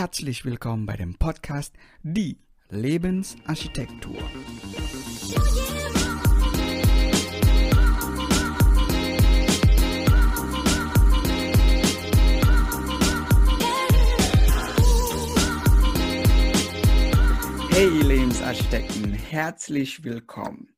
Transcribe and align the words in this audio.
Herzlich 0.00 0.44
willkommen 0.44 0.86
bei 0.86 0.96
dem 0.96 1.16
Podcast 1.16 1.74
Die 2.04 2.38
Lebensarchitektur. 2.70 4.14
Hey 17.70 17.88
Lebensarchitekten, 17.88 19.14
herzlich 19.14 20.04
willkommen. 20.04 20.68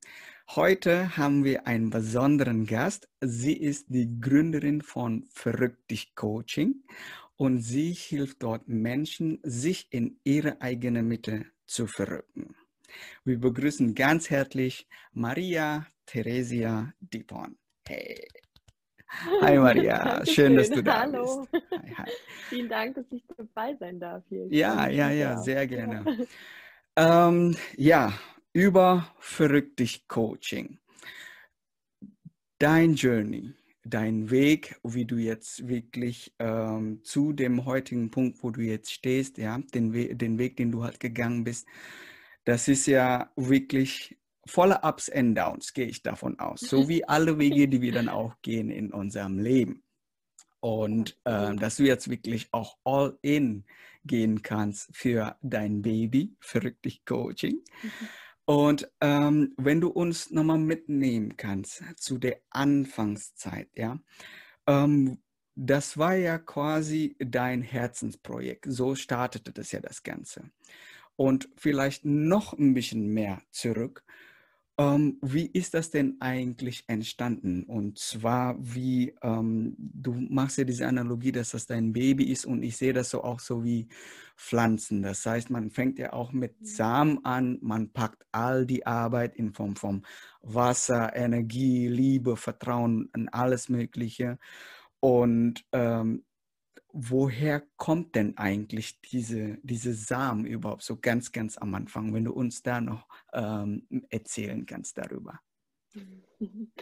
Heute 0.56 1.18
haben 1.18 1.44
wir 1.44 1.66
einen 1.66 1.90
besonderen 1.90 2.64
Gast. 2.64 3.10
Sie 3.20 3.52
ist 3.52 3.84
die 3.90 4.18
Gründerin 4.18 4.80
von 4.80 5.26
Verrückt 5.30 5.90
dich 5.90 6.14
Coaching 6.14 6.76
und 7.40 7.62
sie 7.62 7.94
hilft 7.94 8.42
dort 8.42 8.68
Menschen, 8.68 9.40
sich 9.42 9.86
in 9.90 10.20
ihre 10.24 10.60
eigene 10.60 11.02
Mitte 11.02 11.46
zu 11.64 11.86
verrücken. 11.86 12.54
Wir 13.24 13.40
begrüßen 13.40 13.94
ganz 13.94 14.28
herzlich 14.28 14.86
Maria 15.12 15.86
Theresia 16.04 16.92
Dipon. 17.00 17.56
Hey. 17.88 18.28
Hi 19.40 19.56
Maria, 19.56 20.22
schön, 20.26 20.54
dass 20.54 20.68
du 20.68 20.82
da 20.82 21.00
Hallo. 21.00 21.46
bist. 21.50 21.64
Hi, 21.72 21.94
hi. 21.96 22.10
Vielen 22.50 22.68
Dank, 22.68 22.96
dass 22.96 23.06
ich 23.10 23.24
dabei 23.34 23.74
sein 23.80 23.98
darf 23.98 24.22
hier. 24.28 24.46
Ja, 24.50 24.86
ja, 24.90 25.10
ja, 25.10 25.38
sehr 25.38 25.66
gerne. 25.66 26.28
Ähm, 26.96 27.56
ja, 27.76 28.12
über 28.52 29.14
Verrückt 29.20 29.78
dich 29.78 30.06
Coaching. 30.08 30.78
Dein 32.58 32.94
Journey, 32.94 33.54
dein 33.84 34.30
Weg, 34.30 34.78
wie 34.84 35.04
du 35.06 35.16
jetzt 35.16 35.68
wirklich 35.68 36.34
ähm, 36.38 37.00
zu 37.02 37.32
dem 37.32 37.64
heutigen 37.64 38.10
Punkt, 38.10 38.42
wo 38.42 38.50
du 38.50 38.60
jetzt 38.60 38.92
stehst, 38.92 39.38
ja, 39.38 39.58
den, 39.74 39.94
We 39.94 40.14
den 40.14 40.38
Weg, 40.38 40.56
den 40.56 40.70
du 40.70 40.84
halt 40.84 41.00
gegangen 41.00 41.44
bist, 41.44 41.66
das 42.44 42.68
ist 42.68 42.86
ja 42.86 43.30
wirklich 43.36 44.18
voller 44.46 44.82
Ups 44.84 45.08
and 45.10 45.36
Downs, 45.36 45.72
gehe 45.72 45.86
ich 45.86 46.02
davon 46.02 46.38
aus. 46.38 46.60
So 46.60 46.88
wie 46.88 47.04
alle 47.06 47.38
Wege, 47.38 47.68
die 47.68 47.80
wir 47.80 47.92
dann 47.92 48.08
auch 48.08 48.34
gehen 48.42 48.70
in 48.70 48.92
unserem 48.92 49.38
Leben. 49.38 49.82
Und 50.60 51.16
äh, 51.24 51.54
dass 51.56 51.76
du 51.76 51.84
jetzt 51.84 52.10
wirklich 52.10 52.48
auch 52.52 52.76
all 52.84 53.18
in 53.22 53.64
gehen 54.04 54.42
kannst 54.42 54.90
für 54.92 55.36
dein 55.42 55.82
Baby, 55.82 56.36
verrückt 56.40 56.84
dich 56.84 57.04
Coaching. 57.04 57.62
Mhm. 57.82 58.08
Und 58.50 58.90
ähm, 59.00 59.54
wenn 59.58 59.80
du 59.80 59.90
uns 59.90 60.32
nochmal 60.32 60.58
mitnehmen 60.58 61.36
kannst 61.36 61.84
zu 62.00 62.18
der 62.18 62.40
Anfangszeit, 62.50 63.68
ja, 63.76 64.00
ähm, 64.66 65.22
das 65.54 65.98
war 65.98 66.16
ja 66.16 66.36
quasi 66.36 67.14
dein 67.20 67.62
Herzensprojekt. 67.62 68.64
So 68.68 68.96
startete 68.96 69.52
das 69.52 69.70
ja 69.70 69.78
das 69.78 70.02
Ganze. 70.02 70.50
Und 71.14 71.48
vielleicht 71.54 72.04
noch 72.04 72.52
ein 72.52 72.74
bisschen 72.74 73.06
mehr 73.14 73.40
zurück. 73.52 74.02
Ähm, 74.80 75.18
wie 75.20 75.44
ist 75.44 75.74
das 75.74 75.90
denn 75.90 76.16
eigentlich 76.20 76.84
entstanden? 76.86 77.64
Und 77.64 77.98
zwar, 77.98 78.56
wie 78.58 79.14
ähm, 79.20 79.74
du 79.76 80.14
machst 80.30 80.56
ja 80.56 80.64
diese 80.64 80.86
Analogie, 80.86 81.32
dass 81.32 81.50
das 81.50 81.66
dein 81.66 81.92
Baby 81.92 82.32
ist 82.32 82.46
und 82.46 82.62
ich 82.62 82.78
sehe 82.78 82.94
das 82.94 83.10
so 83.10 83.22
auch 83.22 83.40
so 83.40 83.62
wie 83.62 83.88
Pflanzen. 84.36 85.02
Das 85.02 85.26
heißt, 85.26 85.50
man 85.50 85.70
fängt 85.70 85.98
ja 85.98 86.14
auch 86.14 86.32
mit 86.32 86.58
mhm. 86.58 86.64
Samen 86.64 87.24
an, 87.26 87.58
man 87.60 87.92
packt 87.92 88.24
all 88.32 88.64
die 88.64 88.86
Arbeit 88.86 89.36
in 89.36 89.52
Form 89.52 89.76
von 89.76 90.06
Wasser, 90.40 91.14
Energie, 91.14 91.86
Liebe, 91.86 92.38
Vertrauen 92.38 93.10
und 93.14 93.28
alles 93.34 93.68
Mögliche. 93.68 94.38
Und 95.00 95.62
ähm, 95.72 96.24
woher 96.92 97.62
kommt 97.76 98.14
denn 98.14 98.36
eigentlich 98.36 99.00
diese, 99.02 99.58
diese 99.62 99.94
Samen 99.94 100.46
überhaupt 100.46 100.82
so 100.82 100.98
ganz, 101.00 101.32
ganz 101.32 101.58
am 101.58 101.74
Anfang, 101.74 102.12
wenn 102.14 102.24
du 102.24 102.32
uns 102.32 102.62
da 102.62 102.80
noch 102.80 103.08
ähm, 103.32 103.86
erzählen 104.10 104.66
kannst 104.66 104.98
darüber? 104.98 105.40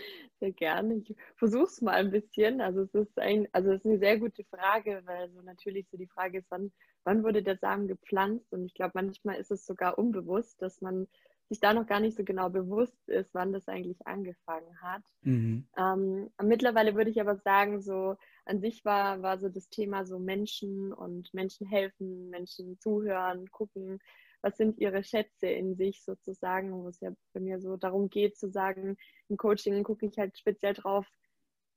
Sehr 0.41 0.53
gerne. 0.53 0.97
Ich 0.97 1.17
versuche 1.37 1.65
es 1.65 1.81
mal 1.81 1.95
ein 1.95 2.11
bisschen. 2.11 2.61
Also 2.61 2.83
es 2.83 2.95
ist 2.95 3.19
ein, 3.19 3.49
also 3.53 3.73
es 3.73 3.81
ist 3.81 3.87
eine 3.87 3.99
sehr 3.99 4.19
gute 4.19 4.45
Frage, 4.45 5.03
weil 5.05 5.31
so 5.31 5.43
natürlich 5.43 5.89
so 5.91 5.97
die 5.97 6.07
Frage 6.07 6.39
ist, 6.39 6.51
wann, 6.51 6.71
wann 7.05 7.25
wurde 7.25 7.43
der 7.43 7.57
Samen 7.57 7.89
gepflanzt? 7.89 8.53
Und 8.53 8.65
ich 8.67 8.75
glaube, 8.75 8.93
manchmal 8.95 9.37
ist 9.37 9.51
es 9.51 9.67
sogar 9.67 9.99
unbewusst, 9.99 10.63
dass 10.63 10.81
man 10.81 11.09
sich 11.49 11.61
da 11.61 11.73
noch 11.73 11.87
gar 11.87 12.01
nicht 12.01 12.17
so 12.17 12.25
genau 12.25 12.51
bewusst 12.51 13.09
ist, 13.09 13.33
wann 13.33 13.53
das 13.53 13.67
eigentlich 13.69 14.07
angefangen 14.07 14.81
hat. 14.83 15.03
Mhm. 15.23 15.67
Ähm, 15.77 16.31
mittlerweile 16.43 16.95
würde 16.95 17.11
ich 17.11 17.21
aber 17.21 17.37
sagen, 17.37 17.81
so 17.81 18.17
an 18.49 18.61
sich 18.61 18.85
war, 18.85 19.23
war 19.23 19.39
so 19.39 19.49
das 19.49 19.69
Thema 19.69 20.05
so 20.07 20.19
Menschen 20.19 20.93
und 20.93 21.33
Menschen 21.35 21.67
helfen, 21.67 22.31
Menschen 22.31 22.79
zuhören, 22.81 23.51
gucken, 23.51 23.99
was 24.41 24.57
sind 24.57 24.79
ihre 24.79 25.03
Schätze 25.03 25.49
in 25.49 25.77
sich 25.77 26.03
sozusagen, 26.03 26.73
wo 26.73 26.89
es 26.89 27.01
ja 27.01 27.11
bei 27.33 27.41
mir 27.41 27.61
so 27.61 27.77
darum 27.77 28.09
geht 28.09 28.37
zu 28.39 28.51
sagen, 28.51 28.97
im 29.29 29.37
Coaching 29.37 29.83
gucke 29.83 30.07
ich 30.07 30.19
halt 30.19 30.39
speziell 30.39 30.75
drauf, 30.75 31.07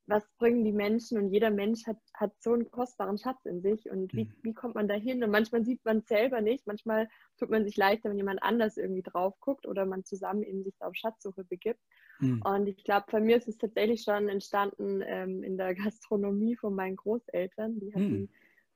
was 0.06 0.28
bringen 0.38 0.64
die 0.64 0.72
Menschen 0.72 1.18
und 1.18 1.30
jeder 1.30 1.50
Mensch 1.50 1.86
hat, 1.86 1.98
hat 2.14 2.32
so 2.40 2.52
einen 2.52 2.70
kostbaren 2.70 3.18
Schatz 3.18 3.44
in 3.44 3.62
sich 3.62 3.88
und 3.88 4.12
wie, 4.14 4.24
mhm. 4.24 4.34
wie 4.42 4.54
kommt 4.54 4.74
man 4.74 4.88
da 4.88 4.94
hin? 4.94 5.22
Und 5.22 5.30
manchmal 5.30 5.64
sieht 5.64 5.84
man 5.84 5.98
es 5.98 6.06
selber 6.06 6.40
nicht, 6.40 6.66
manchmal 6.66 7.08
tut 7.38 7.50
man 7.50 7.64
sich 7.64 7.76
leichter, 7.76 8.10
wenn 8.10 8.16
jemand 8.16 8.42
anders 8.42 8.76
irgendwie 8.76 9.02
drauf 9.02 9.38
guckt 9.40 9.66
oder 9.66 9.86
man 9.86 10.04
zusammen 10.04 10.42
eben 10.42 10.64
sich 10.64 10.74
auf 10.80 10.94
Schatzsuche 10.94 11.44
begibt. 11.44 11.80
Mhm. 12.18 12.42
Und 12.42 12.66
ich 12.66 12.82
glaube, 12.84 13.06
bei 13.10 13.20
mir 13.20 13.36
ist 13.36 13.48
es 13.48 13.58
tatsächlich 13.58 14.02
schon 14.02 14.28
entstanden 14.28 15.02
ähm, 15.06 15.42
in 15.42 15.56
der 15.56 15.74
Gastronomie 15.74 16.56
von 16.56 16.74
meinen 16.74 16.96
Großeltern. 16.96 17.78
Die 17.78 17.94
hatten 17.94 18.20
mhm. 18.22 18.28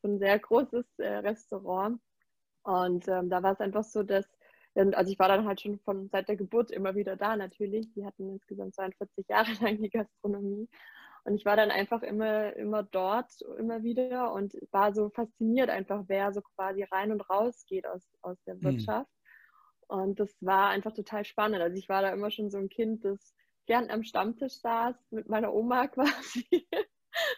so 0.02 0.08
ein 0.08 0.18
sehr 0.18 0.38
großes 0.38 0.86
äh, 0.98 1.08
Restaurant 1.18 2.00
und 2.62 3.06
ähm, 3.08 3.30
da 3.30 3.42
war 3.42 3.52
es 3.52 3.60
einfach 3.60 3.84
so, 3.84 4.02
dass 4.02 4.26
also 4.94 5.10
ich 5.10 5.18
war 5.18 5.28
dann 5.28 5.46
halt 5.46 5.60
schon 5.60 5.78
von 5.80 6.08
seit 6.10 6.28
der 6.28 6.36
Geburt 6.36 6.70
immer 6.70 6.94
wieder 6.94 7.16
da 7.16 7.36
natürlich. 7.36 7.90
Die 7.94 8.04
hatten 8.04 8.28
insgesamt 8.28 8.74
42 8.74 9.26
Jahre 9.28 9.50
lang 9.62 9.80
die 9.80 9.88
Gastronomie. 9.88 10.68
Und 11.26 11.34
ich 11.34 11.44
war 11.44 11.56
dann 11.56 11.72
einfach 11.72 12.02
immer, 12.02 12.54
immer 12.54 12.84
dort, 12.84 13.32
immer 13.58 13.82
wieder 13.82 14.32
und 14.32 14.56
war 14.70 14.94
so 14.94 15.10
fasziniert 15.10 15.70
einfach, 15.70 16.04
wer 16.06 16.32
so 16.32 16.40
quasi 16.40 16.84
rein 16.84 17.10
und 17.10 17.28
raus 17.28 17.64
geht 17.66 17.84
aus, 17.84 18.08
aus 18.22 18.38
der 18.44 18.54
hm. 18.54 18.62
Wirtschaft. 18.62 19.10
Mhm. 19.10 19.98
Und 19.98 20.20
das 20.20 20.36
war 20.40 20.68
einfach 20.68 20.92
total 20.92 21.24
spannend. 21.24 21.60
Also 21.62 21.76
ich 21.76 21.88
war 21.88 22.02
da 22.02 22.10
immer 22.10 22.30
schon 22.30 22.48
so 22.48 22.58
ein 22.58 22.68
Kind, 22.68 23.04
das 23.04 23.34
gern 23.66 23.90
am 23.90 24.04
Stammtisch 24.04 24.60
saß 24.60 24.94
mit 25.10 25.28
meiner 25.28 25.52
Oma 25.52 25.86
quasi 25.88 26.68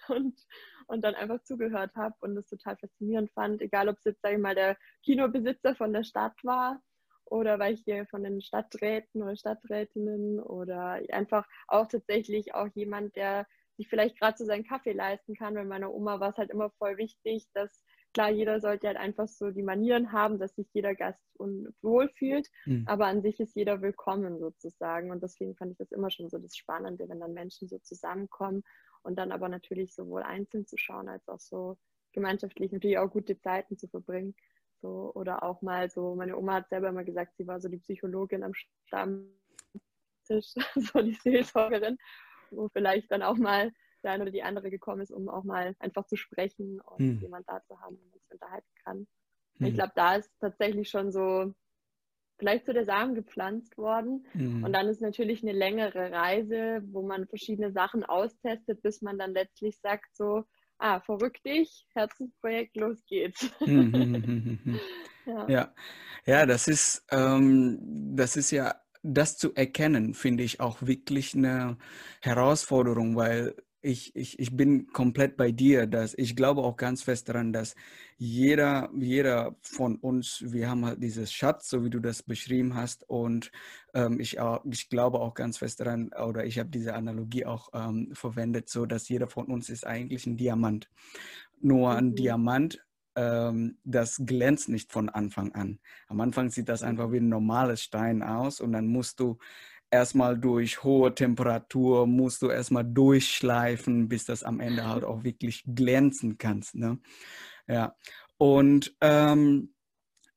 und, 0.09 0.38
und 0.87 1.03
dann 1.03 1.15
einfach 1.15 1.43
zugehört 1.44 1.97
habe 1.97 2.15
und 2.20 2.34
das 2.34 2.47
total 2.47 2.76
faszinierend 2.76 3.31
fand. 3.32 3.62
Egal, 3.62 3.88
ob 3.88 3.97
es 3.97 4.05
jetzt, 4.05 4.20
sage 4.20 4.34
ich 4.34 4.43
mal, 4.43 4.55
der 4.55 4.76
Kinobesitzer 5.03 5.75
von 5.75 5.94
der 5.94 6.05
Stadt 6.05 6.37
war 6.44 6.78
oder 7.25 7.59
weil 7.59 7.72
ich 7.72 7.84
hier 7.84 8.06
von 8.06 8.22
den 8.22 8.43
Stadträten 8.43 9.22
oder 9.22 9.34
Stadträtinnen 9.34 10.41
oder 10.41 11.00
einfach 11.10 11.47
auch 11.69 11.87
tatsächlich 11.87 12.55
auch 12.55 12.69
jemand, 12.75 13.16
der 13.16 13.47
sich 13.78 13.89
vielleicht 13.89 14.19
gerade 14.19 14.37
so 14.37 14.44
seinen 14.44 14.66
Kaffee 14.66 14.93
leisten 14.93 15.34
kann. 15.34 15.55
Bei 15.55 15.65
meiner 15.65 15.94
Oma 15.94 16.21
war 16.21 16.31
es 16.31 16.37
halt 16.37 16.50
immer 16.50 16.71
voll 16.72 16.99
wichtig, 16.99 17.49
dass 17.55 17.83
klar, 18.12 18.31
jeder 18.31 18.61
sollte 18.61 18.89
halt 18.89 18.97
einfach 18.97 19.28
so 19.28 19.50
die 19.50 19.62
Manieren 19.62 20.12
haben, 20.12 20.39
dass 20.39 20.56
sich 20.56 20.69
jeder 20.72 20.94
Gast 20.94 21.21
wohlfühlt, 21.83 22.49
mhm. 22.67 22.84
aber 22.87 23.06
an 23.06 23.22
sich 23.22 23.38
ist 23.38 23.55
jeder 23.55 23.81
willkommen 23.81 24.38
sozusagen. 24.41 25.11
Und 25.11 25.22
deswegen 25.22 25.55
fand 25.55 25.72
ich 25.72 25.78
das 25.78 25.93
immer 25.93 26.11
schon 26.11 26.28
so 26.28 26.38
das 26.38 26.56
Spannende, 26.56 27.09
wenn 27.09 27.21
dann 27.21 27.33
Menschen 27.33 27.69
so 27.69 27.78
zusammenkommen 27.78 28.65
und 29.03 29.17
dann 29.17 29.33
aber 29.33 29.49
natürlich 29.49 29.94
sowohl 29.94 30.22
einzeln 30.22 30.67
zu 30.67 30.77
schauen, 30.77 31.09
als 31.09 31.28
auch 31.28 31.41
so 31.41 31.78
gemeinschaftlich 32.12 32.72
natürlich 32.72 32.99
auch 32.99 33.11
gute 33.11 33.38
Zeiten 33.38 33.78
zu 33.78 33.87
verbringen. 33.87 34.34
So, 34.81 35.12
oder 35.15 35.43
auch 35.44 35.62
mal 35.62 35.88
so, 35.88 36.15
meine 36.15 36.37
Oma 36.37 36.55
hat 36.55 36.69
selber 36.69 36.88
immer 36.88 37.05
gesagt, 37.05 37.37
sie 37.37 37.47
war 37.47 37.61
so 37.61 37.69
die 37.69 37.78
Psychologin 37.78 38.43
am 38.43 38.53
Stammtisch, 38.87 39.34
so 40.75 41.03
die 41.03 41.15
Seelsorgerin 41.15 41.99
wo 42.53 42.69
vielleicht 42.69 43.11
dann 43.11 43.23
auch 43.23 43.37
mal 43.37 43.73
der 44.03 44.13
eine 44.13 44.23
oder 44.23 44.33
die 44.33 44.43
andere 44.43 44.71
gekommen 44.71 45.03
ist, 45.03 45.11
um 45.11 45.29
auch 45.29 45.45
mal 45.45 45.75
einfach 45.81 46.07
zu 46.07 46.17
sprechen 46.17 46.81
und 46.81 46.99
hm. 46.99 47.21
jemand 47.21 47.49
da 47.49 47.63
zu 47.65 47.81
haben, 47.81 47.95
mit 47.97 48.11
man 48.11 48.21
sich 48.21 48.31
unterhalten 48.31 48.75
kann. 48.85 49.07
Hm. 49.59 49.67
Ich 49.67 49.75
glaube, 49.75 49.93
da 49.95 50.15
ist 50.17 50.31
tatsächlich 50.41 50.89
schon 50.89 51.11
so 51.11 51.53
vielleicht 52.39 52.67
so 52.67 52.73
der 52.73 52.85
Samen 52.85 53.15
gepflanzt 53.15 53.77
worden. 53.77 54.25
Mhm. 54.33 54.65
Und 54.65 54.73
dann 54.73 54.89
ist 54.89 55.00
natürlich 55.00 55.43
eine 55.43 55.53
längere 55.53 56.12
Reise, 56.12 56.83
wo 56.93 57.03
man 57.03 57.27
verschiedene 57.27 57.73
Sachen 57.73 58.05
austestet, 58.05 58.81
bis 58.83 59.03
man 59.03 59.19
dann 59.19 59.33
letztlich 59.33 59.79
sagt 59.81 60.15
so, 60.15 60.44
ah, 60.79 61.01
verrückt 61.01 61.44
dich, 61.44 61.87
Herzensprojekt, 61.94 62.77
los 62.77 63.05
geht's. 63.06 63.51
Mhm. 63.67 64.79
ja. 65.27 65.49
ja. 65.49 65.75
ja, 66.25 66.47
das 66.47 66.69
ist, 66.69 67.05
ähm, 67.11 68.15
das 68.17 68.37
ist 68.37 68.51
ja 68.51 68.81
das 69.14 69.37
zu 69.37 69.55
erkennen, 69.55 70.14
finde 70.14 70.44
ich 70.44 70.60
auch 70.60 70.82
wirklich 70.82 71.34
eine 71.34 71.76
Herausforderung, 72.20 73.16
weil 73.16 73.55
ich, 73.81 74.14
ich, 74.16 74.38
ich 74.38 74.56
bin 74.56 74.88
komplett 74.88 75.37
bei 75.37 75.52
dir, 75.52 75.87
dass 75.87 76.14
ich 76.14 76.34
glaube 76.34 76.62
auch 76.62 76.76
ganz 76.76 77.02
fest 77.02 77.28
daran, 77.28 77.52
dass 77.52 77.76
jeder, 78.16 78.90
jeder 78.99 79.56
von 79.62 79.96
uns, 79.96 80.43
wir 80.44 80.69
haben 80.69 80.84
halt 80.84 81.02
dieses 81.02 81.32
Schatz, 81.32 81.69
so 81.70 81.84
wie 81.84 81.90
du 81.90 82.00
das 82.00 82.22
beschrieben 82.22 82.75
hast, 82.75 83.08
und 83.08 83.52
ähm, 83.94 84.19
ich, 84.19 84.40
auch, 84.40 84.64
ich 84.64 84.88
glaube 84.88 85.20
auch 85.20 85.34
ganz 85.34 85.58
fest 85.58 85.81
daran, 85.81 86.10
oder 86.12 86.44
ich 86.44 86.58
habe 86.58 86.70
diese 86.70 86.94
Analogie 86.94 87.46
auch 87.46 87.69
ähm, 87.72 88.10
verwendet, 88.14 88.69
so 88.69 88.84
dass 88.84 89.08
jeder 89.08 89.28
von 89.28 89.46
uns 89.46 89.69
ist 89.69 89.87
eigentlich 89.87 90.26
ein 90.26 90.37
Diamant. 90.37 90.90
Nur 91.60 91.94
ein 91.94 92.08
mhm. 92.08 92.14
Diamant 92.16 92.84
ähm, 93.19 93.79
das 93.82 94.23
glänzt 94.25 94.69
nicht 94.69 94.93
von 94.93 95.09
Anfang 95.09 95.53
an. 95.53 95.81
Am 96.06 96.20
Anfang 96.20 96.50
sieht 96.50 96.69
das 96.69 96.85
einfach 96.85 97.11
wie 97.11 97.17
ein 97.17 97.29
normales 97.29 97.82
Stein 97.82 98.23
aus 98.23 98.61
und 98.61 98.73
dann 98.73 98.87
musst 98.87 99.19
du 99.19 99.38
erstmal 99.91 100.38
durch 100.38 100.85
hohe 100.85 101.12
Temperatur, 101.12 102.06
musst 102.06 102.43
du 102.43 102.49
erstmal 102.49 102.85
durchschleifen, 102.85 104.09
bis 104.09 104.25
das 104.25 104.44
am 104.44 104.61
Ende 104.61 104.87
halt 104.87 105.03
auch 105.03 105.25
wirklich 105.25 105.65
glänzen 105.67 106.38
kannst. 106.38 106.76
Ne? 106.76 107.00
Ja, 107.67 107.97
und 108.37 108.94
ähm, 109.00 109.75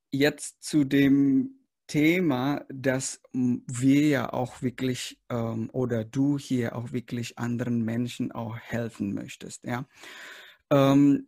jetzt 0.09 0.63
zu 0.63 0.83
dem 0.83 1.59
Thema, 1.85 2.65
dass 2.69 3.21
wir 3.31 4.07
ja 4.07 4.33
auch 4.33 4.63
wirklich 4.63 5.19
ähm, 5.29 5.69
oder 5.71 6.03
du 6.03 6.39
hier 6.39 6.75
auch 6.75 6.93
wirklich 6.93 7.37
anderen 7.37 7.83
Menschen 7.83 8.31
auch 8.31 8.57
helfen 8.57 9.13
möchtest. 9.13 9.65
Ja, 9.65 9.85
ähm, 10.71 11.27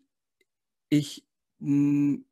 ich 0.89 1.25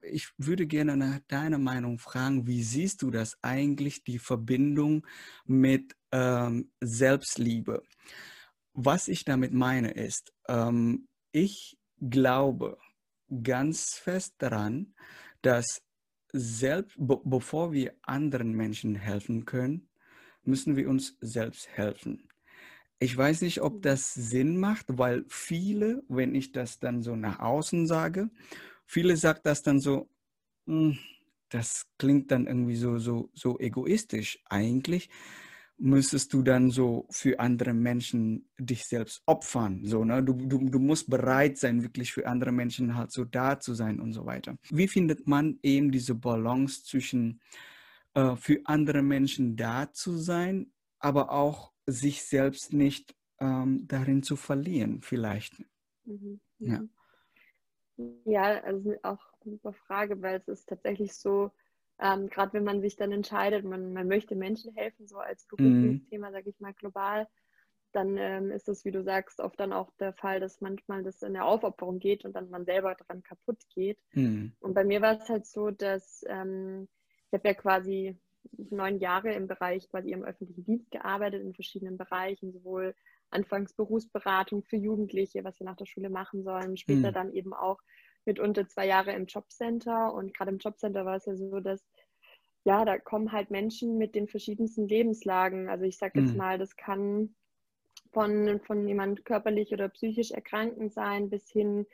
ich 0.02 0.30
würde 0.38 0.68
gerne 0.68 0.98
nach 0.98 1.20
deiner 1.28 1.58
Meinung 1.58 2.00
fragen, 2.00 2.48
wie 2.48 2.64
siehst 2.64 3.02
du 3.02 3.12
das 3.12 3.38
eigentlich, 3.42 4.04
die 4.04 4.20
Verbindung 4.20 5.08
mit 5.46 5.96
ähm, 6.12 6.72
Selbstliebe? 6.82 7.84
Was 8.74 9.08
ich 9.08 9.24
damit 9.24 9.54
meine 9.54 9.92
ist, 9.92 10.34
ähm, 10.50 11.08
ich 11.32 11.78
glaube 12.02 12.78
ganz 13.44 13.94
fest 13.94 14.36
daran, 14.40 14.96
dass 15.42 15.82
selbst, 16.34 16.98
be 17.00 17.22
bevor 17.24 17.72
wir 17.72 17.94
anderen 18.02 18.52
Menschen 18.52 18.96
helfen 18.96 19.46
können, 19.46 19.90
müssen 20.44 20.76
wir 20.76 20.90
uns 20.90 21.18
selbst 21.22 21.70
helfen. 21.70 22.28
Ich 23.00 23.16
weiß 23.16 23.42
nicht, 23.42 23.62
ob 23.62 23.82
das 23.82 24.14
Sinn 24.14 24.60
macht, 24.60 24.86
weil 24.90 25.26
viele, 25.30 26.04
wenn 26.08 26.36
ich 26.36 26.52
das 26.52 26.80
dann 26.80 27.02
so 27.02 27.16
nach 27.16 27.40
außen 27.40 27.88
sage, 27.88 28.30
viele 28.92 29.16
sagen 29.16 29.40
das 29.44 29.64
dann 29.64 29.80
so, 29.80 30.10
hm, 30.68 30.98
das 31.50 31.86
klingt 31.98 32.30
dann 32.32 32.46
irgendwie 32.46 32.76
so, 32.76 32.98
so, 32.98 33.30
so 33.34 33.58
egoistisch. 33.60 34.40
Eigentlich 34.46 35.10
müsstest 35.78 36.34
du 36.34 36.44
dann 36.44 36.70
so 36.70 37.08
für 37.10 37.40
andere 37.40 37.74
Menschen 37.74 38.50
dich 38.60 38.86
selbst 38.86 39.24
opfern. 39.26 39.84
So, 39.86 40.04
ne? 40.04 40.22
du, 40.22 40.34
du, 40.34 40.70
du 40.70 40.80
musst 40.80 41.10
bereit 41.10 41.58
sein, 41.58 41.82
wirklich 41.82 42.12
für 42.12 42.28
andere 42.28 42.52
Menschen 42.52 42.96
halt 42.96 43.12
so 43.12 43.26
da 43.26 43.60
zu 43.60 43.74
sein 43.74 44.00
und 44.00 44.14
so 44.14 44.26
weiter. 44.26 44.58
Wie 44.70 44.88
findet 44.88 45.26
man 45.26 45.58
eben 45.64 45.92
diese 45.92 46.14
Balance 46.14 46.84
zwischen 46.84 47.42
äh, 48.14 48.36
für 48.36 48.60
andere 48.66 49.02
Menschen 49.02 49.56
da 49.56 49.92
zu 49.92 50.18
sein, 50.18 50.72
aber 51.00 51.32
auch 51.32 51.72
sich 51.88 52.24
selbst 52.24 52.74
nicht 52.74 53.16
ähm, 53.40 53.88
darin 53.88 54.22
zu 54.22 54.36
verlieren, 54.36 55.02
vielleicht? 55.02 55.64
Mhm. 56.06 56.40
Ja. 56.60 56.84
Ja, 58.26 58.62
also 58.64 58.96
auch 59.04 59.20
eine 59.44 59.54
super 59.54 59.74
Frage, 59.74 60.22
weil 60.22 60.38
es 60.38 60.48
ist 60.48 60.70
tatsächlich 60.70 61.14
so, 61.14 61.52
ähm, 62.00 62.30
gerade 62.30 62.54
wenn 62.54 62.64
man 62.64 62.82
sich 62.82 62.96
dann 62.96 63.12
entscheidet, 63.12 63.64
man, 63.66 63.94
man 63.94 64.08
möchte 64.08 64.36
Menschen 64.36 64.74
helfen, 64.74 65.08
so 65.08 65.18
als 65.18 65.46
Berufsthema, 65.46 66.30
mhm. 66.30 66.34
sage 66.34 66.50
ich 66.50 66.60
mal, 66.60 66.74
global, 66.74 67.28
dann 67.92 68.18
ähm, 68.18 68.52
ist 68.52 68.70
es, 68.70 68.86
wie 68.86 68.92
du 68.92 69.04
sagst, 69.04 69.40
oft 69.40 69.60
dann 69.60 69.74
auch 69.74 69.92
der 70.00 70.14
Fall, 70.14 70.40
dass 70.40 70.62
manchmal 70.62 71.04
das 71.04 71.22
in 71.22 71.34
der 71.34 71.46
Aufopferung 71.46 72.00
geht 72.00 72.26
und 72.26 72.34
dann 72.34 72.50
man 72.50 72.66
selber 72.66 72.96
daran 72.96 73.22
kaputt 73.22 73.60
geht. 73.74 74.00
Mhm. 74.14 74.54
Und 74.60 74.74
bei 74.74 74.84
mir 74.84 75.02
war 75.02 75.20
es 75.20 75.30
halt 75.30 75.46
so, 75.46 75.72
dass 75.72 76.24
ähm, 76.28 76.88
ich 77.28 77.34
habe 77.34 77.48
ja 77.48 77.54
quasi 77.54 78.18
neun 78.70 79.00
Jahre 79.00 79.34
im 79.34 79.48
Bereich 79.48 79.90
quasi 79.90 80.12
im 80.12 80.24
öffentlichen 80.24 80.64
Dienst 80.66 80.90
gearbeitet, 80.92 81.42
in 81.42 81.54
verschiedenen 81.54 81.98
Bereichen, 81.98 82.52
sowohl 82.52 82.96
anfangs 83.32 83.74
Berufsberatung 83.74 84.64
für 84.64 84.78
Jugendliche, 84.78 85.44
was 85.44 85.58
sie 85.58 85.64
nach 85.64 85.78
der 85.78 85.86
Schule 85.86 86.10
machen 86.10 86.44
sollen, 86.44 86.78
später 86.78 87.10
mhm. 87.10 87.14
dann 87.14 87.34
eben 87.34 87.54
auch 87.54 87.80
mitunter 88.26 88.68
zwei 88.68 88.88
Jahre 88.88 89.14
im 89.14 89.26
Jobcenter. 89.26 90.14
Und 90.14 90.34
gerade 90.36 90.52
im 90.52 90.60
Jobcenter 90.60 91.06
war 91.06 91.16
es 91.16 91.26
ja 91.26 91.36
so, 91.36 91.60
dass 91.60 91.84
ja, 92.64 92.86
da 92.86 93.00
kommen 93.00 93.32
halt 93.32 93.50
Menschen 93.50 93.98
mit 93.98 94.14
den 94.14 94.28
verschiedensten 94.28 94.88
Lebenslagen. 94.88 95.68
Also 95.68 95.86
ich 95.86 95.98
sage 95.98 96.20
jetzt 96.20 96.34
mhm. 96.34 96.38
mal, 96.38 96.58
das 96.60 96.76
kann 96.76 97.36
von, 98.12 98.60
von 98.62 98.88
jemand 98.88 99.26
körperlich 99.26 99.74
oder 99.74 99.90
psychisch 99.90 100.32
erkrankend 100.32 100.94
sein, 100.94 101.30
bis 101.30 101.50
hin 101.50 101.88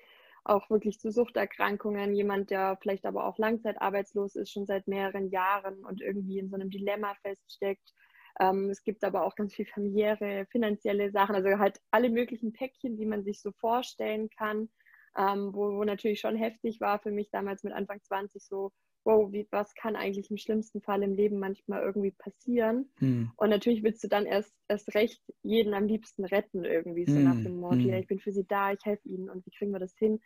auch 0.44 0.70
wirklich 0.70 1.00
zu 1.00 1.12
Suchterkrankungen. 1.12 2.14
Jemand, 2.14 2.50
der 2.50 2.78
vielleicht 2.82 3.06
aber 3.06 3.28
auch 3.28 3.38
langzeitarbeitslos 3.38 4.36
ist, 4.36 4.52
schon 4.52 4.66
seit 4.66 4.88
mehreren 4.88 5.30
Jahren 5.30 5.86
und 5.86 6.02
irgendwie 6.02 6.40
in 6.40 6.50
so 6.50 6.56
einem 6.56 6.70
Dilemma 6.70 7.14
feststeckt. 7.22 7.94
Ähm, 8.40 8.70
es 8.70 8.84
gibt 8.84 9.04
aber 9.04 9.24
auch 9.26 9.36
ganz 9.36 9.54
viel 9.56 9.66
familiäre, 9.66 10.46
finanzielle 10.52 11.12
Sachen, 11.12 11.36
also 11.36 11.58
halt 11.58 11.80
alle 11.92 12.10
möglichen 12.10 12.54
Päckchen, 12.54 12.98
die 12.98 13.06
man 13.06 13.24
sich 13.24 13.42
so 13.42 13.52
vorstellen 13.52 14.30
kann 14.30 14.70
ähm, 15.18 15.54
wo, 15.54 15.74
wo 15.74 15.84
natürlich 15.84 16.20
schon 16.20 16.36
heftig 16.36 16.80
war 16.80 17.00
für 17.00 17.12
mich 17.12 17.30
damals 17.32 17.64
mit 17.64 17.74
Anfang 17.74 18.02
20 18.02 18.44
so, 18.44 18.72
wow, 19.04 19.32
wie, 19.32 19.48
was 19.52 19.74
kann 19.74 19.96
eigentlich 19.96 20.30
im 20.30 20.38
schlimmsten 20.38 20.82
Fall 20.82 21.02
im 21.02 21.14
Leben 21.14 21.40
manchmal 21.40 21.82
irgendwie 21.82 22.12
passieren? 22.12 22.92
Hm. 23.00 23.32
Und 23.36 23.50
natürlich 23.50 23.84
willst 23.84 24.04
du 24.04 24.08
dann 24.08 24.26
erst, 24.26 24.54
erst 24.68 24.94
recht 24.94 25.22
jeden 25.44 25.74
am 25.74 25.88
liebsten 25.88 26.26
retten 26.26 26.64
irgendwie, 26.64 27.06
so 27.06 27.16
hm. 27.16 27.24
nach 27.24 27.42
dem 27.42 27.58
Motto, 27.58 27.80
hm. 27.80 27.90
ja, 27.90 27.98
ich 27.98 28.08
bin 28.08 28.20
für 28.20 28.32
sie 28.32 28.46
da, 28.46 28.72
ich 28.72 28.86
helfe 28.86 29.08
ihnen 29.08 29.30
und 29.30 29.46
wie 29.46 29.52
kriegen 29.52 29.72
wir 29.72 29.80
das 29.80 29.98
hin? 29.98 30.22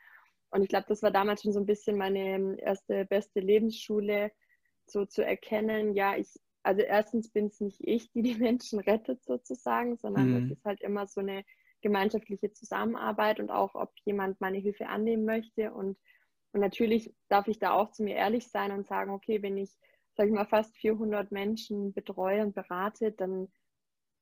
Und 0.49 0.63
ich 0.63 0.67
glaube, 0.67 0.85
das 0.89 1.01
war 1.01 1.11
damals 1.11 1.43
schon 1.43 1.53
so 1.53 1.59
ein 1.59 1.65
bisschen 1.65 1.97
meine 1.97 2.59
erste, 2.59 3.05
beste 3.05 3.39
Lebensschule, 3.39 4.31
so 4.85 5.05
zu 5.05 5.23
erkennen, 5.23 5.93
ja, 5.93 6.17
ich, 6.17 6.27
also 6.63 6.81
erstens 6.81 7.29
bin 7.29 7.47
es 7.47 7.59
nicht 7.59 7.81
ich, 7.81 8.11
die 8.11 8.21
die 8.21 8.35
Menschen 8.35 8.79
rettet 8.79 9.23
sozusagen, 9.23 9.97
sondern 9.97 10.35
es 10.35 10.43
hm. 10.43 10.51
ist 10.51 10.65
halt 10.65 10.81
immer 10.81 11.07
so 11.07 11.21
eine 11.21 11.43
gemeinschaftliche 11.81 12.53
Zusammenarbeit 12.53 13.39
und 13.39 13.49
auch, 13.49 13.75
ob 13.75 13.91
jemand 14.05 14.39
meine 14.39 14.59
Hilfe 14.59 14.87
annehmen 14.87 15.25
möchte. 15.25 15.73
Und, 15.73 15.97
und 16.53 16.61
natürlich 16.61 17.13
darf 17.27 17.47
ich 17.47 17.59
da 17.59 17.71
auch 17.71 17.91
zu 17.91 18.03
mir 18.03 18.15
ehrlich 18.15 18.47
sein 18.47 18.71
und 18.71 18.85
sagen, 18.85 19.11
okay, 19.11 19.41
wenn 19.41 19.57
ich, 19.57 19.75
sage 20.15 20.29
ich 20.29 20.35
mal, 20.35 20.45
fast 20.45 20.75
400 20.77 21.31
Menschen 21.31 21.93
betreue 21.93 22.43
und 22.43 22.53
berate, 22.53 23.11
dann, 23.11 23.51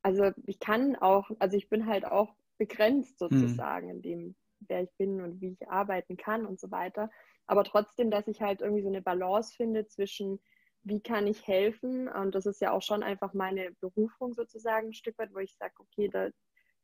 also 0.02 0.32
ich 0.46 0.60
kann 0.60 0.96
auch, 0.96 1.30
also 1.40 1.58
ich 1.58 1.68
bin 1.68 1.86
halt 1.86 2.06
auch 2.06 2.34
begrenzt 2.58 3.20
hm. 3.20 3.30
sozusagen 3.30 3.88
mhm. 3.88 3.94
in 3.96 4.02
dem, 4.02 4.36
wer 4.62 4.84
ich 4.84 4.94
bin 4.98 5.22
und 5.22 5.42
wie 5.42 5.52
ich 5.52 5.70
arbeiten 5.70 6.16
kann 6.16 6.46
und 6.46 6.60
so 6.60 6.72
weiter. 6.72 7.10
Aber 7.48 7.64
trotzdem, 7.64 8.12
dass 8.12 8.28
ich 8.28 8.42
halt 8.42 8.62
irgendwie 8.62 8.84
so 8.84 8.90
eine 8.90 9.02
Balance 9.02 9.56
finde 9.56 9.88
zwischen, 9.88 10.40
wie 10.84 11.02
kann 11.02 11.28
ich 11.28 11.48
helfen? 11.48 12.08
Und 12.08 12.36
das 12.36 12.46
ist 12.46 12.62
ja 12.62 12.72
auch 12.72 12.81
schon 12.81 13.04
einfach 13.04 13.34
meine 13.34 13.72
Berufung 13.80 14.34
sozusagen 14.34 14.90
ein 14.90 14.94
Stück 14.94 15.18
weit, 15.18 15.34
wo 15.34 15.40
ich 15.40 15.56
sage, 15.58 15.74
okay, 15.80 16.08
da, 16.08 16.30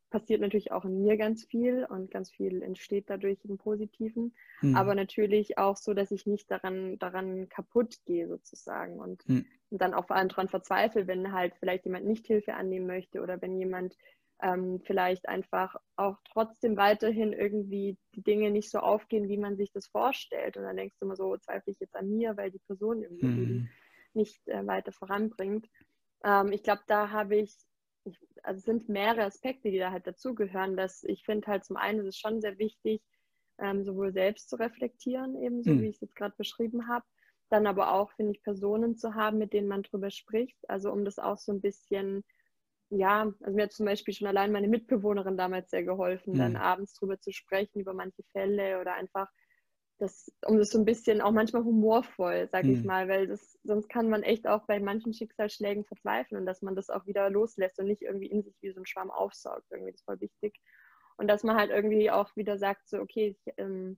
passiert 0.09 0.39
natürlich 0.39 0.71
auch 0.71 0.86
in 0.86 1.01
mir 1.01 1.18
ganz 1.18 1.44
viel 1.44 1.86
und 1.89 2.12
ganz 2.12 2.31
viel 2.31 2.62
entsteht 2.62 3.09
dadurch 3.09 3.44
im 3.44 3.57
Positiven. 3.57 4.33
Mhm. 4.62 4.75
Aber 4.75 4.95
natürlich 4.95 5.57
auch 5.57 5.77
so, 5.77 5.94
dass 5.94 6.12
ich 6.12 6.25
nicht 6.25 6.50
daran, 6.50 6.97
daran 7.00 7.50
kaputt 7.50 7.97
gehe 8.06 8.27
sozusagen 8.27 8.99
und, 8.99 9.28
mhm. 9.28 9.45
und 9.69 9.81
dann 9.81 9.94
auch 9.94 10.07
vor 10.07 10.16
allem 10.16 10.30
daran 10.30 10.47
verzweifle, 10.47 11.07
wenn 11.07 11.33
halt 11.33 11.54
vielleicht 11.59 11.85
jemand 11.85 12.06
nicht 12.06 12.28
Hilfe 12.28 12.54
annehmen 12.54 12.87
möchte 12.87 13.21
oder 13.21 13.42
wenn 13.42 13.57
jemand 13.57 13.97
ähm, 14.42 14.81
vielleicht 14.85 15.28
einfach 15.28 15.75
auch 15.95 16.18
trotzdem 16.31 16.78
weiterhin 16.78 17.33
irgendwie 17.33 17.97
die 18.16 18.21
Dinge 18.21 18.52
nicht 18.52 18.69
so 18.69 18.80
aufgehen, 18.80 19.28
wie 19.28 19.37
man 19.37 19.57
sich 19.57 19.71
das 19.71 19.87
vorstellt. 19.87 20.56
Und 20.56 20.64
dann 20.64 20.78
denkst 20.78 20.95
du 20.99 21.06
immer 21.06 21.16
so, 21.16 21.35
zweifle 21.37 21.71
ich 21.71 21.80
jetzt 21.80 21.95
an 21.95 22.09
mir, 22.09 22.37
weil 22.37 22.52
die 22.52 22.59
Person 22.59 23.02
irgendwie 23.02 23.25
mhm. 23.25 23.69
Nicht 24.16 24.48
äh, 24.48 24.66
weiter 24.66 24.92
voranbringt. 24.92 25.68
Ähm, 26.24 26.52
ich 26.52 26.64
glaube, 26.64 26.81
da 26.88 27.10
habe 27.10 27.36
ich 27.38 27.56
ich, 28.06 28.19
also 28.44 28.60
es 28.60 28.66
sind 28.66 28.88
mehrere 28.88 29.26
Aspekte, 29.26 29.72
die 29.72 29.80
da 29.80 29.92
halt 29.92 30.07
dazugehören. 30.07 30.78
Dass 30.78 31.04
ich 31.04 31.24
finde 31.24 31.48
halt 31.48 31.66
zum 31.66 31.78
einen 31.78 32.00
ist 32.00 32.07
es 32.07 32.18
schon 32.18 32.40
sehr 32.40 32.57
wichtig, 32.57 33.02
ähm, 33.60 33.84
sowohl 33.84 34.14
selbst 34.14 34.50
zu 34.50 34.57
reflektieren, 34.57 35.42
ebenso 35.42 35.72
mhm. 35.72 35.81
wie 35.81 35.88
ich 35.88 35.95
es 35.95 36.02
jetzt 36.02 36.16
gerade 36.16 36.36
beschrieben 36.38 36.88
habe, 36.88 37.06
dann 37.50 37.68
aber 37.68 37.94
auch, 37.94 38.12
finde 38.14 38.34
ich, 38.34 38.44
Personen 38.44 38.95
zu 38.98 39.16
haben, 39.16 39.38
mit 39.38 39.54
denen 39.54 39.68
man 39.68 39.84
drüber 39.84 40.12
spricht. 40.12 40.57
Also 40.69 40.92
um 40.92 41.06
das 41.06 41.19
auch 41.19 41.38
so 41.38 41.52
ein 41.52 41.62
bisschen, 41.62 42.24
ja, 42.90 43.31
also 43.42 43.56
mir 43.56 43.64
hat 43.64 43.74
zum 43.74 43.86
Beispiel 43.86 44.14
schon 44.14 44.28
allein 44.28 44.52
meine 44.52 44.68
Mitbewohnerin 44.68 45.38
damals 45.38 45.69
sehr 45.69 45.84
geholfen, 45.84 46.34
mhm. 46.34 46.38
dann 46.38 46.56
abends 46.56 46.94
drüber 46.94 47.19
zu 47.19 47.31
sprechen, 47.31 47.80
über 47.80 47.94
manche 47.94 48.24
Fälle 48.31 48.80
oder 48.80 48.94
einfach 48.94 49.28
das, 49.97 50.31
um 50.45 50.57
das 50.57 50.69
so 50.69 50.78
ein 50.78 50.85
bisschen 50.85 51.21
auch 51.21 51.31
manchmal 51.31 51.64
humorvoll, 51.64 52.49
sage 52.52 52.71
ich 52.71 52.80
hm. 52.80 52.85
mal, 52.85 53.07
weil 53.07 53.28
das, 53.28 53.57
sonst 53.64 53.87
kann 53.87 54.09
man 54.09 54.23
echt 54.23 54.47
auch 54.47 54.66
bei 54.66 54.80
manchen 54.80 55.14
Schicksalsschlägen 55.14 55.85
verzweifeln 55.85 56.42
und 56.42 56.45
dass 56.45 56.61
man 56.61 56.75
das 56.75 56.90
auch 56.90 57.06
wieder 57.06 57.30
loslässt 57.30 57.80
und 57.80 57.87
nicht 57.87 58.02
irgendwie 58.02 58.28
in 58.28 58.44
sich 58.44 58.56
wie 58.61 58.71
so 58.71 58.81
ein 58.81 58.85
Schwamm 58.85 59.09
aufsaugt. 59.09 59.64
Irgendwie 59.71 59.92
das 59.92 60.02
ist 60.02 60.06
voll 60.06 60.19
wichtig. 60.19 60.59
Und 61.18 61.30
dass 61.30 61.44
man 61.44 61.56
halt 61.56 61.71
irgendwie 61.71 62.11
auch 62.11 62.35
wieder 62.35 62.57
sagt, 62.57 62.90
so, 62.90 62.99
okay, 62.99 63.30
ich, 63.30 63.54
ähm, 63.57 63.97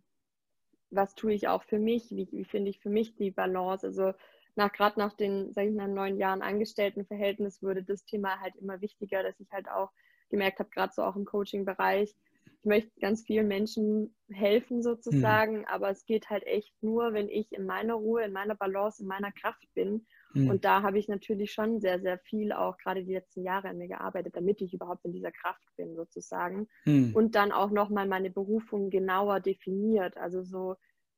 was 0.92 1.16
tue 1.16 1.34
ich 1.34 1.48
auch 1.48 1.64
für 1.64 1.80
mich? 1.80 2.12
Wie, 2.12 2.28
wie 2.32 2.46
finde 2.46 2.70
ich 2.70 2.80
für 2.80 2.90
mich 2.90 3.16
die 3.16 3.32
Balance? 3.32 3.88
Also 3.88 4.14
nach 4.56 4.72
gerade 4.72 5.00
nach 5.00 5.14
den, 5.14 5.52
sage 5.54 5.70
ich 5.70 5.76
mal, 5.76 5.88
neun 5.88 6.18
Jahren 6.18 6.44
Angestelltenverhältnis 6.44 7.64
wurde 7.64 7.84
das 7.84 8.06
Thema 8.06 8.40
halt 8.40 8.56
immer 8.56 8.82
wichtiger, 8.82 9.24
dass 9.24 9.40
ich 9.40 9.52
halt 9.52 9.68
auch 9.68 9.92
gemerkt 10.30 10.60
habe, 10.60 10.70
gerade 10.70 10.94
so 10.94 11.04
auch 11.04 11.16
im 11.16 11.26
Coaching-Bereich, 11.26 12.14
ich 12.60 12.66
möchte 12.66 13.00
ganz 13.00 13.24
vielen 13.24 13.48
Menschen 13.48 14.16
helfen 14.30 14.82
sozusagen, 14.82 15.60
mhm. 15.60 15.66
aber 15.66 15.90
es 15.90 16.06
geht 16.06 16.30
halt 16.30 16.46
echt 16.46 16.74
nur, 16.82 17.14
wenn 17.14 17.30
ich 17.30 17.52
in 17.52 17.66
meiner 17.66 17.94
Ruhe, 17.94 18.24
in 18.24 18.34
meiner 18.34 18.56
Balance, 18.56 19.02
in 19.02 19.08
meiner 19.08 19.32
Kraft 19.32 19.68
bin. 19.74 20.06
Mhm. 20.34 20.50
Und 20.50 20.66
da 20.66 20.82
habe 20.82 20.98
ich 21.00 21.08
natürlich 21.08 21.52
schon 21.52 21.80
sehr, 21.80 22.00
sehr 22.00 22.18
viel 22.20 22.52
auch 22.52 22.78
gerade 22.78 23.04
die 23.04 23.14
letzten 23.14 23.44
Jahre 23.44 23.70
an 23.70 23.78
mir 23.78 23.88
gearbeitet, 23.88 24.36
damit 24.36 24.62
ich 24.62 24.74
überhaupt 24.74 25.06
in 25.06 25.14
dieser 25.14 25.32
Kraft 25.32 25.64
bin 25.78 25.96
sozusagen. 25.96 26.68
Mhm. 26.86 27.16
Und 27.16 27.36
dann 27.36 27.52
auch 27.52 27.72
nochmal 27.72 28.08
meine 28.08 28.32
Berufung 28.32 28.90
genauer 28.90 29.40
definiert. 29.40 30.18
Also 30.18 30.44
so, 30.44 30.76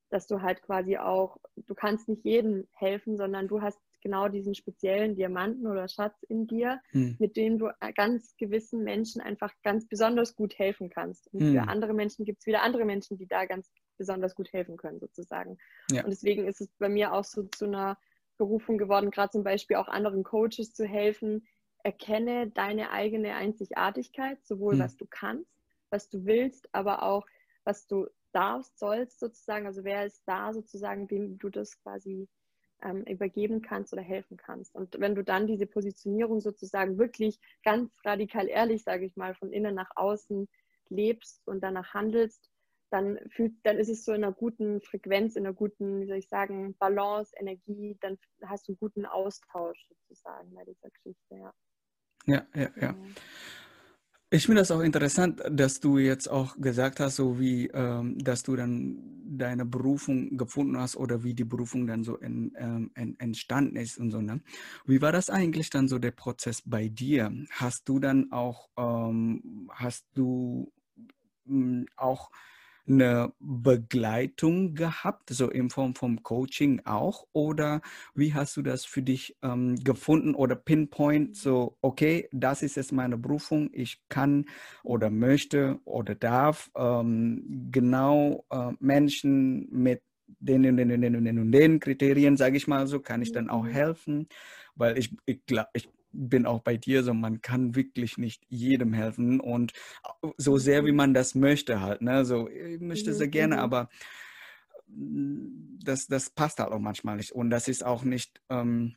dass 0.10 0.28
du 0.28 0.42
halt 0.42 0.62
quasi 0.62 0.98
auch, 0.98 1.38
du 1.56 1.74
kannst 1.74 2.10
nicht 2.10 2.26
jedem 2.26 2.68
helfen, 2.74 3.18
sondern 3.18 3.48
du 3.48 3.62
hast 3.62 3.80
genau 4.02 4.28
diesen 4.28 4.56
speziellen 4.56 5.16
Diamanten 5.16 5.68
oder 5.68 5.88
Schatz 5.88 6.22
in 6.24 6.48
dir, 6.48 6.82
hm. 6.92 7.16
mit 7.20 7.36
dem 7.36 7.58
du 7.58 7.70
ganz 7.96 8.36
gewissen 8.38 8.84
Menschen 8.84 9.22
einfach 9.22 9.54
ganz 9.64 9.88
besonders 9.88 10.36
gut 10.36 10.58
helfen 10.58 10.90
kannst. 10.90 11.28
Und 11.34 11.42
hm. 11.42 11.54
für 11.54 11.62
andere 11.68 11.94
Menschen 11.94 12.26
gibt 12.26 12.40
es 12.40 12.48
wieder 12.48 12.64
andere 12.64 12.86
Menschen, 12.86 13.18
die 13.18 13.28
da 13.28 13.46
ganz 13.46 13.72
besonders 13.98 14.36
gut 14.36 14.52
helfen 14.54 14.78
können, 14.78 15.00
sozusagen. 15.00 15.58
Ja. 15.92 16.04
Und 16.04 16.10
deswegen 16.10 16.48
ist 16.48 16.62
es 16.62 16.70
bei 16.80 16.90
mir 16.90 17.14
auch 17.14 17.26
so 17.26 17.44
zu 17.44 17.66
einer 17.66 17.98
Berufung 18.38 18.78
geworden, 18.78 19.12
gerade 19.12 19.32
zum 19.32 19.44
Beispiel 19.44 19.76
auch 19.78 19.88
anderen 19.88 20.24
Coaches 20.24 20.74
zu 20.74 20.86
helfen. 20.86 21.46
Erkenne 21.84 22.50
deine 22.50 22.92
eigene 22.92 23.36
Einzigartigkeit, 23.36 24.44
sowohl 24.46 24.74
hm. 24.74 24.80
was 24.80 24.98
du 24.98 25.06
kannst, 25.10 25.52
was 25.90 26.10
du 26.10 26.26
willst, 26.26 26.70
aber 26.74 27.04
auch 27.04 27.26
was 27.64 27.88
du 27.88 28.08
darfst, 28.32 28.78
sollst 28.80 29.20
sozusagen. 29.20 29.66
Also 29.66 29.84
wer 29.84 30.06
ist 30.06 30.24
da 30.26 30.54
sozusagen, 30.54 31.10
wem 31.10 31.38
du 31.38 31.50
das 31.50 31.82
quasi 31.82 32.28
ähm, 32.84 33.04
übergeben 33.04 33.62
kannst 33.62 33.94
oder 33.94 34.02
helfen 34.02 34.38
kannst. 34.38 34.76
Und 34.76 35.00
wenn 35.00 35.16
du 35.16 35.24
dann 35.24 35.48
diese 35.48 35.66
Positionierung 35.66 36.40
sozusagen 36.40 36.98
wirklich 36.98 37.40
ganz 37.64 37.92
radikal 38.04 38.48
ehrlich, 38.48 38.84
sage 38.84 39.06
ich 39.06 39.16
mal, 39.16 39.34
von 39.36 39.52
innen 39.52 39.76
nach 39.76 39.92
außen 39.96 40.48
lebst 40.90 41.42
und 41.46 41.62
danach 41.62 41.94
handelst, 41.94 42.50
dann, 42.90 43.20
fühlt, 43.30 43.54
dann 43.64 43.78
ist 43.78 43.90
es 43.90 44.04
so 44.04 44.14
in 44.14 44.24
einer 44.24 44.34
guten 44.34 44.82
Frequenz, 44.82 45.36
in 45.36 45.46
einer 45.46 45.54
guten, 45.54 46.02
wie 46.02 46.08
soll 46.08 46.18
ich 46.18 46.28
sagen, 46.28 46.76
Balance, 46.80 47.34
Energie, 47.38 47.98
dann 48.02 48.18
hast 48.44 48.68
du 48.68 48.72
einen 48.72 48.80
guten 48.80 49.06
Austausch 49.06 49.88
sozusagen 49.90 50.54
bei 50.54 50.64
dieser 50.66 50.90
Geschichte, 50.90 51.36
ja. 51.36 51.54
Ja, 52.26 52.46
ja, 52.56 52.70
ja. 52.80 52.96
Ich 54.32 54.46
finde 54.46 54.62
das 54.62 54.70
auch 54.70 54.82
interessant, 54.82 55.42
dass 55.50 55.80
du 55.80 55.98
jetzt 55.98 56.28
auch 56.28 56.56
gesagt 56.58 57.00
hast, 57.00 57.16
so 57.16 57.40
wie, 57.40 57.68
ähm, 57.68 58.18
dass 58.20 58.44
du 58.44 58.56
dann 58.56 59.09
deine 59.38 59.66
Berufung 59.66 60.38
gefunden 60.38 60.78
hast 60.78 60.96
oder 60.96 61.24
wie 61.24 61.34
die 61.34 61.44
Berufung 61.44 61.88
dann 61.88 62.04
so 62.04 62.18
in, 62.18 62.54
ähm, 62.58 62.92
in, 62.96 63.20
entstanden 63.20 63.76
ist 63.76 63.98
und 63.98 64.12
so. 64.12 64.22
Ne? 64.22 64.42
Wie 64.86 65.02
war 65.02 65.12
das 65.12 65.30
eigentlich 65.30 65.70
dann 65.70 65.88
so 65.88 66.00
der 66.00 66.12
Prozess 66.12 66.62
bei 66.66 66.88
dir? 66.88 67.32
Hast 67.52 67.88
du 67.88 68.00
dann 68.00 68.32
auch, 68.32 68.70
ähm, 68.78 69.70
hast 69.74 70.06
du 70.14 70.72
mh, 71.46 71.80
hm, 71.80 71.86
auch 71.96 72.32
eine 72.90 73.34
Begleitung 73.40 74.74
gehabt, 74.74 75.30
so 75.30 75.50
in 75.50 75.70
Form 75.70 75.96
vom 75.96 76.24
Coaching 76.24 76.82
auch? 76.86 77.28
Oder 77.32 77.82
wie 78.16 78.34
hast 78.34 78.58
du 78.58 78.62
das 78.62 78.86
für 78.86 79.02
dich 79.02 79.38
ähm, 79.42 79.76
gefunden 79.84 80.36
oder 80.36 80.56
pinpoint, 80.56 81.36
so, 81.36 81.78
okay, 81.82 82.28
das 82.32 82.62
ist 82.64 82.76
jetzt 82.76 82.92
meine 82.92 83.18
Berufung, 83.18 83.70
ich 83.74 84.02
kann 84.10 84.46
oder 84.84 85.10
möchte 85.10 85.80
oder 85.86 86.16
darf 86.16 86.72
ähm, 86.76 87.70
genau 87.72 88.46
äh, 88.50 88.72
Menschen 88.80 89.68
mit 89.72 90.02
den 90.40 90.66
und 90.66 90.78
den, 90.78 90.90
den, 90.90 91.26
den 91.26 91.40
und 91.40 91.52
den 91.52 91.80
Kriterien, 91.80 92.38
sage 92.38 92.58
ich 92.58 92.68
mal 92.68 92.88
so, 92.88 93.00
kann 93.00 93.22
ich 93.22 93.32
dann 93.32 93.50
auch 93.50 93.64
mhm. 93.64 93.70
helfen, 93.70 94.28
weil 94.76 94.98
ich, 94.98 95.16
ich, 95.26 95.42
ich 95.74 95.90
bin 96.12 96.46
auch 96.46 96.62
bei 96.62 96.78
dir 96.78 97.04
so, 97.04 97.14
man 97.14 97.42
kann 97.42 97.76
wirklich 97.76 98.18
nicht 98.18 98.44
jedem 98.50 98.94
helfen 98.94 99.40
und 99.40 99.74
so 100.38 100.58
sehr 100.58 100.86
wie 100.86 100.92
man 100.92 101.14
das 101.14 101.36
möchte 101.36 101.82
halt, 101.82 102.02
ne? 102.02 102.26
So, 102.26 102.50
ich 102.50 102.82
möchte 102.82 103.14
sehr 103.14 103.28
gerne, 103.28 103.56
mhm. 103.56 103.62
aber 103.62 103.90
mm, 104.88 105.80
das, 105.84 106.08
das 106.08 106.30
passt 106.30 106.60
halt 106.60 106.72
auch 106.72 106.80
manchmal 106.80 107.18
nicht 107.18 107.32
und 107.32 107.50
das 107.50 107.68
ist 107.68 107.86
auch 107.86 108.04
nicht 108.04 108.42
ähm, 108.50 108.96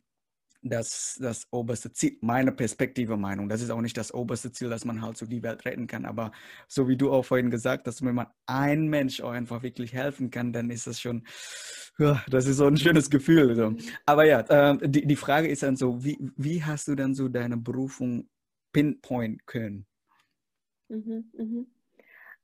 das, 0.63 1.17
das 1.21 1.47
oberste 1.51 1.91
Ziel, 1.91 2.17
meine 2.21 2.51
Perspektive, 2.51 3.17
Meinung. 3.17 3.49
Das 3.49 3.61
ist 3.61 3.69
auch 3.69 3.81
nicht 3.81 3.97
das 3.97 4.13
oberste 4.13 4.51
Ziel, 4.51 4.69
dass 4.69 4.85
man 4.85 5.01
halt 5.01 5.17
so 5.17 5.25
die 5.25 5.43
Welt 5.43 5.65
retten 5.65 5.87
kann. 5.87 6.05
Aber 6.05 6.31
so 6.67 6.87
wie 6.87 6.97
du 6.97 7.11
auch 7.11 7.23
vorhin 7.23 7.49
gesagt 7.49 7.85
hast, 7.87 8.03
wenn 8.03 8.15
man 8.15 8.27
ein 8.45 8.87
Mensch 8.87 9.21
auch 9.21 9.31
einfach 9.31 9.61
wirklich 9.63 9.93
helfen 9.93 10.31
kann, 10.31 10.53
dann 10.53 10.69
ist 10.69 10.87
das 10.87 10.99
schon, 10.99 11.25
das 12.27 12.47
ist 12.47 12.57
so 12.57 12.65
ein 12.65 12.77
schönes 12.77 13.09
Gefühl. 13.09 13.77
Aber 14.05 14.25
ja, 14.25 14.39
äh, 14.39 14.89
die, 14.89 15.05
die 15.05 15.15
Frage 15.15 15.47
ist 15.47 15.63
dann 15.63 15.75
so, 15.75 16.03
wie, 16.03 16.17
wie 16.37 16.63
hast 16.63 16.87
du 16.87 16.95
dann 16.95 17.13
so 17.13 17.27
deine 17.27 17.57
Berufung 17.57 18.29
pinpoint 18.71 19.45
können? 19.45 19.85
Mhm, 20.89 21.31
mhm. 21.37 21.67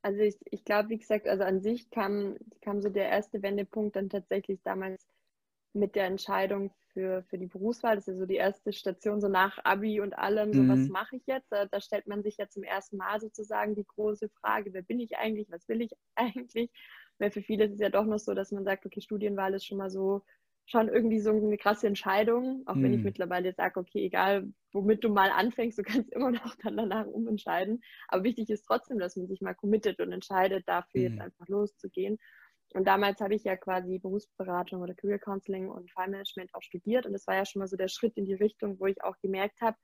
Also 0.02 0.20
ich, 0.20 0.36
ich 0.50 0.64
glaube, 0.64 0.88
wie 0.90 0.98
gesagt, 0.98 1.28
also 1.28 1.44
an 1.44 1.60
sich 1.60 1.90
kam, 1.90 2.36
kam 2.62 2.80
so 2.80 2.88
der 2.88 3.08
erste 3.08 3.42
Wendepunkt 3.42 3.96
dann 3.96 4.08
tatsächlich 4.08 4.60
damals 4.62 5.06
mit 5.72 5.94
der 5.94 6.06
Entscheidung 6.06 6.72
für, 6.92 7.22
für 7.24 7.38
die 7.38 7.46
Berufswahl. 7.46 7.96
Das 7.96 8.08
ist 8.08 8.14
ja 8.14 8.20
so 8.20 8.26
die 8.26 8.36
erste 8.36 8.72
Station, 8.72 9.20
so 9.20 9.28
nach 9.28 9.58
Abi 9.64 10.00
und 10.00 10.18
allem, 10.18 10.52
so 10.52 10.62
mhm. 10.62 10.68
was 10.68 10.88
mache 10.88 11.16
ich 11.16 11.26
jetzt? 11.26 11.50
Da, 11.50 11.66
da, 11.66 11.80
stellt 11.80 12.06
man 12.06 12.22
sich 12.22 12.36
ja 12.36 12.48
zum 12.48 12.62
ersten 12.62 12.96
Mal 12.96 13.20
sozusagen 13.20 13.74
die 13.74 13.86
große 13.86 14.28
Frage, 14.28 14.72
wer 14.72 14.82
bin 14.82 15.00
ich 15.00 15.16
eigentlich, 15.16 15.50
was 15.50 15.68
will 15.68 15.80
ich 15.82 15.92
eigentlich? 16.14 16.70
Weil 17.18 17.30
für 17.30 17.42
viele 17.42 17.64
ist 17.64 17.74
es 17.74 17.80
ja 17.80 17.90
doch 17.90 18.06
noch 18.06 18.18
so, 18.18 18.34
dass 18.34 18.52
man 18.52 18.64
sagt, 18.64 18.86
okay, 18.86 19.00
Studienwahl 19.00 19.54
ist 19.54 19.66
schon 19.66 19.78
mal 19.78 19.90
so, 19.90 20.22
schon 20.66 20.88
irgendwie 20.88 21.20
so 21.20 21.30
eine 21.30 21.58
krasse 21.58 21.86
Entscheidung, 21.86 22.62
auch 22.66 22.76
mhm. 22.76 22.82
wenn 22.84 22.92
ich 22.92 22.98
mhm. 22.98 23.04
mittlerweile 23.04 23.52
sage, 23.52 23.80
okay, 23.80 24.04
egal 24.04 24.48
womit 24.72 25.02
du 25.02 25.08
mal 25.08 25.30
anfängst, 25.30 25.78
du 25.78 25.82
kannst 25.82 26.12
immer 26.12 26.30
noch 26.30 26.54
dann 26.56 26.76
danach 26.76 27.06
umentscheiden. 27.06 27.82
Aber 28.08 28.24
wichtig 28.24 28.50
ist 28.50 28.64
trotzdem, 28.66 28.98
dass 28.98 29.16
man 29.16 29.26
sich 29.26 29.40
mal 29.40 29.54
committet 29.54 30.00
und 30.00 30.12
entscheidet, 30.12 30.68
dafür 30.68 31.00
mhm. 31.00 31.06
jetzt 31.06 31.20
einfach 31.20 31.48
loszugehen. 31.48 32.18
Und 32.74 32.86
damals 32.86 33.20
habe 33.20 33.34
ich 33.34 33.44
ja 33.44 33.56
quasi 33.56 33.98
Berufsberatung 33.98 34.82
oder 34.82 34.94
Career 34.94 35.18
Counseling 35.18 35.68
und 35.68 35.90
Fallmanagement 35.90 36.54
auch 36.54 36.62
studiert. 36.62 37.06
Und 37.06 37.12
das 37.12 37.26
war 37.26 37.34
ja 37.34 37.44
schon 37.44 37.60
mal 37.60 37.68
so 37.68 37.76
der 37.76 37.88
Schritt 37.88 38.16
in 38.16 38.26
die 38.26 38.34
Richtung, 38.34 38.78
wo 38.78 38.86
ich 38.86 39.02
auch 39.02 39.16
gemerkt 39.20 39.60
habe, 39.60 39.76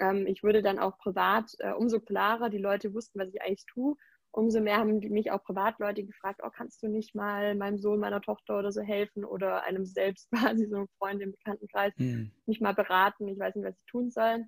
ähm, 0.00 0.26
ich 0.26 0.42
würde 0.42 0.62
dann 0.62 0.78
auch 0.78 0.98
privat, 0.98 1.52
äh, 1.58 1.72
umso 1.72 2.00
klarer 2.00 2.50
die 2.50 2.58
Leute 2.58 2.94
wussten, 2.94 3.20
was 3.20 3.28
ich 3.28 3.40
eigentlich 3.42 3.66
tue, 3.66 3.96
umso 4.32 4.60
mehr 4.60 4.78
haben 4.78 4.98
mich 4.98 5.30
auch 5.30 5.42
Privatleute 5.44 6.04
gefragt, 6.04 6.40
oh, 6.42 6.50
kannst 6.50 6.82
du 6.82 6.88
nicht 6.88 7.14
mal 7.14 7.54
meinem 7.54 7.78
Sohn, 7.78 8.00
meiner 8.00 8.20
Tochter 8.20 8.58
oder 8.58 8.72
so 8.72 8.82
helfen 8.82 9.24
oder 9.24 9.62
einem 9.62 9.84
selbst 9.84 10.28
quasi, 10.56 10.66
so 10.66 10.76
einem 10.76 10.88
Freund 10.98 11.22
im 11.22 11.32
Bekanntenkreis, 11.32 11.92
mhm. 11.96 12.32
mich 12.46 12.60
mal 12.60 12.74
beraten. 12.74 13.28
Ich 13.28 13.38
weiß 13.38 13.54
nicht, 13.54 13.64
was 13.64 13.78
ich 13.78 13.86
tun 13.86 14.10
soll. 14.10 14.44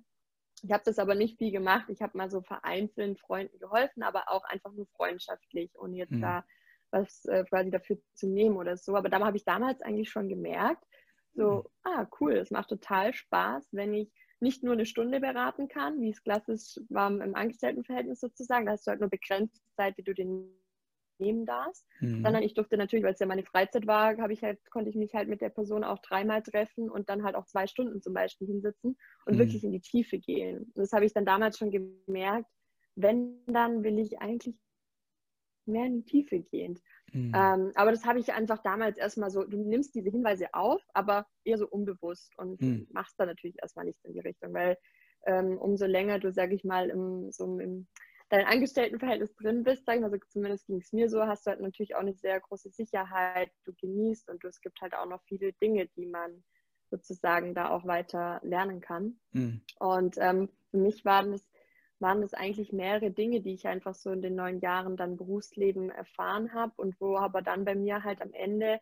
Ich 0.63 0.71
habe 0.71 0.83
das 0.85 0.99
aber 0.99 1.15
nicht 1.15 1.37
viel 1.37 1.51
gemacht. 1.51 1.85
Ich 1.89 2.01
habe 2.01 2.17
mal 2.17 2.29
so 2.29 2.41
vereinzelt 2.41 3.19
Freunden 3.19 3.59
geholfen, 3.59 4.03
aber 4.03 4.23
auch 4.27 4.43
einfach 4.45 4.73
nur 4.73 4.87
freundschaftlich, 4.87 5.71
ohne 5.79 5.95
jetzt 5.95 6.11
mhm. 6.11 6.21
da 6.21 6.43
was 6.91 7.25
äh, 7.25 7.43
quasi 7.45 7.69
dafür 7.69 7.97
zu 8.13 8.27
nehmen 8.27 8.57
oder 8.57 8.77
so. 8.77 8.95
Aber 8.95 9.09
da 9.09 9.19
habe 9.19 9.37
ich 9.37 9.45
damals 9.45 9.81
eigentlich 9.81 10.09
schon 10.09 10.29
gemerkt, 10.29 10.83
so, 11.33 11.65
mhm. 11.85 11.91
ah, 11.91 12.07
cool, 12.19 12.35
das 12.35 12.51
macht 12.51 12.69
total 12.69 13.13
Spaß, 13.13 13.69
wenn 13.71 13.93
ich 13.93 14.11
nicht 14.39 14.63
nur 14.63 14.73
eine 14.73 14.85
Stunde 14.85 15.19
beraten 15.19 15.67
kann, 15.67 15.99
wie 16.01 16.09
es 16.09 16.23
klassisch 16.23 16.79
war 16.89 17.09
im 17.09 17.35
Angestelltenverhältnis 17.35 18.19
sozusagen. 18.19 18.65
Da 18.65 18.73
hast 18.73 18.85
du 18.85 18.91
halt 18.91 18.99
nur 18.99 19.09
begrenzte 19.09 19.59
Zeit, 19.75 19.97
die 19.97 20.03
du 20.03 20.13
den 20.13 20.51
nehmen 21.19 21.45
darfst, 21.45 21.85
mhm. 21.99 22.21
sondern 22.23 22.43
ich 22.43 22.53
durfte 22.53 22.77
natürlich, 22.77 23.03
weil 23.03 23.13
es 23.13 23.19
ja 23.19 23.25
meine 23.25 23.43
Freizeit 23.43 23.87
war, 23.87 24.17
habe 24.17 24.33
ich 24.33 24.43
halt, 24.43 24.59
konnte 24.69 24.89
ich 24.89 24.95
mich 24.95 25.13
halt 25.15 25.27
mit 25.27 25.41
der 25.41 25.49
Person 25.49 25.83
auch 25.83 25.99
dreimal 25.99 26.43
treffen 26.43 26.91
und 26.91 27.09
dann 27.09 27.23
halt 27.23 27.35
auch 27.35 27.45
zwei 27.45 27.65
Stunden 27.65 28.01
zum 28.01 28.13
Beispiel 28.13 28.47
hinsitzen 28.47 28.97
und 29.25 29.35
mhm. 29.35 29.39
wirklich 29.39 29.63
in 29.63 29.71
die 29.71 29.81
Tiefe 29.81 30.19
gehen. 30.19 30.59
Und 30.59 30.77
das 30.77 30.91
habe 30.91 31.05
ich 31.05 31.13
dann 31.13 31.25
damals 31.25 31.57
schon 31.57 31.71
gemerkt, 31.71 32.49
wenn, 32.95 33.43
dann 33.47 33.83
will 33.83 33.99
ich 33.99 34.19
eigentlich 34.19 34.55
mehr 35.67 35.85
in 35.85 35.97
die 35.97 36.05
Tiefe 36.05 36.39
gehend. 36.39 36.81
Mhm. 37.13 37.33
Ähm, 37.35 37.71
aber 37.75 37.91
das 37.91 38.05
habe 38.05 38.19
ich 38.19 38.33
einfach 38.33 38.61
damals 38.63 38.97
erstmal 38.97 39.29
so, 39.29 39.43
du 39.43 39.57
nimmst 39.57 39.95
diese 39.95 40.09
Hinweise 40.09 40.53
auf, 40.53 40.81
aber 40.93 41.25
eher 41.43 41.57
so 41.57 41.67
unbewusst 41.67 42.37
und 42.37 42.61
mhm. 42.61 42.87
machst 42.91 43.19
da 43.19 43.25
natürlich 43.25 43.57
erstmal 43.61 43.85
nichts 43.85 44.03
in 44.03 44.13
die 44.13 44.19
Richtung, 44.19 44.53
weil 44.53 44.77
ähm, 45.25 45.57
umso 45.57 45.85
länger 45.85 46.19
du, 46.19 46.31
sag 46.31 46.51
ich 46.51 46.63
mal, 46.63 46.89
im, 46.89 47.31
so 47.31 47.59
im 47.59 47.87
dein 48.29 48.45
Angestelltenverhältnis 48.45 49.33
drin 49.35 49.63
bist, 49.63 49.85
sag 49.85 49.95
ich 49.95 50.01
mal, 50.01 50.11
also 50.11 50.17
zumindest 50.29 50.67
ging 50.67 50.79
es 50.79 50.91
mir 50.91 51.09
so, 51.09 51.25
hast 51.25 51.45
du 51.45 51.51
halt 51.51 51.61
natürlich 51.61 51.95
auch 51.95 52.01
eine 52.01 52.13
sehr 52.13 52.39
große 52.39 52.69
Sicherheit, 52.69 53.51
du 53.63 53.73
genießt 53.73 54.29
und 54.29 54.43
es 54.43 54.59
gibt 54.61 54.81
halt 54.81 54.93
auch 54.93 55.07
noch 55.07 55.21
viele 55.23 55.53
Dinge, 55.53 55.87
die 55.95 56.05
man 56.05 56.43
sozusagen 56.89 57.53
da 57.53 57.69
auch 57.69 57.85
weiter 57.85 58.39
lernen 58.43 58.81
kann. 58.81 59.19
Mhm. 59.31 59.61
Und 59.79 60.17
ähm, 60.19 60.49
für 60.71 60.77
mich 60.77 61.05
waren 61.05 61.33
es 61.33 61.45
waren 61.99 62.21
das 62.21 62.33
eigentlich 62.33 62.71
mehrere 62.71 63.11
Dinge, 63.11 63.41
die 63.41 63.53
ich 63.53 63.67
einfach 63.67 63.95
so 63.95 64.11
in 64.11 64.21
den 64.21 64.35
neun 64.35 64.59
Jahren 64.59 64.97
dann 64.97 65.17
Berufsleben 65.17 65.89
erfahren 65.89 66.53
habe 66.53 66.73
und 66.77 66.99
wo 66.99 67.17
aber 67.17 67.41
dann 67.41 67.65
bei 67.65 67.75
mir 67.75 68.03
halt 68.03 68.21
am 68.21 68.33
Ende 68.33 68.79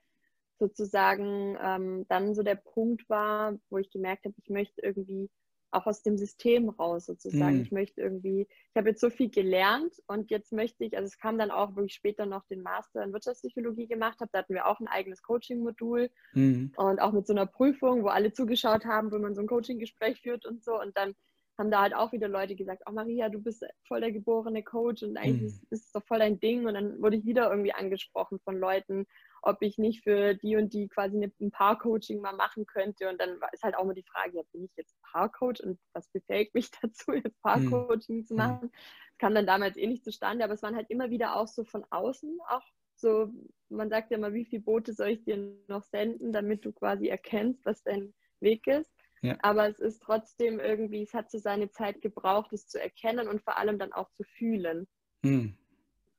sozusagen 0.57 1.57
ähm, 1.61 2.05
dann 2.07 2.33
so 2.33 2.43
der 2.43 2.55
Punkt 2.55 3.09
war, 3.09 3.57
wo 3.69 3.77
ich 3.77 3.89
gemerkt 3.91 4.25
habe, 4.25 4.35
ich 4.37 4.49
möchte 4.49 4.81
irgendwie 4.81 5.29
auch 5.71 5.85
aus 5.85 6.01
dem 6.01 6.17
System 6.17 6.69
raus 6.69 7.05
sozusagen. 7.05 7.57
Mhm. 7.57 7.61
Ich 7.61 7.71
möchte 7.71 8.01
irgendwie, 8.01 8.47
ich 8.49 8.75
habe 8.77 8.89
jetzt 8.89 9.01
so 9.01 9.09
viel 9.09 9.29
gelernt 9.29 9.93
und 10.07 10.31
jetzt 10.31 10.53
möchte 10.53 10.85
ich, 10.85 10.95
also 10.95 11.05
es 11.05 11.17
kam 11.17 11.37
dann 11.37 11.51
auch, 11.51 11.75
wo 11.75 11.81
ich 11.81 11.93
später 11.93 12.25
noch 12.25 12.45
den 12.45 12.61
Master 12.61 13.03
in 13.03 13.11
Wirtschaftspsychologie 13.11 13.87
gemacht 13.87 14.19
habe, 14.21 14.29
da 14.31 14.39
hatten 14.39 14.53
wir 14.53 14.67
auch 14.67 14.79
ein 14.79 14.87
eigenes 14.87 15.21
Coaching-Modul 15.21 16.09
mhm. 16.33 16.71
und 16.77 16.99
auch 16.99 17.11
mit 17.11 17.27
so 17.27 17.33
einer 17.33 17.45
Prüfung, 17.45 18.03
wo 18.03 18.07
alle 18.07 18.31
zugeschaut 18.31 18.85
haben, 18.85 19.11
wo 19.11 19.19
man 19.19 19.35
so 19.35 19.41
ein 19.41 19.47
Coaching-Gespräch 19.47 20.21
führt 20.21 20.45
und 20.45 20.63
so 20.63 20.79
und 20.79 20.95
dann 20.97 21.13
haben 21.57 21.71
da 21.71 21.81
halt 21.81 21.95
auch 21.95 22.11
wieder 22.11 22.27
Leute 22.27 22.55
gesagt, 22.55 22.83
oh 22.85 22.91
Maria, 22.91 23.29
du 23.29 23.39
bist 23.39 23.65
voll 23.87 24.01
der 24.01 24.11
geborene 24.11 24.63
Coach 24.63 25.03
und 25.03 25.17
eigentlich 25.17 25.53
mhm. 25.53 25.67
ist 25.69 25.85
es 25.85 25.91
doch 25.91 26.03
voll 26.05 26.19
dein 26.19 26.39
Ding. 26.39 26.65
Und 26.65 26.73
dann 26.73 27.01
wurde 27.01 27.17
ich 27.17 27.25
wieder 27.25 27.49
irgendwie 27.49 27.73
angesprochen 27.73 28.39
von 28.43 28.59
Leuten, 28.59 29.05
ob 29.41 29.61
ich 29.61 29.77
nicht 29.77 30.03
für 30.03 30.33
die 30.33 30.57
und 30.57 30.73
die 30.73 30.87
quasi 30.87 31.17
ein 31.17 31.51
Paar-Coaching 31.51 32.19
mal 32.19 32.35
machen 32.35 32.65
könnte. 32.65 33.09
Und 33.09 33.19
dann 33.21 33.39
ist 33.53 33.63
halt 33.63 33.75
auch 33.75 33.83
immer 33.83 33.93
die 33.93 34.03
Frage, 34.03 34.37
ja, 34.37 34.43
bin 34.51 34.65
ich 34.65 34.75
jetzt 34.75 34.95
Paar-Coach 35.11 35.61
und 35.61 35.79
was 35.93 36.09
befähigt 36.09 36.53
mich 36.53 36.71
dazu, 36.81 37.13
jetzt 37.13 37.41
Paar-Coaching 37.41 38.17
mhm. 38.17 38.25
zu 38.25 38.35
machen? 38.35 38.71
Das 38.71 39.17
kam 39.19 39.35
dann 39.35 39.47
damals 39.47 39.77
eh 39.77 39.87
nicht 39.87 40.03
zustande, 40.03 40.43
aber 40.43 40.53
es 40.53 40.63
waren 40.63 40.75
halt 40.75 40.89
immer 40.89 41.09
wieder 41.09 41.37
auch 41.37 41.47
so 41.47 41.63
von 41.63 41.85
außen 41.89 42.37
auch 42.49 42.63
so, 42.97 43.29
man 43.69 43.89
sagt 43.89 44.11
ja 44.11 44.17
immer, 44.17 44.33
wie 44.33 44.45
viele 44.45 44.61
Boote 44.61 44.93
soll 44.93 45.09
ich 45.09 45.23
dir 45.23 45.37
noch 45.67 45.83
senden, 45.83 46.31
damit 46.31 46.65
du 46.65 46.71
quasi 46.71 47.07
erkennst, 47.07 47.65
was 47.65 47.83
dein 47.83 48.13
Weg 48.39 48.67
ist. 48.67 48.94
Ja. 49.25 49.37
Aber 49.41 49.67
es 49.67 49.79
ist 49.79 50.03
trotzdem 50.03 50.59
irgendwie, 50.59 51.01
es 51.01 51.13
hat 51.13 51.31
so 51.31 51.39
seine 51.39 51.71
Zeit 51.71 52.01
gebraucht, 52.01 52.53
es 52.53 52.67
zu 52.67 52.79
erkennen 52.79 53.27
und 53.27 53.41
vor 53.41 53.57
allem 53.57 53.79
dann 53.79 53.91
auch 53.91 54.11
zu 54.11 54.23
fühlen. 54.23 54.87
Hm. 55.23 55.57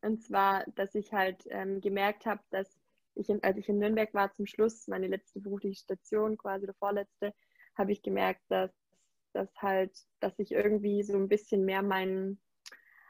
Und 0.02 0.22
zwar, 0.22 0.64
dass 0.74 0.94
ich 0.94 1.12
halt 1.12 1.44
ähm, 1.50 1.80
gemerkt 1.80 2.26
habe, 2.26 2.42
dass 2.50 2.78
ich, 3.14 3.28
in, 3.28 3.42
als 3.42 3.56
ich 3.58 3.68
in 3.68 3.78
Nürnberg 3.78 4.12
war 4.12 4.32
zum 4.32 4.46
Schluss, 4.46 4.88
meine 4.88 5.06
letzte 5.06 5.40
berufliche 5.40 5.80
Station, 5.80 6.36
quasi 6.36 6.66
der 6.66 6.74
vorletzte, 6.74 7.32
habe 7.76 7.92
ich 7.92 8.02
gemerkt, 8.02 8.42
dass, 8.48 8.70
dass 9.32 9.48
halt, 9.56 9.92
dass 10.20 10.38
ich 10.38 10.52
irgendwie 10.52 11.02
so 11.02 11.16
ein 11.16 11.28
bisschen 11.28 11.64
mehr 11.64 11.82
meinen, 11.82 12.40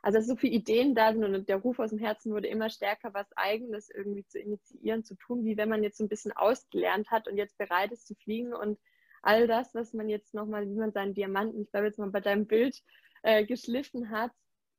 also 0.02 0.18
dass 0.18 0.26
so 0.26 0.36
viele 0.36 0.54
Ideen 0.54 0.94
da 0.94 1.12
sind 1.12 1.24
und 1.24 1.48
der 1.48 1.56
Ruf 1.56 1.78
aus 1.78 1.90
dem 1.90 1.98
Herzen 1.98 2.32
wurde 2.32 2.48
immer 2.48 2.70
stärker, 2.70 3.14
was 3.14 3.26
Eigenes 3.36 3.90
irgendwie 3.90 4.26
zu 4.26 4.38
initiieren, 4.38 5.04
zu 5.04 5.16
tun, 5.16 5.44
wie 5.44 5.56
wenn 5.56 5.68
man 5.68 5.82
jetzt 5.82 5.98
so 5.98 6.04
ein 6.04 6.08
bisschen 6.08 6.32
ausgelernt 6.32 7.10
hat 7.10 7.28
und 7.28 7.36
jetzt 7.36 7.58
bereit 7.58 7.92
ist 7.92 8.06
zu 8.06 8.14
fliegen 8.14 8.52
und 8.52 8.78
all 9.22 9.46
das, 9.46 9.74
was 9.74 9.92
man 9.92 10.08
jetzt 10.08 10.34
nochmal, 10.34 10.68
wie 10.68 10.74
man 10.74 10.92
seinen 10.92 11.14
Diamanten, 11.14 11.60
ich 11.62 11.70
glaube 11.70 11.86
jetzt 11.86 11.98
mal 11.98 12.10
bei 12.10 12.20
deinem 12.20 12.46
Bild 12.46 12.82
äh, 13.22 13.44
geschliffen 13.44 14.10
hat, 14.10 14.32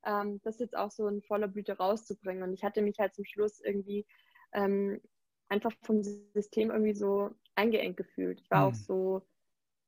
ähm, 0.05 0.39
das 0.43 0.59
jetzt 0.59 0.77
auch 0.77 0.91
so 0.91 1.07
in 1.07 1.21
voller 1.21 1.47
Blüte 1.47 1.77
rauszubringen. 1.77 2.43
Und 2.43 2.53
ich 2.53 2.63
hatte 2.63 2.81
mich 2.81 2.99
halt 2.99 3.13
zum 3.13 3.25
Schluss 3.25 3.59
irgendwie 3.59 4.05
ähm, 4.53 5.01
einfach 5.49 5.71
vom 5.83 6.03
System 6.03 6.71
irgendwie 6.71 6.95
so 6.95 7.31
eingeengt 7.55 7.97
gefühlt. 7.97 8.39
Ich 8.41 8.51
war 8.51 8.61
mhm. 8.61 8.71
auch 8.71 8.75
so, 8.75 9.27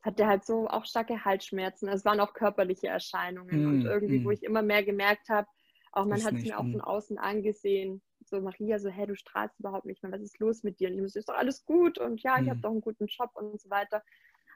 hatte 0.01 0.27
halt 0.27 0.46
so 0.46 0.68
auch 0.68 0.86
starke 0.86 1.24
Halsschmerzen. 1.24 1.88
Es 1.89 2.06
waren 2.06 2.20
auch 2.20 2.34
körperliche 2.34 2.88
Erscheinungen 2.88 3.62
mhm. 3.62 3.68
und 3.68 3.86
irgendwie, 3.86 4.20
mhm. 4.20 4.25
wo 4.25 4.32
ich 4.32 4.44
immer 4.44 4.62
mehr 4.62 4.84
gemerkt 4.84 5.29
habe, 5.29 5.48
auch 5.91 6.06
man 6.06 6.24
hat 6.24 6.36
es 6.36 6.44
mir 6.44 6.60
auch 6.60 6.70
von 6.70 6.82
außen 6.82 7.18
angesehen, 7.18 8.01
so 8.24 8.39
Maria, 8.41 8.77
so, 8.77 8.89
hey, 8.89 9.08
du 9.08 9.15
strahlst 9.15 9.60
überhaupt 9.60 9.86
nicht 9.86 10.03
mehr, 10.03 10.12
was 10.12 10.22
ist 10.22 10.39
los 10.39 10.63
mit 10.63 10.79
dir? 10.79 10.89
Und 10.89 10.96
ich 10.96 11.01
muss, 11.01 11.15
ist 11.15 11.29
doch 11.29 11.36
alles 11.36 11.65
gut 11.65 11.98
und 11.98 12.22
ja, 12.22 12.39
ich 12.39 12.50
habe 12.50 12.60
doch 12.60 12.70
einen 12.70 12.82
guten 12.82 13.08
Job 13.08 13.32
und 13.34 13.60
so 13.60 13.70
weiter 13.70 14.03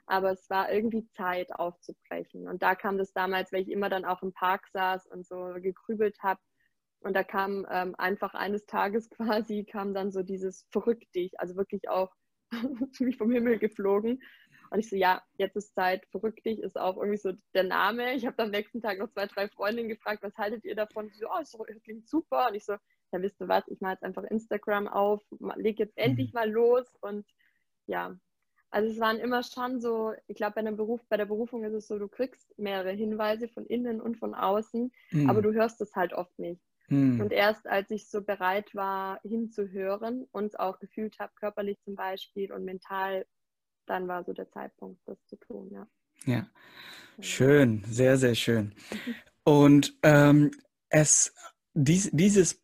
aber 0.06 0.32
es 0.32 0.48
war 0.50 0.70
irgendwie 0.70 1.06
Zeit 1.16 1.52
aufzubrechen. 1.52 2.48
Und 2.48 2.62
da 2.62 2.74
kam 2.74 2.98
das 2.98 3.12
damals, 3.12 3.52
weil 3.52 3.62
ich 3.62 3.70
immer 3.70 3.88
dann 3.88 4.04
auch 4.04 4.22
im 4.22 4.32
Park 4.32 4.68
saß 4.72 5.06
und 5.06 5.26
so 5.26 5.54
gekrübelt 5.56 6.16
habe. 6.20 6.40
Und 7.00 7.14
da 7.14 7.22
kam 7.22 7.66
ähm, 7.70 7.94
einfach 7.96 8.34
eines 8.34 8.66
Tages 8.66 9.10
quasi, 9.10 9.64
kam 9.64 9.94
dann 9.94 10.10
so 10.10 10.22
dieses 10.22 10.66
Verrückt 10.70 11.14
dich, 11.14 11.38
also 11.40 11.56
wirklich 11.56 11.88
auch 11.88 12.12
wie 12.98 13.12
vom 13.12 13.30
Himmel 13.30 13.58
geflogen. 13.58 14.22
Und 14.70 14.80
ich 14.80 14.88
so, 14.88 14.96
ja, 14.96 15.22
jetzt 15.36 15.56
ist 15.56 15.74
Zeit, 15.74 16.06
verrückt 16.10 16.44
dich 16.44 16.58
ist 16.60 16.78
auch 16.78 16.96
irgendwie 16.96 17.18
so 17.18 17.32
der 17.54 17.64
Name. 17.64 18.14
Ich 18.14 18.26
habe 18.26 18.42
am 18.42 18.50
nächsten 18.50 18.80
Tag 18.80 18.98
noch 18.98 19.10
zwei, 19.10 19.26
drei 19.26 19.48
Freundinnen 19.48 19.88
gefragt, 19.88 20.22
was 20.22 20.36
haltet 20.36 20.64
ihr 20.64 20.74
davon? 20.74 21.10
So, 21.12 21.28
oh, 21.28 21.38
das 21.38 21.82
klingt 21.82 22.08
super. 22.08 22.48
Und 22.48 22.54
ich 22.54 22.64
so, 22.64 22.72
ja, 23.12 23.22
wisst 23.22 23.40
ihr 23.40 23.48
was, 23.48 23.68
ich 23.68 23.80
mache 23.80 23.92
jetzt 23.92 24.02
einfach 24.02 24.24
Instagram 24.24 24.88
auf, 24.88 25.22
leg 25.56 25.78
jetzt 25.78 25.96
endlich 25.96 26.32
mhm. 26.32 26.40
mal 26.40 26.50
los. 26.50 26.86
Und 27.00 27.26
ja, 27.86 28.16
also 28.74 28.90
es 28.90 28.98
waren 28.98 29.18
immer 29.18 29.44
schon 29.44 29.80
so, 29.80 30.14
ich 30.26 30.34
glaube, 30.34 30.60
bei, 30.60 30.70
Beruf, 30.72 31.00
bei 31.08 31.16
der 31.16 31.26
Berufung 31.26 31.62
ist 31.62 31.74
es 31.74 31.86
so, 31.86 31.96
du 31.96 32.08
kriegst 32.08 32.58
mehrere 32.58 32.90
Hinweise 32.90 33.46
von 33.46 33.64
innen 33.66 34.00
und 34.00 34.16
von 34.18 34.34
außen, 34.34 34.90
mhm. 35.12 35.30
aber 35.30 35.42
du 35.42 35.52
hörst 35.52 35.80
es 35.80 35.94
halt 35.94 36.12
oft 36.12 36.36
nicht. 36.40 36.60
Mhm. 36.88 37.20
Und 37.20 37.32
erst 37.32 37.68
als 37.68 37.88
ich 37.92 38.08
so 38.08 38.20
bereit 38.20 38.74
war, 38.74 39.20
hinzuhören 39.22 40.26
und 40.32 40.58
auch 40.58 40.80
gefühlt 40.80 41.20
habe, 41.20 41.32
körperlich 41.36 41.80
zum 41.84 41.94
Beispiel 41.94 42.52
und 42.52 42.64
mental, 42.64 43.26
dann 43.86 44.08
war 44.08 44.24
so 44.24 44.32
der 44.32 44.50
Zeitpunkt, 44.50 45.00
das 45.06 45.24
zu 45.26 45.36
tun, 45.36 45.70
ja. 45.70 45.86
Ja, 46.26 46.48
schön, 47.20 47.84
sehr, 47.86 48.16
sehr 48.16 48.34
schön. 48.34 48.74
Und 49.44 49.98
ähm, 50.02 50.50
es, 50.88 51.34
dies, 51.74 52.08
dieses 52.12 52.63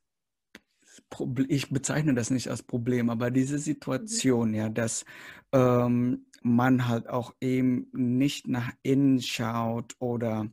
ich 1.48 1.70
bezeichne 1.70 2.14
das 2.14 2.30
nicht 2.30 2.48
als 2.48 2.62
Problem, 2.62 3.10
aber 3.10 3.30
diese 3.30 3.56
mhm. 3.56 3.60
Situation, 3.60 4.54
ja, 4.54 4.68
dass 4.68 5.04
ähm, 5.52 6.26
man 6.42 6.88
halt 6.88 7.08
auch 7.08 7.34
eben 7.40 7.88
nicht 7.92 8.48
nach 8.48 8.72
innen 8.82 9.20
schaut 9.20 9.94
oder 9.98 10.48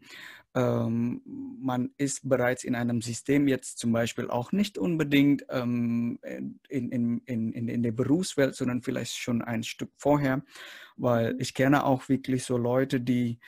ähm, 0.56 1.22
man 1.62 1.92
ist 1.98 2.28
bereits 2.28 2.64
in 2.64 2.76
einem 2.76 3.02
System 3.02 3.48
jetzt 3.48 3.78
zum 3.78 3.92
Beispiel 3.92 4.30
auch 4.30 4.52
nicht 4.52 4.78
unbedingt 4.78 5.46
ähm, 5.50 6.20
in, 6.68 6.92
in, 6.92 7.22
in, 7.26 7.68
in 7.68 7.84
der 7.84 7.92
Berufswelt, 7.92 8.56
sondern 8.56 8.82
vielleicht 8.82 9.16
schon 9.18 9.42
ein 9.42 9.64
Stück 9.64 9.92
vorher, 9.98 10.44
weil 10.96 11.34
mhm. 11.34 11.40
ich 11.40 11.54
kenne 11.54 11.86
auch 11.86 12.10
wirklich 12.10 12.44
so 12.44 12.58
Leute, 12.58 13.00
die 13.00 13.40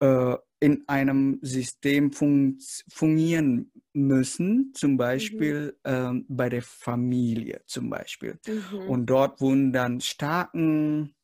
äh, 0.00 0.36
in 0.58 0.84
einem 0.88 1.38
System 1.42 2.12
fun 2.12 2.58
fungieren 2.88 3.70
müssen, 3.96 4.72
zum 4.74 4.92
mhm. 4.92 4.96
Beispiel 4.96 5.76
mhm. 5.84 5.92
ähm, 5.92 6.26
bei 6.28 6.48
der 6.48 6.62
Familie 6.62 7.62
zum 7.66 7.90
Beispiel. 7.90 8.38
Mhm. 8.46 8.88
Und 8.88 9.06
dort 9.06 9.40
wurden 9.40 9.72
dann 9.72 10.00
starken 10.00 11.14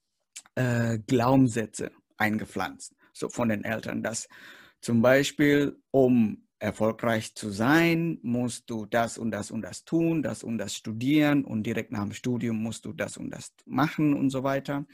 äh, 0.55 0.99
Glaubenssätze 1.07 1.93
eingepflanzt, 2.17 2.95
so 3.13 3.29
von 3.29 3.49
den 3.49 3.65
Eltern, 3.65 4.03
dass 4.03 4.29
zum 4.81 5.03
Beispiel, 5.03 5.81
um 5.91 6.49
erfolgreich 6.59 7.35
zu 7.35 7.51
sein, 7.51 8.19
musst 8.23 8.71
du 8.71 8.87
das 8.87 9.19
und 9.19 9.33
das 9.33 9.51
und 9.51 9.63
das 9.63 9.85
tun, 9.85 10.23
das 10.23 10.43
und 10.43 10.59
das 10.59 10.75
studieren 10.75 11.45
und 11.45 11.65
direkt 11.65 11.93
nach 11.93 12.03
dem 12.03 12.13
Studium 12.13 12.63
musst 12.63 12.85
du 12.85 12.93
das 12.93 13.17
und 13.17 13.31
das 13.31 13.53
machen 13.67 14.15
und 14.15 14.31
so 14.31 14.45
weiter. 14.45 14.87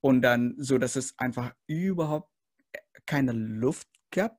Und 0.00 0.22
dann 0.22 0.54
so, 0.56 0.78
dass 0.78 0.96
es 0.96 1.18
einfach 1.18 1.52
überhaupt 1.66 2.30
keine 3.06 3.32
Luft 3.32 3.88
gab, 4.10 4.38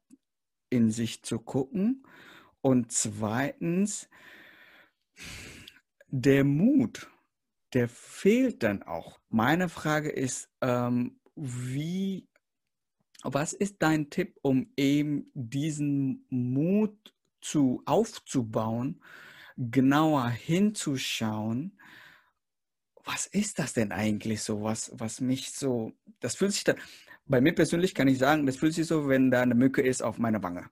in 0.70 0.89
sich 0.89 1.24
zu 1.24 1.39
gucken. 1.39 2.04
Und 2.62 2.91
zweitens, 2.91 4.10
der 6.08 6.43
Mut, 6.43 7.10
der 7.74 7.88
fehlt 7.88 8.63
dann 8.63 8.84
auch. 8.84 9.19
Meine 9.30 9.69
Frage 9.69 10.10
ist, 10.10 10.50
ähm, 10.62 11.19
wie, 11.36 12.28
was 13.24 13.54
ist 13.54 13.78
dein 13.80 14.10
Tipp, 14.10 14.38
um 14.41 14.71
eben 14.78 15.32
diesen 15.34 16.26
Mut 16.30 17.15
zu 17.39 17.82
aufzubauen, 17.86 19.02
genauer 19.58 20.30
hinzuschauen? 20.30 21.80
Was 23.04 23.26
ist 23.26 23.58
das 23.58 23.74
denn 23.74 23.91
eigentlich 23.91 24.43
so, 24.43 24.62
was, 24.62 24.91
was 24.93 25.21
mich 25.21 25.52
so, 25.52 25.93
das 26.19 26.36
fühlt 26.36 26.54
sich 26.54 26.63
dann, 26.63 26.78
bei 27.26 27.41
mir 27.41 27.56
persönlich 27.56 27.95
kann 27.95 28.08
ich 28.08 28.19
sagen, 28.19 28.45
das 28.45 28.58
fühlt 28.58 28.74
sich 28.74 28.86
so, 28.86 29.08
wenn 29.08 29.32
da 29.32 29.41
eine 29.41 29.56
Mücke 29.56 29.82
ist 29.82 30.04
auf 30.04 30.17
meiner 30.17 30.43
Wange. 30.43 30.69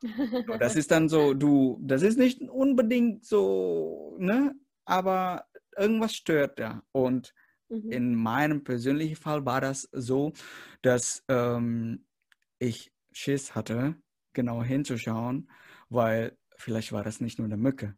So. 0.00 0.56
das 0.58 0.76
ist 0.76 0.90
dann 0.90 1.08
so, 1.08 1.34
du, 1.34 1.78
das 1.82 2.02
ist 2.02 2.18
nicht 2.18 2.40
unbedingt 2.42 3.24
so, 3.24 4.16
ne? 4.18 4.54
Aber 4.84 5.46
irgendwas 5.76 6.14
stört 6.14 6.58
da. 6.58 6.82
Und 6.92 7.34
mhm. 7.68 7.90
in 7.90 8.14
meinem 8.14 8.62
persönlichen 8.64 9.16
Fall 9.16 9.44
war 9.46 9.60
das 9.60 9.88
so, 9.92 10.32
dass 10.82 11.24
ähm, 11.28 12.04
ich 12.58 12.92
Schiss 13.12 13.54
hatte, 13.54 13.96
genau 14.32 14.62
hinzuschauen, 14.62 15.50
weil 15.88 16.36
vielleicht 16.56 16.92
war 16.92 17.02
das 17.02 17.20
nicht 17.20 17.38
nur 17.38 17.46
eine 17.46 17.56
Mücke, 17.56 17.96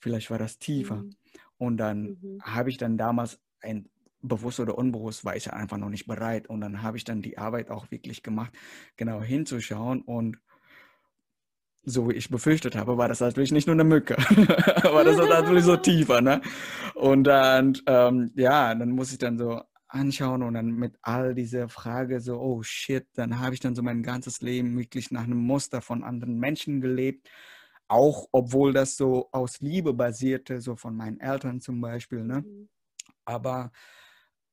vielleicht 0.00 0.30
war 0.30 0.38
das 0.38 0.58
tiefer. 0.58 0.96
Mhm. 0.96 1.10
Und 1.58 1.76
dann 1.76 2.18
mhm. 2.20 2.42
habe 2.42 2.70
ich 2.70 2.78
dann 2.78 2.96
damals 2.96 3.38
ein 3.60 3.88
bewusst 4.22 4.60
oder 4.60 4.76
unbewusst 4.76 5.24
war 5.24 5.36
ich 5.36 5.52
einfach 5.52 5.78
noch 5.78 5.88
nicht 5.88 6.06
bereit. 6.06 6.48
Und 6.48 6.60
dann 6.60 6.82
habe 6.82 6.96
ich 6.96 7.04
dann 7.04 7.22
die 7.22 7.38
Arbeit 7.38 7.70
auch 7.70 7.90
wirklich 7.90 8.22
gemacht, 8.22 8.52
genau 8.96 9.22
hinzuschauen. 9.22 10.02
Und 10.02 10.38
so 11.82 12.08
wie 12.08 12.14
ich 12.14 12.28
befürchtet 12.28 12.76
habe, 12.76 12.98
war 12.98 13.08
das 13.08 13.20
natürlich 13.20 13.52
nicht 13.52 13.66
nur 13.66 13.74
eine 13.74 13.84
Mücke, 13.84 14.16
war 14.82 15.04
das 15.04 15.16
natürlich 15.16 15.64
so 15.64 15.76
tiefer. 15.76 16.20
Ne? 16.20 16.40
Und 16.94 17.24
dann, 17.24 17.78
ähm, 17.86 18.30
ja, 18.34 18.74
dann 18.74 18.90
muss 18.90 19.12
ich 19.12 19.18
dann 19.18 19.38
so 19.38 19.62
anschauen 19.88 20.42
und 20.42 20.54
dann 20.54 20.70
mit 20.70 20.96
all 21.02 21.34
dieser 21.34 21.68
Frage 21.68 22.20
so, 22.20 22.40
oh 22.40 22.62
shit, 22.62 23.06
dann 23.14 23.40
habe 23.40 23.54
ich 23.54 23.60
dann 23.60 23.74
so 23.74 23.82
mein 23.82 24.02
ganzes 24.02 24.40
Leben 24.40 24.76
wirklich 24.78 25.10
nach 25.10 25.24
einem 25.24 25.38
Muster 25.38 25.80
von 25.80 26.04
anderen 26.04 26.38
Menschen 26.38 26.80
gelebt. 26.80 27.28
Auch 27.88 28.28
obwohl 28.30 28.72
das 28.72 28.96
so 28.96 29.28
aus 29.32 29.60
Liebe 29.60 29.92
basierte, 29.92 30.60
so 30.60 30.76
von 30.76 30.94
meinen 30.94 31.18
Eltern 31.18 31.60
zum 31.60 31.80
Beispiel. 31.80 32.22
Ne? 32.22 32.42
Mhm. 32.42 32.68
Aber 33.24 33.72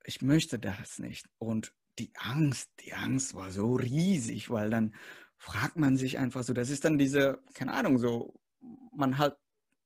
ich 0.03 0.21
möchte 0.21 0.57
das 0.57 0.97
nicht. 0.97 1.27
Und 1.37 1.73
die 1.99 2.11
Angst, 2.15 2.71
die 2.79 2.93
Angst 2.93 3.35
war 3.35 3.51
so 3.51 3.75
riesig, 3.75 4.49
weil 4.49 4.69
dann 4.69 4.95
fragt 5.37 5.77
man 5.77 5.97
sich 5.97 6.17
einfach 6.17 6.43
so, 6.43 6.53
das 6.53 6.69
ist 6.69 6.85
dann 6.85 6.97
diese, 6.97 7.41
keine 7.53 7.73
Ahnung, 7.73 7.97
so, 7.97 8.39
man 8.91 9.17
hat, 9.17 9.39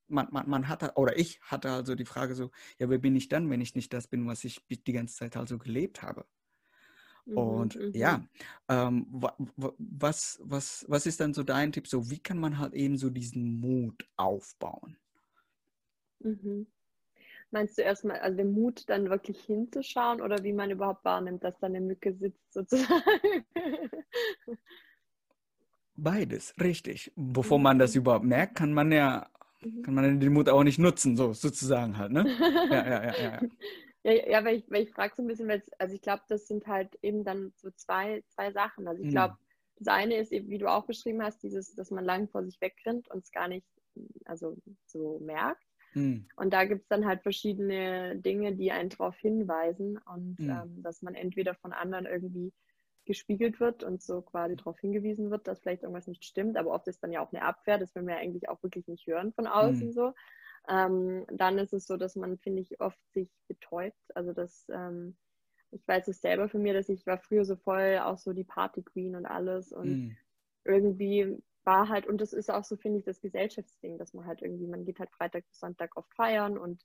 man, 0.08 0.28
man, 0.30 0.48
man 0.48 0.68
hatte, 0.68 0.92
oder 0.96 1.18
ich 1.18 1.40
hatte 1.42 1.70
also 1.70 1.94
die 1.94 2.04
Frage 2.04 2.34
so, 2.34 2.50
ja, 2.78 2.88
wer 2.90 2.98
bin 2.98 3.16
ich 3.16 3.28
dann, 3.28 3.50
wenn 3.50 3.60
ich 3.60 3.74
nicht 3.74 3.92
das 3.92 4.08
bin, 4.08 4.26
was 4.26 4.44
ich 4.44 4.64
die 4.68 4.92
ganze 4.92 5.16
Zeit 5.16 5.36
also 5.36 5.58
gelebt 5.58 6.02
habe? 6.02 6.26
Mhm, 7.26 7.36
Und 7.36 7.76
mhm. 7.76 7.92
ja, 7.94 8.26
ähm, 8.68 9.06
was, 9.78 10.40
was, 10.42 10.84
was 10.88 11.06
ist 11.06 11.20
dann 11.20 11.34
so 11.34 11.42
dein 11.42 11.72
Tipp? 11.72 11.86
So, 11.86 12.10
wie 12.10 12.18
kann 12.18 12.38
man 12.38 12.58
halt 12.58 12.74
eben 12.74 12.96
so 12.98 13.10
diesen 13.10 13.60
Mut 13.60 14.08
aufbauen? 14.16 14.98
Mhm. 16.20 16.66
Meinst 17.50 17.78
du 17.78 17.82
erstmal, 17.82 18.20
also 18.20 18.36
den 18.36 18.52
Mut 18.52 18.88
dann 18.88 19.10
wirklich 19.10 19.42
hinzuschauen 19.44 20.22
oder 20.22 20.42
wie 20.44 20.52
man 20.54 20.70
überhaupt 20.70 21.04
wahrnimmt, 21.04 21.44
dass 21.44 21.58
da 21.60 21.66
eine 21.66 21.80
Mücke 21.80 22.14
sitzt 22.14 22.52
sozusagen? 22.52 23.44
Beides, 26.02 26.54
richtig. 26.60 27.12
Bevor 27.14 27.58
man 27.58 27.78
das 27.78 27.94
überhaupt 27.94 28.24
merkt, 28.24 28.56
kann 28.56 28.72
man 28.72 28.90
ja 28.90 29.28
mhm. 29.60 29.82
kann 29.82 29.94
man 29.94 30.20
den 30.20 30.32
Mut 30.32 30.48
auch 30.48 30.64
nicht 30.64 30.78
nutzen, 30.78 31.16
so 31.16 31.32
sozusagen 31.32 31.96
halt, 31.96 32.12
ne? 32.12 32.24
Ja, 32.70 32.86
ja, 32.86 33.04
ja, 33.04 33.14
ja. 33.22 33.40
Ja, 34.02 34.12
ja 34.30 34.44
weil 34.44 34.56
ich, 34.56 34.70
weil 34.70 34.82
ich 34.82 34.90
frage 34.90 35.14
so 35.16 35.22
ein 35.22 35.28
bisschen, 35.28 35.48
weil 35.48 35.62
also 35.78 35.94
ich 35.94 36.02
glaube, 36.02 36.22
das 36.28 36.48
sind 36.48 36.66
halt 36.66 36.98
eben 37.02 37.24
dann 37.24 37.52
so 37.56 37.70
zwei, 37.70 38.22
zwei 38.28 38.52
Sachen. 38.52 38.88
Also 38.88 39.02
ich 39.02 39.10
glaube, 39.10 39.34
mhm. 39.34 39.84
das 39.84 39.94
eine 39.94 40.16
ist 40.16 40.32
eben, 40.32 40.50
wie 40.50 40.58
du 40.58 40.66
auch 40.66 40.86
beschrieben 40.86 41.22
hast, 41.22 41.42
dieses, 41.42 41.74
dass 41.74 41.90
man 41.90 42.04
lang 42.04 42.28
vor 42.28 42.44
sich 42.44 42.60
wegrennt 42.60 43.08
und 43.08 43.24
es 43.24 43.30
gar 43.30 43.48
nicht 43.48 43.66
also 44.24 44.56
so 44.86 45.20
merkt. 45.20 45.62
Mhm. 45.94 46.26
Und 46.36 46.52
da 46.52 46.64
gibt 46.64 46.82
es 46.82 46.88
dann 46.88 47.06
halt 47.06 47.22
verschiedene 47.22 48.16
Dinge, 48.16 48.54
die 48.56 48.72
einen 48.72 48.88
darauf 48.88 49.16
hinweisen 49.18 49.98
und 50.12 50.38
mhm. 50.38 50.50
ähm, 50.50 50.82
dass 50.82 51.02
man 51.02 51.14
entweder 51.14 51.54
von 51.54 51.72
anderen 51.72 52.06
irgendwie 52.06 52.52
gespiegelt 53.04 53.60
wird 53.60 53.82
und 53.82 54.02
so 54.02 54.22
quasi 54.22 54.56
darauf 54.56 54.78
hingewiesen 54.78 55.30
wird, 55.30 55.46
dass 55.46 55.60
vielleicht 55.60 55.82
irgendwas 55.82 56.06
nicht 56.06 56.24
stimmt, 56.24 56.56
aber 56.56 56.70
oft 56.70 56.86
ist 56.88 57.02
dann 57.02 57.12
ja 57.12 57.20
auch 57.20 57.32
eine 57.32 57.42
Abwehr, 57.42 57.78
das 57.78 57.94
will 57.94 58.02
man 58.02 58.14
ja 58.14 58.20
eigentlich 58.20 58.48
auch 58.48 58.62
wirklich 58.62 58.86
nicht 58.86 59.06
hören 59.06 59.32
von 59.32 59.46
außen 59.46 59.88
mhm. 59.88 59.92
so. 59.92 60.14
Ähm, 60.68 61.26
dann 61.32 61.58
ist 61.58 61.72
es 61.72 61.86
so, 61.86 61.96
dass 61.96 62.14
man, 62.14 62.38
finde 62.38 62.62
ich, 62.62 62.80
oft 62.80 62.98
sich 63.12 63.28
betäubt. 63.48 63.98
Also 64.14 64.32
dass 64.32 64.66
ähm, 64.72 65.16
ich 65.72 65.86
weiß 65.88 66.06
es 66.08 66.20
selber 66.20 66.48
für 66.48 66.58
mir, 66.58 66.74
dass 66.74 66.88
ich 66.88 67.06
war 67.06 67.18
früher 67.18 67.44
so 67.44 67.56
voll 67.56 67.98
auch 68.02 68.18
so 68.18 68.32
die 68.32 68.44
Party 68.44 68.82
Queen 68.82 69.16
und 69.16 69.26
alles 69.26 69.72
und 69.72 69.88
mhm. 69.88 70.16
irgendwie 70.64 71.42
war 71.64 71.88
halt, 71.88 72.06
und 72.06 72.20
das 72.20 72.32
ist 72.32 72.50
auch 72.50 72.64
so, 72.64 72.76
finde 72.76 72.98
ich, 72.98 73.04
das 73.04 73.20
Gesellschaftsding, 73.20 73.98
dass 73.98 74.14
man 74.14 74.26
halt 74.26 74.42
irgendwie, 74.42 74.66
man 74.66 74.84
geht 74.84 74.98
halt 74.98 75.10
Freitag 75.10 75.46
bis 75.48 75.60
Sonntag 75.60 75.96
oft 75.96 76.12
feiern 76.14 76.58
und 76.58 76.84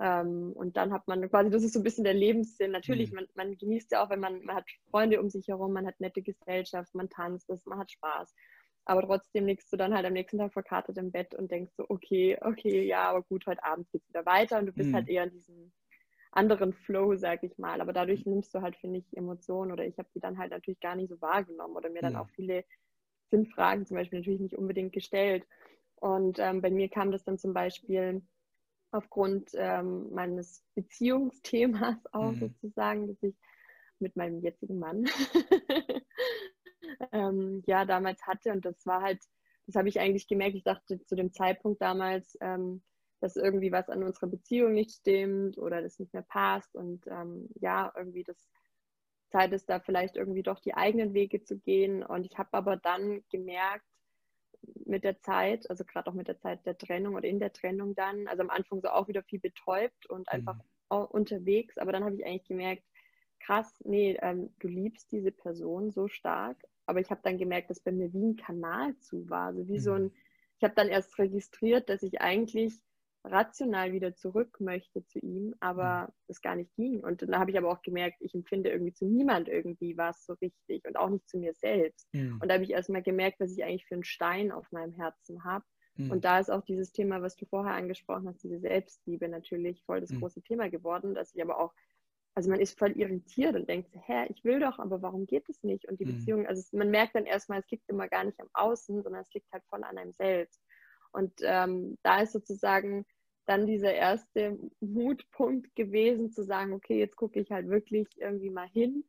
ähm, 0.00 0.52
und 0.54 0.76
dann 0.76 0.92
hat 0.92 1.08
man 1.08 1.28
quasi, 1.28 1.50
das 1.50 1.64
ist 1.64 1.72
so 1.72 1.80
ein 1.80 1.84
bisschen 1.84 2.04
der 2.04 2.14
Lebenssinn. 2.14 2.70
Natürlich, 2.70 3.10
mhm. 3.10 3.16
man, 3.16 3.26
man 3.34 3.58
genießt 3.58 3.90
ja 3.90 4.04
auch, 4.04 4.10
wenn 4.10 4.20
man, 4.20 4.42
man 4.44 4.56
hat 4.56 4.64
Freunde 4.90 5.20
um 5.20 5.28
sich 5.28 5.48
herum, 5.48 5.72
man 5.72 5.86
hat 5.86 5.98
nette 6.00 6.22
Gesellschaft, 6.22 6.94
man 6.94 7.08
tanzt, 7.08 7.48
das, 7.48 7.64
man 7.66 7.78
hat 7.78 7.90
Spaß. 7.90 8.34
Aber 8.84 9.02
trotzdem 9.02 9.46
liegst 9.46 9.72
du 9.72 9.76
dann 9.76 9.94
halt 9.94 10.06
am 10.06 10.12
nächsten 10.12 10.38
Tag 10.38 10.52
verkartet 10.52 10.96
im 10.96 11.10
Bett 11.10 11.34
und 11.34 11.50
denkst 11.50 11.72
so, 11.76 11.84
okay, 11.88 12.38
okay, 12.40 12.86
ja, 12.86 13.10
aber 13.10 13.22
gut, 13.22 13.44
heute 13.46 13.62
Abend 13.64 13.90
geht 13.90 14.02
es 14.02 14.08
wieder 14.08 14.24
weiter 14.24 14.58
und 14.58 14.66
du 14.66 14.72
bist 14.72 14.94
halt 14.94 15.06
mhm. 15.06 15.08
halt 15.08 15.08
eher 15.08 15.24
in 15.24 15.30
diesem 15.32 15.72
anderen 16.30 16.72
Flow, 16.72 17.16
sag 17.16 17.42
ich 17.42 17.58
mal. 17.58 17.80
Aber 17.80 17.92
dadurch 17.92 18.24
nimmst 18.24 18.54
du 18.54 18.62
halt, 18.62 18.76
finde 18.76 19.00
ich, 19.00 19.16
Emotionen 19.16 19.72
oder 19.72 19.84
ich 19.84 19.98
habe 19.98 20.08
die 20.14 20.20
dann 20.20 20.38
halt 20.38 20.52
natürlich 20.52 20.80
gar 20.80 20.94
nicht 20.94 21.10
so 21.10 21.20
wahrgenommen 21.20 21.76
oder 21.76 21.90
mir 21.90 22.02
dann 22.02 22.16
auch 22.16 22.28
viele 22.30 22.64
Sinnfragen 23.30 23.84
zum 23.84 23.96
Beispiel 23.96 24.20
natürlich 24.20 24.40
nicht 24.40 24.56
unbedingt 24.56 24.92
gestellt. 24.92 25.44
Und 25.96 26.38
ähm, 26.38 26.62
bei 26.62 26.70
mir 26.70 26.88
kam 26.88 27.10
das 27.10 27.24
dann 27.24 27.38
zum 27.38 27.52
Beispiel 27.52 28.22
aufgrund 28.90 29.50
ähm, 29.54 30.10
meines 30.12 30.64
Beziehungsthemas 30.74 31.96
auch 32.12 32.32
mhm. 32.32 32.40
sozusagen, 32.40 33.08
dass 33.08 33.22
ich 33.22 33.36
mit 34.00 34.16
meinem 34.16 34.40
jetzigen 34.40 34.78
Mann 34.78 35.06
ähm, 37.12 37.62
ja 37.66 37.84
damals 37.84 38.22
hatte. 38.22 38.52
Und 38.52 38.64
das 38.64 38.86
war 38.86 39.02
halt, 39.02 39.20
das 39.66 39.74
habe 39.74 39.88
ich 39.88 39.98
eigentlich 39.98 40.28
gemerkt. 40.28 40.56
Ich 40.56 40.64
dachte 40.64 41.04
zu 41.04 41.16
dem 41.16 41.32
Zeitpunkt 41.32 41.82
damals, 41.82 42.36
ähm, 42.40 42.82
dass 43.20 43.36
irgendwie 43.36 43.72
was 43.72 43.88
an 43.88 44.04
unserer 44.04 44.28
Beziehung 44.28 44.72
nicht 44.72 44.92
stimmt 44.92 45.58
oder 45.58 45.82
das 45.82 45.98
nicht 45.98 46.12
mehr 46.12 46.22
passt. 46.22 46.74
Und 46.74 47.06
ähm, 47.08 47.48
ja, 47.60 47.92
irgendwie 47.96 48.22
das 48.22 48.48
Zeit 49.30 49.52
ist, 49.52 49.68
da 49.68 49.80
vielleicht 49.80 50.16
irgendwie 50.16 50.42
doch 50.42 50.60
die 50.60 50.74
eigenen 50.74 51.14
Wege 51.14 51.42
zu 51.42 51.58
gehen. 51.58 52.02
Und 52.02 52.24
ich 52.24 52.38
habe 52.38 52.50
aber 52.52 52.76
dann 52.76 53.24
gemerkt, 53.30 53.84
mit 54.84 55.04
der 55.04 55.20
Zeit, 55.20 55.68
also 55.70 55.84
gerade 55.84 56.10
auch 56.10 56.14
mit 56.14 56.28
der 56.28 56.38
Zeit 56.38 56.64
der 56.66 56.76
Trennung 56.76 57.14
oder 57.14 57.28
in 57.28 57.38
der 57.38 57.52
Trennung 57.52 57.94
dann, 57.94 58.26
also 58.26 58.42
am 58.42 58.50
Anfang 58.50 58.80
so 58.80 58.88
auch 58.88 59.08
wieder 59.08 59.22
viel 59.22 59.40
betäubt 59.40 60.06
und 60.06 60.28
einfach 60.28 60.56
mhm. 60.90 60.96
unterwegs, 61.10 61.78
aber 61.78 61.92
dann 61.92 62.04
habe 62.04 62.16
ich 62.16 62.24
eigentlich 62.24 62.48
gemerkt, 62.48 62.84
krass, 63.40 63.80
nee, 63.84 64.18
ähm, 64.20 64.50
du 64.58 64.68
liebst 64.68 65.12
diese 65.12 65.30
Person 65.30 65.90
so 65.90 66.08
stark, 66.08 66.56
aber 66.86 67.00
ich 67.00 67.10
habe 67.10 67.20
dann 67.22 67.38
gemerkt, 67.38 67.70
dass 67.70 67.80
bei 67.80 67.92
mir 67.92 68.12
wie 68.12 68.24
ein 68.30 68.36
Kanal 68.36 68.96
zu 68.98 69.28
war, 69.28 69.48
also 69.48 69.68
wie 69.68 69.74
mhm. 69.74 69.82
so 69.82 69.92
ein, 69.92 70.12
ich 70.58 70.64
habe 70.64 70.74
dann 70.74 70.88
erst 70.88 71.18
registriert, 71.18 71.88
dass 71.88 72.02
ich 72.02 72.20
eigentlich 72.20 72.82
rational 73.24 73.92
wieder 73.92 74.14
zurück 74.14 74.60
möchte 74.60 75.04
zu 75.04 75.18
ihm, 75.18 75.54
aber 75.60 76.12
es 76.28 76.40
gar 76.40 76.56
nicht 76.56 76.74
ging. 76.74 77.00
Und 77.00 77.22
dann 77.22 77.38
habe 77.38 77.50
ich 77.50 77.58
aber 77.58 77.70
auch 77.70 77.82
gemerkt, 77.82 78.18
ich 78.20 78.34
empfinde 78.34 78.70
irgendwie 78.70 78.92
zu 78.92 79.06
niemand 79.06 79.48
irgendwie 79.48 79.96
was 79.96 80.24
so 80.24 80.34
richtig 80.34 80.86
und 80.86 80.96
auch 80.96 81.10
nicht 81.10 81.28
zu 81.28 81.38
mir 81.38 81.54
selbst. 81.54 82.08
Mhm. 82.12 82.38
Und 82.40 82.48
da 82.48 82.54
habe 82.54 82.64
ich 82.64 82.70
erstmal 82.70 83.02
gemerkt, 83.02 83.40
was 83.40 83.52
ich 83.52 83.64
eigentlich 83.64 83.86
für 83.86 83.94
einen 83.94 84.04
Stein 84.04 84.52
auf 84.52 84.70
meinem 84.72 84.92
Herzen 84.92 85.44
habe. 85.44 85.64
Mhm. 85.96 86.12
Und 86.12 86.24
da 86.24 86.38
ist 86.38 86.50
auch 86.50 86.62
dieses 86.62 86.92
Thema, 86.92 87.20
was 87.22 87.36
du 87.36 87.46
vorher 87.46 87.74
angesprochen 87.74 88.28
hast, 88.28 88.42
diese 88.42 88.60
Selbstliebe 88.60 89.28
natürlich 89.28 89.82
voll 89.84 90.00
das 90.00 90.10
mhm. 90.10 90.20
große 90.20 90.42
Thema 90.42 90.70
geworden, 90.70 91.14
dass 91.14 91.34
ich 91.34 91.42
aber 91.42 91.58
auch, 91.58 91.74
also 92.34 92.50
man 92.50 92.60
ist 92.60 92.78
voll 92.78 92.92
irritiert 92.92 93.56
und 93.56 93.68
denkt, 93.68 93.90
hä, 94.06 94.26
ich 94.30 94.44
will 94.44 94.60
doch, 94.60 94.78
aber 94.78 95.02
warum 95.02 95.26
geht 95.26 95.48
es 95.48 95.62
nicht? 95.64 95.88
Und 95.88 96.00
die 96.00 96.06
mhm. 96.06 96.18
Beziehung, 96.18 96.46
also 96.46 96.62
man 96.76 96.90
merkt 96.90 97.16
dann 97.16 97.26
erstmal, 97.26 97.58
es 97.58 97.70
liegt 97.70 97.88
immer 97.88 98.08
gar 98.08 98.24
nicht 98.24 98.40
am 98.40 98.48
Außen, 98.52 99.02
sondern 99.02 99.22
es 99.22 99.32
liegt 99.34 99.50
halt 99.52 99.64
voll 99.68 99.82
an 99.82 99.98
einem 99.98 100.12
selbst. 100.12 100.62
Und 101.12 101.32
ähm, 101.42 101.96
da 102.02 102.20
ist 102.22 102.32
sozusagen 102.32 103.04
dann 103.46 103.66
dieser 103.66 103.94
erste 103.94 104.58
Mutpunkt 104.80 105.74
gewesen, 105.74 106.30
zu 106.30 106.44
sagen, 106.44 106.74
okay, 106.74 106.98
jetzt 106.98 107.16
gucke 107.16 107.40
ich 107.40 107.50
halt 107.50 107.68
wirklich 107.68 108.08
irgendwie 108.16 108.50
mal 108.50 108.68
hin. 108.68 109.04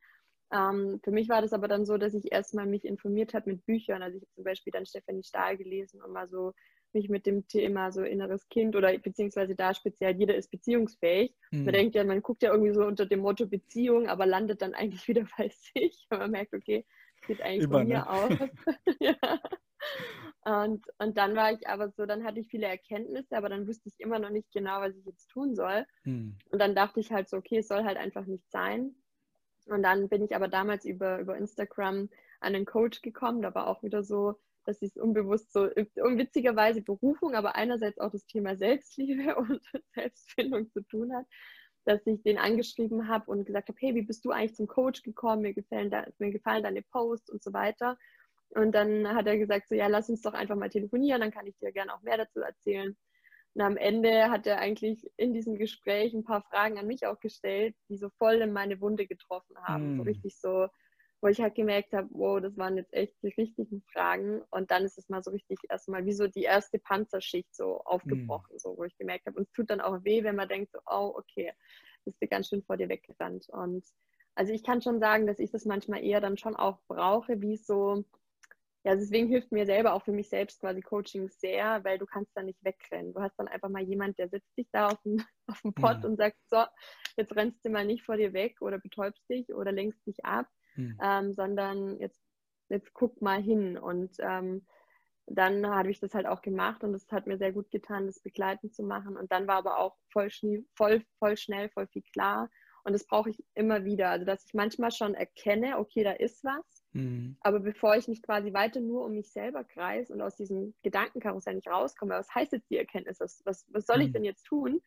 Ähm, 0.52 1.00
für 1.04 1.12
mich 1.12 1.30
war 1.30 1.42
das 1.42 1.54
aber 1.54 1.68
dann 1.68 1.86
so, 1.86 1.98
dass 1.98 2.14
ich 2.14 2.32
erstmal 2.32 2.66
mich 2.66 2.86
informiert 2.86 3.34
habe 3.34 3.52
mit 3.52 3.66
Büchern. 3.66 4.02
Also 4.02 4.18
ich 4.18 4.24
habe 4.24 4.32
zum 4.34 4.44
Beispiel 4.44 4.72
dann 4.72 4.86
Stefanie 4.86 5.24
Stahl 5.24 5.58
gelesen 5.58 6.02
und 6.02 6.14
mal 6.14 6.28
so 6.30 6.54
mich 6.94 7.10
mit 7.10 7.26
dem 7.26 7.48
Thema 7.48 7.92
so 7.92 8.02
inneres 8.02 8.48
Kind 8.50 8.76
oder 8.76 8.98
beziehungsweise 8.98 9.56
da 9.56 9.74
speziell, 9.74 10.16
jeder 10.16 10.36
ist 10.36 10.50
beziehungsfähig. 10.50 11.36
Mhm. 11.52 11.66
Man 11.66 11.74
denkt 11.74 11.96
ja, 11.96 12.04
man 12.04 12.22
guckt 12.22 12.42
ja 12.42 12.52
irgendwie 12.52 12.74
so 12.74 12.84
unter 12.84 13.06
dem 13.06 13.20
Motto 13.20 13.46
Beziehung, 13.46 14.08
aber 14.08 14.26
landet 14.26 14.62
dann 14.62 14.74
eigentlich 14.74 15.08
wieder 15.08 15.28
bei 15.38 15.50
sich. 15.50 16.08
Und 16.10 16.20
man 16.20 16.32
merkt, 16.32 16.54
okay, 16.54 16.86
sieht 17.28 17.42
eigentlich 17.42 17.66
Immer, 17.66 17.80
von 17.80 17.88
mir 17.88 17.98
ne? 17.98 18.10
aus. 18.10 18.30
ja. 19.00 19.40
Und, 20.50 20.84
und 20.98 21.16
dann 21.16 21.36
war 21.36 21.52
ich 21.52 21.68
aber 21.68 21.92
so, 21.92 22.08
dann 22.08 22.24
hatte 22.24 22.40
ich 22.40 22.48
viele 22.48 22.66
Erkenntnisse, 22.66 23.38
aber 23.38 23.50
dann 23.50 23.68
wusste 23.68 23.88
ich 23.90 24.00
immer 24.00 24.18
noch 24.18 24.32
nicht 24.32 24.52
genau, 24.52 24.82
was 24.82 24.96
ich 24.96 25.06
jetzt 25.06 25.28
tun 25.28 25.56
soll. 25.56 25.86
Hm. 26.06 26.36
Und 26.50 26.60
dann 26.60 26.74
dachte 26.74 27.00
ich 27.00 27.12
halt 27.12 27.30
so, 27.30 27.38
okay, 27.38 27.60
es 27.60 27.68
soll 27.68 27.84
halt 27.84 27.98
einfach 27.98 28.26
nicht 28.26 28.50
sein. 28.50 28.96
Und 29.68 29.84
dann 29.84 30.10
bin 30.10 30.24
ich 30.24 30.36
aber 30.36 30.48
damals 30.48 30.86
über, 30.86 31.20
über 31.20 31.38
Instagram 31.38 32.10
an 32.40 32.56
einen 32.56 32.66
Coach 32.66 33.04
gekommen. 33.04 33.44
Da 33.44 33.54
war 33.54 33.68
auch 33.68 33.84
wieder 33.84 34.04
so, 34.04 34.40
dass 34.66 34.82
ich 34.82 34.90
es 34.90 34.98
unbewusst 34.98 35.54
so, 35.54 35.70
unwitzigerweise 36.02 36.82
Berufung, 36.82 37.36
aber 37.36 37.56
einerseits 37.56 38.00
auch 38.00 38.12
das 38.12 38.26
Thema 38.26 38.56
Selbstliebe 38.56 39.36
und 39.36 39.62
Selbstfindung 39.94 40.72
zu 40.72 40.82
tun 40.82 41.14
hat, 41.14 41.28
dass 41.86 42.08
ich 42.08 42.24
den 42.24 42.40
angeschrieben 42.40 43.08
habe 43.08 43.30
und 43.30 43.46
gesagt 43.46 43.70
habe, 43.70 43.78
hey, 43.80 43.94
wie 43.94 44.02
bist 44.02 44.26
du 44.26 44.32
eigentlich 44.32 44.56
zum 44.56 44.66
Coach 44.66 45.04
gekommen? 45.04 45.44
Mir 45.44 45.54
gefallen, 45.54 45.94
mir 46.18 46.32
gefallen 46.32 46.64
deine 46.64 46.82
Posts 46.82 47.30
und 47.30 47.44
so 47.44 47.54
weiter. 47.54 48.00
Und 48.52 48.74
dann 48.74 49.08
hat 49.08 49.28
er 49.28 49.38
gesagt, 49.38 49.70
so 49.70 49.76
ja, 49.76 49.88
lass 49.88 50.10
uns 50.10 50.22
doch 50.22 50.34
einfach 50.34 50.56
mal 50.56 50.70
telefonieren, 50.70 51.22
dann 51.22 51.32
kann 51.32 51.48
ich 51.48 51.58
dir 51.60 51.72
gerne 51.72 51.94
auch 51.94 52.02
mehr 52.02 52.18
dazu 52.18 52.40
erzählen. 52.42 52.98
Und 53.54 53.62
am 53.62 53.78
Ende 53.78 54.30
hat 54.30 54.48
er 54.48 54.60
eigentlich 54.60 55.10
in 55.18 55.34
diesem 55.34 55.58
Gespräch 55.58 56.14
ein 56.14 56.24
paar 56.24 56.44
Fragen 56.44 56.78
an 56.78 56.88
mich 56.88 57.06
auch 57.06 57.20
gestellt, 57.20 57.76
die 57.90 57.98
so 57.98 58.10
voll 58.18 58.36
in 58.36 58.54
meine 58.54 58.80
Wunde 58.80 59.08
getroffen 59.08 59.58
haben. 59.64 59.96
Mm. 59.96 59.98
So 59.98 60.04
richtig 60.04 60.38
so, 60.40 60.68
wo 61.22 61.28
ich 61.28 61.42
halt 61.42 61.56
gemerkt 61.56 61.94
habe, 61.94 62.08
wow, 62.12 62.40
das 62.40 62.58
waren 62.58 62.78
jetzt 62.78 62.94
echt 62.94 63.16
die 63.24 63.34
richtigen 63.38 63.82
Fragen. 63.92 64.42
Und 64.52 64.72
dann 64.72 64.86
ist 64.86 64.98
es 64.98 65.10
mal 65.10 65.24
so 65.24 65.32
richtig 65.32 65.58
erstmal 65.70 66.06
wie 66.06 66.14
so 66.14 66.28
die 66.28 66.44
erste 66.44 66.80
Panzerschicht 66.80 67.54
so 67.54 67.82
aufgebrochen, 67.82 68.56
mm. 68.56 68.60
so 68.60 68.78
wo 68.78 68.84
ich 68.84 68.98
gemerkt 68.98 69.26
habe. 69.26 69.38
Und 69.38 69.48
es 69.48 69.52
tut 69.52 69.70
dann 69.70 69.82
auch 69.82 70.04
weh, 70.04 70.24
wenn 70.24 70.36
man 70.36 70.48
denkt, 70.48 70.72
so, 70.72 70.80
oh, 70.86 71.14
okay, 71.18 71.52
bist 72.06 72.22
du 72.22 72.28
ganz 72.28 72.50
schön 72.50 72.64
vor 72.64 72.78
dir 72.78 72.88
weggerannt. 72.88 73.50
Und 73.50 73.84
also 74.36 74.54
ich 74.54 74.64
kann 74.64 74.82
schon 74.82 75.00
sagen, 75.00 75.28
dass 75.28 75.40
ich 75.40 75.52
das 75.52 75.66
manchmal 75.66 76.04
eher 76.04 76.22
dann 76.22 76.38
schon 76.38 76.56
auch 76.56 76.80
brauche, 76.88 77.42
wie 77.42 77.58
so, 77.58 78.06
ja, 78.90 78.96
deswegen 78.96 79.28
hilft 79.28 79.52
mir 79.52 79.68
selber 79.68 79.94
auch 79.94 80.04
für 80.04 80.12
mich 80.12 80.30
selbst 80.30 80.62
quasi 80.62 80.82
Coaching 80.82 81.30
sehr, 81.30 81.84
weil 81.84 82.00
du 82.00 82.08
kannst 82.08 82.36
da 82.36 82.42
nicht 82.42 82.58
wegrennen. 82.64 83.14
Du 83.14 83.22
hast 83.22 83.36
dann 83.38 83.48
einfach 83.48 83.70
mal 83.70 83.84
jemand, 83.84 84.18
der 84.18 84.30
sitzt 84.30 84.58
dich 84.58 84.68
da 84.72 84.88
auf 84.88 85.00
dem, 85.04 85.24
auf 85.48 85.62
dem 85.62 85.76
Pott 85.76 86.00
mhm. 86.00 86.06
und 86.06 86.18
sagt, 86.18 86.38
so, 86.50 86.64
jetzt 87.16 87.36
rennst 87.36 87.64
du 87.64 87.70
mal 87.70 87.86
nicht 87.86 88.04
vor 88.04 88.18
dir 88.18 88.34
weg 88.34 88.60
oder 88.62 88.80
betäubst 88.80 89.30
dich 89.30 89.54
oder 89.54 89.72
lenkst 89.72 90.08
dich 90.08 90.26
ab, 90.26 90.48
mhm. 90.76 90.98
ähm, 91.04 91.34
sondern 91.34 92.00
jetzt, 92.00 92.20
jetzt 92.70 92.92
guck 92.96 93.22
mal 93.22 93.40
hin. 93.40 93.78
Und 93.78 94.16
ähm, 94.22 94.66
dann 95.28 95.68
habe 95.68 95.92
ich 95.92 96.00
das 96.00 96.16
halt 96.16 96.26
auch 96.26 96.42
gemacht 96.42 96.84
und 96.84 96.96
es 96.96 97.12
hat 97.12 97.28
mir 97.28 97.38
sehr 97.38 97.52
gut 97.52 97.70
getan, 97.70 98.08
das 98.08 98.20
begleitend 98.20 98.74
zu 98.74 98.82
machen. 98.82 99.18
Und 99.18 99.32
dann 99.32 99.46
war 99.46 99.58
aber 99.58 99.78
auch 99.78 99.98
voll, 100.12 100.30
voll, 100.76 101.04
voll 101.20 101.38
schnell, 101.38 101.70
voll 101.70 101.86
viel 101.86 102.04
klar. 102.12 102.50
Und 102.90 102.94
das 102.94 103.06
brauche 103.06 103.30
ich 103.30 103.44
immer 103.54 103.86
wieder. 103.86 104.10
Also, 104.10 104.26
dass 104.26 104.46
ich 104.46 104.54
manchmal 104.54 104.92
schon 104.92 105.14
erkenne, 105.14 105.78
okay, 105.78 106.04
da 106.04 106.12
ist 106.12 106.44
was 106.44 106.80
Mhm. 106.94 107.38
Aber 107.42 107.60
bevor 107.60 107.96
ich 107.96 108.08
mich 108.08 108.22
quasi 108.22 108.54
weiter 108.54 108.80
nur 108.80 109.06
um 109.06 109.14
mich 109.14 109.32
selber 109.32 109.64
kreise 109.64 110.14
und 110.14 110.22
aus 110.22 110.36
diesem 110.36 110.74
Gedankenkarussell 110.84 111.56
nicht 111.56 111.68
rauskomme, 111.68 112.16
was 112.16 112.34
heißt 112.34 112.52
jetzt 112.52 112.70
die 112.70 112.78
Erkenntnis, 112.78 113.20
was, 113.20 113.42
was, 113.46 113.66
was 113.70 113.86
soll 113.86 113.98
mhm. 113.98 114.04
ich 114.04 114.12
denn 114.12 114.24
jetzt 114.24 114.44
tun, 114.46 114.82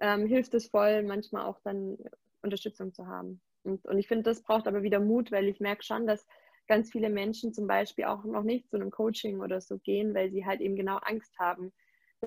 ähm, 0.00 0.26
hilft 0.26 0.54
es 0.54 0.68
voll, 0.68 1.02
manchmal 1.02 1.44
auch 1.44 1.60
dann 1.62 1.98
Unterstützung 2.42 2.92
zu 2.92 3.06
haben. 3.06 3.40
Und, 3.62 3.84
und 3.86 3.98
ich 3.98 4.08
finde, 4.08 4.24
das 4.24 4.42
braucht 4.42 4.66
aber 4.66 4.82
wieder 4.82 5.00
Mut, 5.00 5.32
weil 5.32 5.48
ich 5.48 5.60
merke 5.60 5.82
schon, 5.82 6.06
dass 6.06 6.26
ganz 6.66 6.90
viele 6.90 7.10
Menschen 7.10 7.52
zum 7.52 7.66
Beispiel 7.66 8.04
auch 8.04 8.24
noch 8.24 8.42
nicht 8.42 8.70
zu 8.70 8.76
einem 8.76 8.90
Coaching 8.90 9.40
oder 9.40 9.60
so 9.60 9.78
gehen, 9.78 10.14
weil 10.14 10.30
sie 10.30 10.46
halt 10.46 10.60
eben 10.60 10.76
genau 10.76 10.96
Angst 10.96 11.38
haben, 11.38 11.72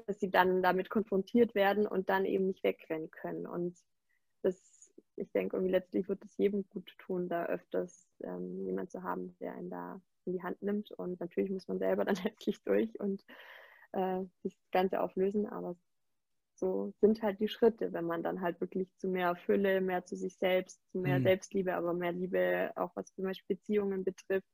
dass 0.06 0.20
sie 0.20 0.30
dann 0.30 0.62
damit 0.62 0.90
konfrontiert 0.90 1.56
werden 1.56 1.88
und 1.88 2.10
dann 2.10 2.26
eben 2.26 2.46
nicht 2.46 2.64
wegrennen 2.64 3.10
können. 3.10 3.48
Und 3.48 3.76
das 4.44 4.77
ich 5.18 5.32
denke, 5.32 5.58
irgendwie 5.58 5.74
letztlich 5.74 6.08
wird 6.08 6.24
es 6.24 6.38
jedem 6.38 6.68
gut 6.70 6.96
tun, 7.00 7.28
da 7.28 7.46
öfters 7.48 8.08
ähm, 8.24 8.64
jemand 8.66 8.92
zu 8.92 9.04
haben, 9.04 9.36
der 9.40 9.54
einen 9.54 9.70
da 9.70 10.00
in 10.26 10.34
die 10.34 10.44
Hand 10.44 10.62
nimmt. 10.62 10.92
Und 10.92 11.20
natürlich 11.20 11.52
muss 11.52 11.68
man 11.68 11.80
selber 11.80 12.06
dann 12.06 12.18
letztlich 12.24 12.64
durch 12.64 13.00
und 13.00 13.24
äh, 13.94 14.24
das 14.44 14.54
Ganze 14.72 15.02
auflösen. 15.02 15.48
Aber 15.48 15.76
so 16.56 16.94
sind 17.02 17.22
halt 17.22 17.40
die 17.40 17.48
Schritte, 17.48 17.94
wenn 17.94 18.06
man 18.06 18.24
dann 18.24 18.42
halt 18.42 18.62
wirklich 18.62 18.90
zu 18.98 19.08
mehr 19.08 19.36
Fülle, 19.36 19.82
mehr 19.82 20.06
zu 20.06 20.16
sich 20.16 20.38
selbst, 20.38 20.80
zu 20.92 21.00
mehr 21.00 21.20
mhm. 21.20 21.24
Selbstliebe, 21.24 21.76
aber 21.76 21.94
mehr 21.94 22.12
Liebe, 22.12 22.72
auch 22.76 22.96
was 22.96 23.14
zum 23.14 23.26
Beispiel 23.26 23.58
Beziehungen 23.58 24.04
betrifft, 24.04 24.48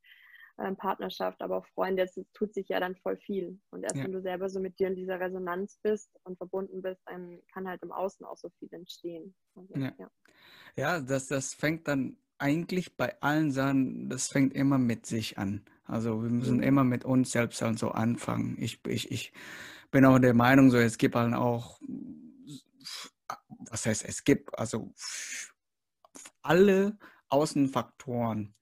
äh, 0.57 0.71
Partnerschaft, 0.73 1.41
aber 1.41 1.57
auch 1.57 1.65
Freunde, 1.67 2.03
es 2.03 2.19
tut 2.33 2.53
sich 2.53 2.67
ja 2.69 2.79
dann 2.79 2.95
voll 2.97 3.17
viel. 3.17 3.59
Und 3.71 3.83
erst 3.83 3.95
ja. 3.95 4.03
wenn 4.03 4.11
du 4.11 4.21
selber 4.21 4.49
so 4.49 4.59
mit 4.59 4.79
dir 4.79 4.87
in 4.87 4.95
dieser 4.95 5.19
Resonanz 5.19 5.79
bist 5.81 6.09
und 6.23 6.37
verbunden 6.37 6.81
bist, 6.81 7.01
dann 7.05 7.39
kann 7.51 7.67
halt 7.67 7.81
im 7.83 7.91
Außen 7.91 8.25
auch 8.25 8.37
so 8.37 8.49
viel 8.59 8.69
entstehen. 8.71 9.35
Also, 9.55 9.73
ja, 9.75 9.93
ja. 9.97 10.11
ja 10.75 11.01
das, 11.01 11.27
das 11.27 11.53
fängt 11.53 11.87
dann 11.87 12.17
eigentlich 12.37 12.97
bei 12.97 13.19
allen 13.21 13.51
Sachen, 13.51 14.09
das 14.09 14.27
fängt 14.27 14.53
immer 14.53 14.77
mit 14.77 15.05
sich 15.05 15.37
an. 15.37 15.65
Also 15.85 16.21
wir 16.21 16.29
müssen 16.29 16.57
mhm. 16.57 16.63
immer 16.63 16.83
mit 16.83 17.05
uns 17.05 17.31
selbst 17.31 17.61
halt 17.61 17.79
so 17.79 17.91
anfangen. 17.91 18.57
Ich, 18.59 18.85
ich, 18.87 19.11
ich 19.11 19.33
bin 19.91 20.05
auch 20.05 20.19
der 20.19 20.33
Meinung, 20.33 20.69
so 20.69 20.77
es 20.77 20.97
gibt 20.97 21.15
halt 21.15 21.33
auch, 21.33 21.79
was 23.69 23.85
heißt 23.85 24.05
es 24.05 24.23
gibt, 24.23 24.57
also 24.57 24.93
alle 26.41 26.97
Außenfaktoren, 27.29 28.53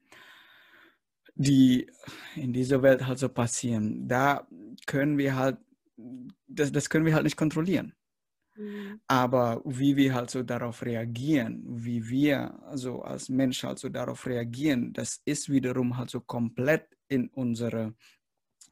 die 1.36 1.88
in 2.36 2.54
dieser 2.54 2.82
Welt 2.82 3.06
halt 3.06 3.20
so 3.20 3.30
passieren, 3.30 4.08
da 4.08 4.48
können 4.86 5.18
wir 5.18 5.36
halt, 5.36 5.58
das, 6.48 6.72
das 6.72 6.90
können 6.90 7.06
wir 7.06 7.14
halt 7.14 7.24
nicht 7.24 7.38
kontrollieren. 7.38 7.94
Mhm. 8.56 9.00
Aber 9.08 9.62
wie 9.66 9.96
wir 9.96 10.14
halt 10.14 10.30
so 10.30 10.44
darauf 10.44 10.84
reagieren, 10.84 11.64
wie 11.66 12.08
wir 12.10 12.62
also 12.64 13.02
als 13.02 13.30
Mensch 13.30 13.64
halt 13.64 13.80
so 13.80 13.90
darauf 13.90 14.26
reagieren, 14.26 14.94
das 14.94 15.22
ist 15.26 15.50
wiederum 15.50 15.98
halt 15.98 16.10
so 16.10 16.20
komplett 16.22 16.88
in 17.08 17.30
unsere, 17.30 17.96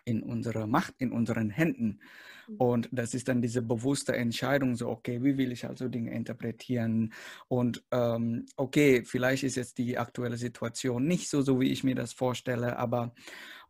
in 0.06 0.22
unsere 0.22 0.68
Macht, 0.68 0.96
in 0.98 1.12
unseren 1.12 1.50
Händen. 1.50 2.02
Mhm. 2.50 2.56
Und 2.58 2.90
das 2.92 3.14
ist 3.14 3.28
dann 3.28 3.42
diese 3.42 3.62
bewusste 3.62 4.16
Entscheidung, 4.16 4.76
so, 4.76 4.90
okay, 4.90 5.24
wie 5.24 5.38
will 5.38 5.52
ich 5.52 5.66
also 5.66 5.88
Dinge 5.88 6.12
interpretieren? 6.12 7.14
Und 7.48 7.84
ähm, 7.92 8.46
okay, 8.58 9.04
vielleicht 9.06 9.44
ist 9.44 9.56
jetzt 9.56 9.78
die 9.78 9.98
aktuelle 9.98 10.38
Situation 10.38 11.06
nicht 11.06 11.30
so, 11.30 11.42
so 11.42 11.60
wie 11.60 11.72
ich 11.72 11.84
mir 11.84 11.96
das 11.96 12.14
vorstelle, 12.14 12.78
aber 12.78 13.14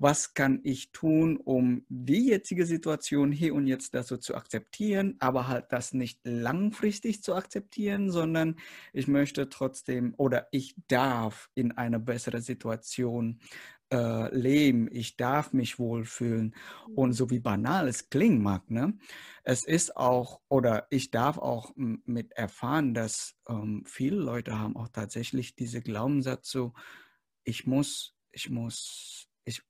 was 0.02 0.34
kann 0.34 0.62
ich 0.64 0.92
tun, 0.94 1.36
um 1.36 1.86
die 1.90 2.30
jetzige 2.30 2.66
Situation 2.66 3.34
hier 3.34 3.54
und 3.54 3.68
jetzt 3.68 3.92
so 4.04 4.16
zu 4.16 4.34
akzeptieren, 4.36 5.18
aber 5.20 5.50
halt 5.50 5.66
das 5.72 5.94
nicht 5.94 6.22
langfristig 6.24 7.22
zu 7.22 7.36
akzeptieren, 7.36 8.10
sondern 8.10 8.56
ich 8.94 9.10
möchte 9.10 9.50
trotzdem 9.50 10.14
oder 10.16 10.48
ich 10.52 10.76
darf 10.88 11.50
in 11.54 11.74
eine 11.74 12.00
bessere 12.00 12.40
Situation 12.40 13.40
äh, 13.92 14.36
leben, 14.36 14.88
ich 14.92 15.18
darf 15.18 15.54
mich 15.54 15.80
wohlfühlen. 15.80 16.56
Und 16.96 17.10
mhm. 17.10 17.14
so 17.14 17.30
wie 17.30 17.40
banal 17.40 17.88
es 17.88 18.10
klingen 18.10 18.42
mag, 18.42 18.70
ne? 18.70 18.98
es 19.44 19.66
ist 19.66 19.98
auch, 19.98 20.42
oder 20.48 20.86
ich 20.92 21.10
darf 21.10 21.38
auch 21.40 21.72
mit 21.76 22.34
erfahren, 22.34 22.94
dass 22.94 23.36
ähm, 23.48 23.84
viele 23.86 24.18
Leute 24.18 24.60
haben 24.60 24.76
auch 24.76 24.90
tatsächlich 24.90 25.56
diese 25.56 25.82
Glaubenssatz 25.82 26.52
so, 26.52 26.74
ich 27.44 27.66
muss, 27.66 28.16
ich 28.32 28.50
muss, 28.50 29.28
ich, 29.46 29.64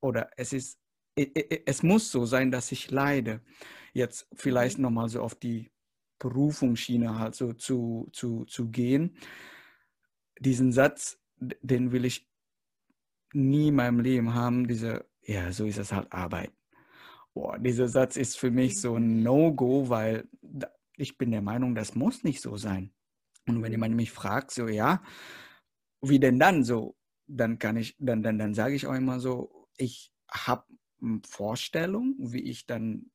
oder 0.00 0.30
es 0.36 0.54
ist, 0.54 0.78
es 1.14 1.82
muss 1.82 2.10
so 2.10 2.24
sein, 2.24 2.50
dass 2.50 2.72
ich 2.72 2.90
leide. 2.90 3.42
Jetzt 3.92 4.28
vielleicht 4.32 4.78
mhm. 4.78 4.84
nochmal 4.84 5.08
so 5.08 5.20
auf 5.20 5.34
die 5.34 5.70
Berufungsschiene 6.18 7.18
halt 7.18 7.34
so 7.34 7.52
zu, 7.52 8.08
zu, 8.12 8.46
zu 8.46 8.70
gehen. 8.70 9.18
Diesen 10.40 10.72
Satz, 10.72 11.18
den 11.38 11.92
will 11.92 12.04
ich 12.06 12.26
nie 13.36 13.68
in 13.68 13.76
meinem 13.76 14.00
Leben 14.00 14.34
haben, 14.34 14.66
diese, 14.66 15.04
ja, 15.22 15.52
so 15.52 15.66
ist 15.66 15.78
es 15.78 15.92
halt 15.92 16.12
Arbeit. 16.12 16.52
Boah, 17.34 17.58
dieser 17.58 17.88
Satz 17.88 18.16
ist 18.16 18.38
für 18.38 18.50
mich 18.50 18.80
so 18.80 18.96
ein 18.96 19.22
No-Go, 19.22 19.88
weil 19.88 20.28
ich 20.96 21.18
bin 21.18 21.30
der 21.30 21.42
Meinung, 21.42 21.74
das 21.74 21.94
muss 21.94 22.24
nicht 22.24 22.40
so 22.40 22.56
sein. 22.56 22.92
Und 23.46 23.62
wenn 23.62 23.72
jemand 23.72 23.94
mich 23.94 24.10
fragt, 24.10 24.50
so, 24.50 24.68
ja, 24.68 25.02
wie 26.00 26.18
denn 26.18 26.38
dann 26.38 26.64
so, 26.64 26.96
dann 27.26 27.58
kann 27.58 27.76
ich, 27.76 27.94
dann, 27.98 28.22
dann, 28.22 28.38
dann 28.38 28.54
sage 28.54 28.74
ich 28.74 28.86
auch 28.86 28.94
immer 28.94 29.20
so, 29.20 29.68
ich 29.76 30.12
habe 30.30 30.64
Vorstellung, 31.28 32.14
wie 32.18 32.42
ich 32.42 32.66
dann 32.66 33.10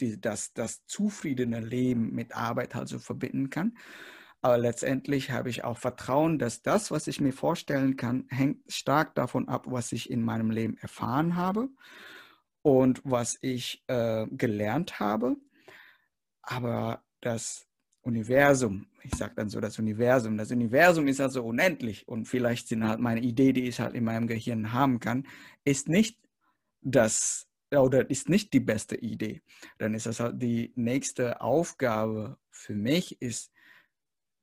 die, 0.00 0.20
das, 0.20 0.52
das 0.54 0.84
zufriedene 0.86 1.60
Leben 1.60 2.14
mit 2.14 2.34
Arbeit 2.34 2.74
halt 2.74 2.88
so 2.88 2.98
verbinden 2.98 3.50
kann. 3.50 3.76
Aber 4.46 4.58
letztendlich 4.58 5.32
habe 5.32 5.50
ich 5.50 5.64
auch 5.64 5.76
Vertrauen, 5.76 6.38
dass 6.38 6.62
das, 6.62 6.92
was 6.92 7.08
ich 7.08 7.20
mir 7.20 7.32
vorstellen 7.32 7.96
kann, 7.96 8.26
hängt 8.28 8.72
stark 8.72 9.16
davon 9.16 9.48
ab, 9.48 9.64
was 9.66 9.90
ich 9.90 10.08
in 10.08 10.22
meinem 10.22 10.52
Leben 10.52 10.76
erfahren 10.78 11.34
habe 11.34 11.68
und 12.62 13.02
was 13.02 13.38
ich 13.40 13.82
äh, 13.88 14.24
gelernt 14.30 15.00
habe. 15.00 15.34
Aber 16.42 17.02
das 17.20 17.66
Universum, 18.02 18.86
ich 19.02 19.16
sage 19.16 19.32
dann 19.34 19.48
so 19.48 19.58
das 19.58 19.80
Universum, 19.80 20.36
das 20.36 20.52
Universum 20.52 21.08
ist 21.08 21.20
also 21.20 21.44
unendlich 21.44 22.06
und 22.06 22.26
vielleicht 22.26 22.68
sind 22.68 22.86
halt 22.86 23.00
meine 23.00 23.22
Idee, 23.22 23.52
die 23.52 23.66
ich 23.66 23.80
halt 23.80 23.96
in 23.96 24.04
meinem 24.04 24.28
Gehirn 24.28 24.72
haben 24.72 25.00
kann, 25.00 25.26
ist 25.64 25.88
nicht 25.88 26.20
das 26.82 27.48
oder 27.72 28.08
ist 28.10 28.28
nicht 28.28 28.52
die 28.52 28.60
beste 28.60 28.94
Idee. 28.94 29.42
Dann 29.78 29.92
ist 29.92 30.06
das 30.06 30.20
halt 30.20 30.40
die 30.40 30.72
nächste 30.76 31.40
Aufgabe 31.40 32.38
für 32.52 32.76
mich, 32.76 33.20
ist 33.20 33.50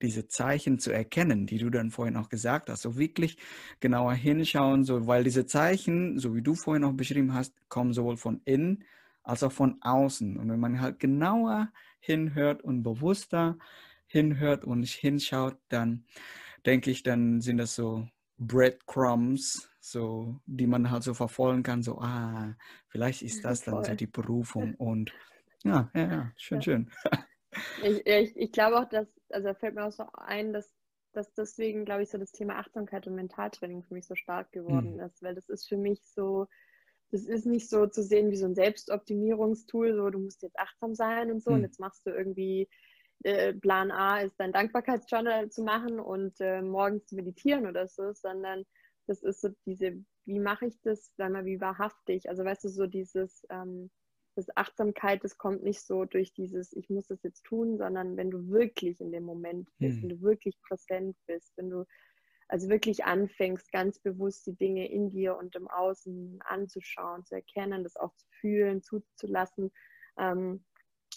diese 0.03 0.27
Zeichen 0.27 0.79
zu 0.79 0.91
erkennen, 0.91 1.47
die 1.47 1.57
du 1.57 1.69
dann 1.69 1.91
vorhin 1.91 2.17
auch 2.17 2.29
gesagt 2.29 2.69
hast. 2.69 2.81
So 2.81 2.97
wirklich 2.97 3.37
genauer 3.79 4.13
hinschauen, 4.13 4.83
so, 4.83 5.07
weil 5.07 5.23
diese 5.23 5.45
Zeichen, 5.45 6.19
so 6.19 6.35
wie 6.35 6.41
du 6.41 6.55
vorhin 6.55 6.83
auch 6.83 6.93
beschrieben 6.93 7.33
hast, 7.33 7.53
kommen 7.69 7.93
sowohl 7.93 8.17
von 8.17 8.41
innen 8.45 8.83
als 9.23 9.43
auch 9.43 9.51
von 9.51 9.77
außen. 9.81 10.37
Und 10.37 10.49
wenn 10.49 10.59
man 10.59 10.81
halt 10.81 10.99
genauer 10.99 11.71
hinhört 11.99 12.61
und 12.61 12.83
bewusster 12.83 13.57
hinhört 14.05 14.65
und 14.65 14.85
hinschaut, 14.85 15.57
dann 15.69 16.05
denke 16.65 16.91
ich, 16.91 17.03
dann 17.03 17.41
sind 17.41 17.57
das 17.57 17.75
so 17.75 18.07
Breadcrumbs, 18.37 19.69
so, 19.79 20.39
die 20.45 20.67
man 20.67 20.91
halt 20.91 21.03
so 21.03 21.13
verfolgen 21.13 21.63
kann, 21.63 21.81
so, 21.81 21.99
ah, 21.99 22.55
vielleicht 22.87 23.21
ist 23.21 23.43
das 23.43 23.61
dann 23.61 23.83
so 23.83 23.95
die 23.95 24.07
Berufung 24.07 24.75
und 24.77 25.13
ja, 25.63 25.89
ja, 25.93 26.11
ja, 26.11 26.31
schön, 26.35 26.57
ja. 26.57 26.61
schön. 26.61 26.91
Ich, 27.81 28.05
ich, 28.05 28.37
ich 28.37 28.51
glaube 28.51 28.79
auch, 28.79 28.89
dass, 28.89 29.07
also 29.29 29.47
da 29.47 29.53
fällt 29.53 29.75
mir 29.75 29.85
auch 29.85 29.91
so 29.91 30.05
ein, 30.13 30.53
dass, 30.53 30.71
dass 31.13 31.33
deswegen, 31.33 31.85
glaube 31.85 32.03
ich, 32.03 32.09
so 32.09 32.17
das 32.17 32.31
Thema 32.31 32.55
Achtsamkeit 32.55 33.07
und 33.07 33.15
Mentaltraining 33.15 33.83
für 33.83 33.93
mich 33.93 34.07
so 34.07 34.15
stark 34.15 34.51
geworden 34.51 34.95
mhm. 34.95 35.01
ist, 35.01 35.21
weil 35.21 35.35
das 35.35 35.49
ist 35.49 35.67
für 35.67 35.77
mich 35.77 36.01
so, 36.05 36.47
das 37.11 37.25
ist 37.25 37.45
nicht 37.45 37.69
so 37.69 37.87
zu 37.87 38.03
sehen 38.03 38.31
wie 38.31 38.37
so 38.37 38.45
ein 38.45 38.55
Selbstoptimierungstool, 38.55 39.95
so 39.95 40.09
du 40.09 40.19
musst 40.19 40.41
jetzt 40.41 40.57
achtsam 40.57 40.95
sein 40.95 41.31
und 41.31 41.43
so 41.43 41.51
mhm. 41.51 41.57
und 41.57 41.63
jetzt 41.63 41.79
machst 41.79 42.05
du 42.05 42.11
irgendwie 42.11 42.67
äh, 43.23 43.53
Plan 43.53 43.91
A 43.91 44.21
ist 44.21 44.35
dein 44.37 44.51
Dankbarkeitsjournal 44.51 45.49
zu 45.49 45.63
machen 45.63 45.99
und 45.99 46.39
äh, 46.39 46.61
morgens 46.61 47.05
zu 47.05 47.15
meditieren 47.15 47.67
oder 47.67 47.87
so, 47.87 48.11
sondern 48.13 48.63
das 49.07 49.21
ist 49.21 49.41
so 49.41 49.49
diese, 49.65 50.03
wie 50.25 50.39
mache 50.39 50.67
ich 50.67 50.81
das, 50.81 51.11
sag 51.17 51.31
mal, 51.31 51.45
wie 51.45 51.61
wahrhaftig, 51.61 52.29
also 52.29 52.43
weißt 52.43 52.63
du, 52.65 52.69
so 52.69 52.87
dieses 52.87 53.45
ähm, 53.49 53.91
das 54.35 54.55
Achtsamkeit, 54.55 55.23
das 55.23 55.37
kommt 55.37 55.63
nicht 55.63 55.81
so 55.81 56.05
durch 56.05 56.33
dieses, 56.33 56.73
ich 56.73 56.89
muss 56.89 57.07
das 57.07 57.21
jetzt 57.23 57.43
tun, 57.43 57.77
sondern 57.77 58.17
wenn 58.17 58.31
du 58.31 58.49
wirklich 58.49 58.99
in 59.01 59.11
dem 59.11 59.23
Moment 59.23 59.69
bist, 59.77 59.95
hm. 59.95 60.03
wenn 60.03 60.09
du 60.09 60.21
wirklich 60.21 60.59
präsent 60.61 61.17
bist, 61.27 61.53
wenn 61.57 61.69
du 61.69 61.85
also 62.47 62.69
wirklich 62.69 63.05
anfängst, 63.05 63.71
ganz 63.71 63.99
bewusst 63.99 64.45
die 64.45 64.55
Dinge 64.55 64.89
in 64.91 65.09
dir 65.09 65.37
und 65.37 65.55
im 65.55 65.67
Außen 65.67 66.39
anzuschauen, 66.45 67.25
zu 67.25 67.35
erkennen, 67.35 67.83
das 67.83 67.95
auch 67.95 68.13
zu 68.15 68.27
fühlen, 68.39 68.81
zuzulassen. 68.83 69.71
Ähm, 70.17 70.63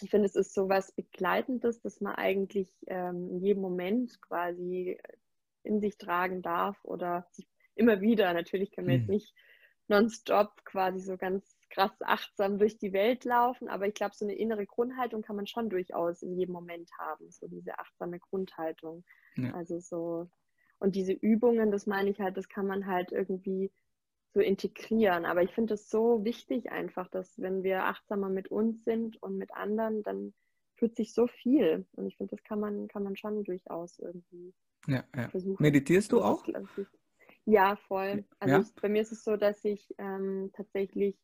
ich 0.01 0.09
finde, 0.09 0.27
es 0.27 0.35
ist 0.35 0.53
so 0.53 0.69
was 0.69 0.91
Begleitendes, 0.93 1.81
dass 1.81 2.01
man 2.01 2.15
eigentlich 2.15 2.71
ähm, 2.87 3.29
in 3.31 3.39
jedem 3.41 3.61
Moment 3.61 4.21
quasi 4.21 4.99
in 5.63 5.81
sich 5.81 5.97
tragen 5.97 6.41
darf 6.41 6.77
oder 6.83 7.27
sich 7.31 7.47
immer 7.75 8.01
wieder, 8.01 8.33
natürlich 8.33 8.71
können 8.71 8.87
wir 8.87 8.95
hm. 8.95 9.01
jetzt 9.01 9.09
nicht 9.09 9.35
nonstop 9.87 10.63
quasi 10.65 10.99
so 10.99 11.17
ganz 11.17 11.56
krass 11.69 11.91
achtsam 12.01 12.59
durch 12.59 12.77
die 12.77 12.93
Welt 12.93 13.25
laufen, 13.25 13.67
aber 13.67 13.87
ich 13.87 13.93
glaube, 13.93 14.15
so 14.15 14.25
eine 14.25 14.35
innere 14.35 14.65
Grundhaltung 14.65 15.21
kann 15.21 15.35
man 15.35 15.47
schon 15.47 15.69
durchaus 15.69 16.21
in 16.21 16.37
jedem 16.37 16.53
Moment 16.53 16.89
haben, 16.97 17.29
so 17.29 17.47
diese 17.47 17.77
achtsame 17.77 18.19
Grundhaltung. 18.19 19.03
Ja. 19.35 19.53
Also 19.53 19.79
so, 19.79 20.29
und 20.79 20.95
diese 20.95 21.13
Übungen, 21.13 21.71
das 21.71 21.85
meine 21.85 22.09
ich 22.09 22.19
halt, 22.19 22.37
das 22.37 22.49
kann 22.49 22.67
man 22.67 22.85
halt 22.85 23.11
irgendwie 23.11 23.71
so 24.33 24.39
integrieren. 24.39 25.25
Aber 25.25 25.41
ich 25.41 25.51
finde 25.51 25.73
es 25.73 25.89
so 25.89 26.23
wichtig 26.23 26.71
einfach, 26.71 27.07
dass 27.09 27.39
wenn 27.39 27.63
wir 27.63 27.85
achtsamer 27.85 28.29
mit 28.29 28.49
uns 28.49 28.83
sind 28.83 29.21
und 29.21 29.37
mit 29.37 29.53
anderen, 29.53 30.03
dann 30.03 30.33
tut 30.77 30.95
sich 30.95 31.13
so 31.13 31.27
viel. 31.27 31.85
Und 31.93 32.07
ich 32.07 32.17
finde, 32.17 32.35
das 32.35 32.43
kann 32.43 32.59
man, 32.59 32.87
kann 32.87 33.03
man 33.03 33.15
schon 33.15 33.43
durchaus 33.43 33.97
irgendwie 33.99 34.53
ja, 34.87 35.03
ja. 35.15 35.29
versuchen. 35.29 35.61
Meditierst 35.61 36.11
du 36.11 36.21
auch? 36.21 36.45
Ja, 37.45 37.77
voll. 37.87 38.25
Also 38.39 38.55
ja? 38.55 38.61
Ich, 38.61 38.75
bei 38.75 38.89
mir 38.89 39.01
ist 39.01 39.11
es 39.11 39.23
so, 39.23 39.37
dass 39.37 39.63
ich 39.63 39.95
ähm, 39.97 40.51
tatsächlich 40.53 41.17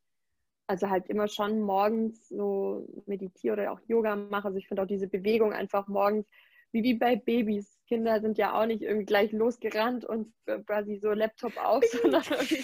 also 0.67 0.89
halt 0.89 1.09
immer 1.09 1.27
schon 1.27 1.61
morgens 1.61 2.29
so 2.29 2.87
meditiere 3.05 3.53
oder 3.53 3.71
auch 3.71 3.79
Yoga 3.87 4.15
mache. 4.15 4.47
Also 4.47 4.57
ich 4.57 4.67
finde 4.67 4.83
auch 4.83 4.87
diese 4.87 5.07
Bewegung 5.07 5.53
einfach 5.53 5.87
morgens, 5.87 6.27
wie, 6.71 6.83
wie 6.83 6.93
bei 6.93 7.15
Babys. 7.15 7.79
Kinder 7.87 8.21
sind 8.21 8.37
ja 8.37 8.59
auch 8.59 8.65
nicht 8.65 8.81
irgendwie 8.81 9.05
gleich 9.05 9.31
losgerannt 9.31 10.05
und 10.05 10.33
quasi 10.65 10.97
so 10.97 11.11
Laptop 11.11 11.53
auf, 11.57 11.83
sondern 12.01 12.23
irgendwie 12.29 12.63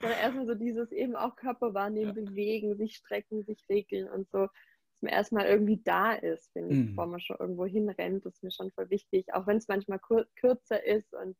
sondern 0.00 0.18
erstmal 0.18 0.46
so 0.46 0.54
dieses 0.54 0.92
eben 0.92 1.16
auch 1.16 1.36
Körper 1.36 1.74
wahrnehmen, 1.74 2.14
ja. 2.16 2.24
bewegen, 2.24 2.76
sich 2.76 2.96
strecken, 2.96 3.44
sich 3.44 3.64
regeln 3.68 4.08
und 4.08 4.28
so, 4.30 4.40
dass 4.46 5.02
man 5.02 5.12
erstmal 5.12 5.46
irgendwie 5.46 5.80
da 5.82 6.14
ist, 6.14 6.52
finde 6.52 6.74
ich, 6.74 6.80
mhm. 6.80 6.86
bevor 6.88 7.06
man 7.06 7.20
schon 7.20 7.36
irgendwo 7.38 7.66
hinrennt, 7.66 8.24
das 8.24 8.34
ist 8.34 8.42
mir 8.42 8.50
schon 8.50 8.70
voll 8.72 8.90
wichtig, 8.90 9.32
auch 9.32 9.46
wenn 9.46 9.56
es 9.56 9.68
manchmal 9.68 9.98
kur 9.98 10.26
kürzer 10.36 10.84
ist 10.84 11.14
und 11.14 11.36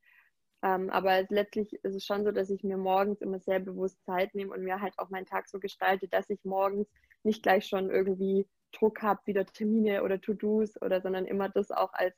ähm, 0.62 0.90
aber 0.90 1.24
letztlich 1.28 1.72
ist 1.72 1.94
es 1.94 2.04
schon 2.04 2.24
so, 2.24 2.32
dass 2.32 2.50
ich 2.50 2.62
mir 2.62 2.76
morgens 2.76 3.20
immer 3.20 3.40
sehr 3.40 3.60
bewusst 3.60 4.02
Zeit 4.04 4.34
nehme 4.34 4.52
und 4.52 4.64
mir 4.64 4.80
halt 4.80 4.98
auch 4.98 5.10
meinen 5.10 5.26
Tag 5.26 5.48
so 5.48 5.58
gestalte, 5.58 6.08
dass 6.08 6.30
ich 6.30 6.44
morgens 6.44 6.88
nicht 7.22 7.42
gleich 7.42 7.66
schon 7.66 7.90
irgendwie 7.90 8.46
Druck 8.72 9.02
habe, 9.02 9.20
wieder 9.26 9.44
Termine 9.46 10.02
oder 10.02 10.20
To-Dos 10.20 10.80
oder 10.80 11.00
sondern 11.00 11.26
immer 11.26 11.48
das 11.48 11.70
auch 11.70 11.92
als 11.92 12.14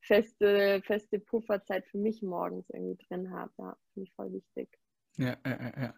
feste, 0.00 0.82
feste 0.84 1.18
Pufferzeit 1.20 1.86
für 1.86 1.98
mich 1.98 2.22
morgens 2.22 2.68
irgendwie 2.70 3.04
drin 3.06 3.30
habe. 3.30 3.52
Ja, 3.58 3.76
finde 3.92 4.08
ich 4.08 4.14
voll 4.14 4.32
wichtig. 4.32 4.68
Ja, 5.18 5.36
ja, 5.46 5.72
ja. 5.80 5.94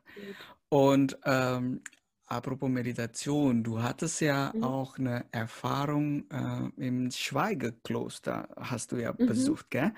Und 0.69 1.19
ähm, 1.25 1.83
apropos 2.27 2.69
Meditation, 2.69 3.63
du 3.63 3.83
hattest 3.83 4.21
ja 4.21 4.53
mhm. 4.55 4.65
auch 4.65 4.99
eine 4.99 5.25
Erfahrung 5.33 6.25
äh, 6.31 6.87
im 6.87 7.11
Schweigekloster, 7.11 8.49
hast 8.57 8.93
du 8.93 8.97
ja 8.97 9.13
mhm. 9.17 9.27
besucht, 9.27 9.71
gell? 9.71 9.93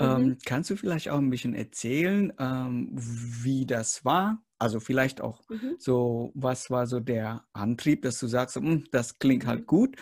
Ähm, 0.00 0.22
mhm. 0.22 0.38
kannst 0.44 0.70
du 0.70 0.76
vielleicht 0.76 1.08
auch 1.08 1.18
ein 1.18 1.30
bisschen 1.30 1.54
erzählen, 1.54 2.32
ähm, 2.38 2.90
wie 2.92 3.66
das 3.66 4.04
war? 4.04 4.40
Also 4.58 4.80
vielleicht 4.80 5.20
auch 5.20 5.42
mhm. 5.48 5.74
so, 5.78 6.32
was 6.34 6.70
war 6.70 6.86
so 6.86 7.00
der 7.00 7.44
Antrieb, 7.52 8.02
dass 8.02 8.18
du 8.18 8.26
sagst, 8.28 8.56
hm, 8.56 8.84
das 8.92 9.18
klingt 9.18 9.46
halt 9.46 9.62
mhm. 9.62 9.66
gut, 9.66 9.96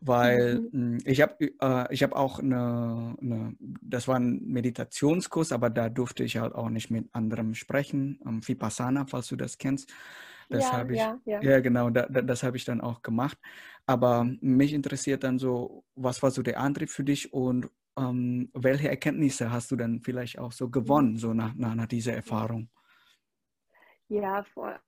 weil 0.00 0.60
mhm. 0.60 0.70
Hm, 0.72 0.98
ich 1.04 1.22
habe 1.22 1.50
äh, 1.60 1.94
ich 1.94 2.02
hab 2.02 2.12
auch 2.12 2.38
eine, 2.38 3.16
eine, 3.20 3.54
das 3.58 4.08
war 4.08 4.16
ein 4.16 4.42
Meditationskurs, 4.44 5.52
aber 5.52 5.70
da 5.70 5.88
durfte 5.88 6.24
ich 6.24 6.36
halt 6.36 6.54
auch 6.54 6.68
nicht 6.68 6.90
mit 6.90 7.08
anderem 7.12 7.54
sprechen, 7.54 8.20
ähm, 8.26 8.46
Vipassana, 8.46 9.06
falls 9.06 9.28
du 9.28 9.36
das 9.36 9.58
kennst. 9.58 9.90
Das 10.50 10.64
ja, 10.64 10.72
habe 10.72 10.94
ich, 10.94 11.00
ja, 11.00 11.20
ja. 11.24 11.42
ja 11.42 11.60
genau, 11.60 11.90
da, 11.90 12.06
da, 12.06 12.22
das 12.22 12.42
habe 12.42 12.56
ich 12.56 12.64
dann 12.64 12.80
auch 12.80 13.02
gemacht. 13.02 13.38
Aber 13.86 14.24
mich 14.40 14.72
interessiert 14.72 15.22
dann 15.24 15.38
so, 15.38 15.84
was 15.94 16.22
war 16.22 16.30
so 16.30 16.42
der 16.42 16.58
Antrieb 16.60 16.90
für 16.90 17.04
dich 17.04 17.32
und 17.32 17.70
ähm, 17.96 18.50
welche 18.54 18.88
Erkenntnisse 18.88 19.50
hast 19.50 19.70
du 19.70 19.76
dann 19.76 20.00
vielleicht 20.00 20.38
auch 20.38 20.52
so 20.52 20.68
gewonnen, 20.68 21.16
so 21.16 21.32
nach, 21.34 21.54
nach, 21.54 21.74
nach 21.74 21.86
dieser 21.86 22.14
Erfahrung? 22.14 22.68
Ja, 24.08 24.42
vor, 24.42 24.80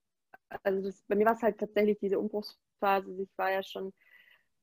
also 0.64 0.83
das, 0.83 1.03
bei 1.07 1.14
mir 1.14 1.27
war 1.27 1.35
es 1.35 1.42
halt 1.42 1.59
tatsächlich 1.59 1.98
diese 2.01 2.18
Umbruchsphase. 2.18 3.09
Also 3.09 3.22
ich 3.22 3.38
war 3.38 3.53
ja 3.53 3.62
schon 3.62 3.92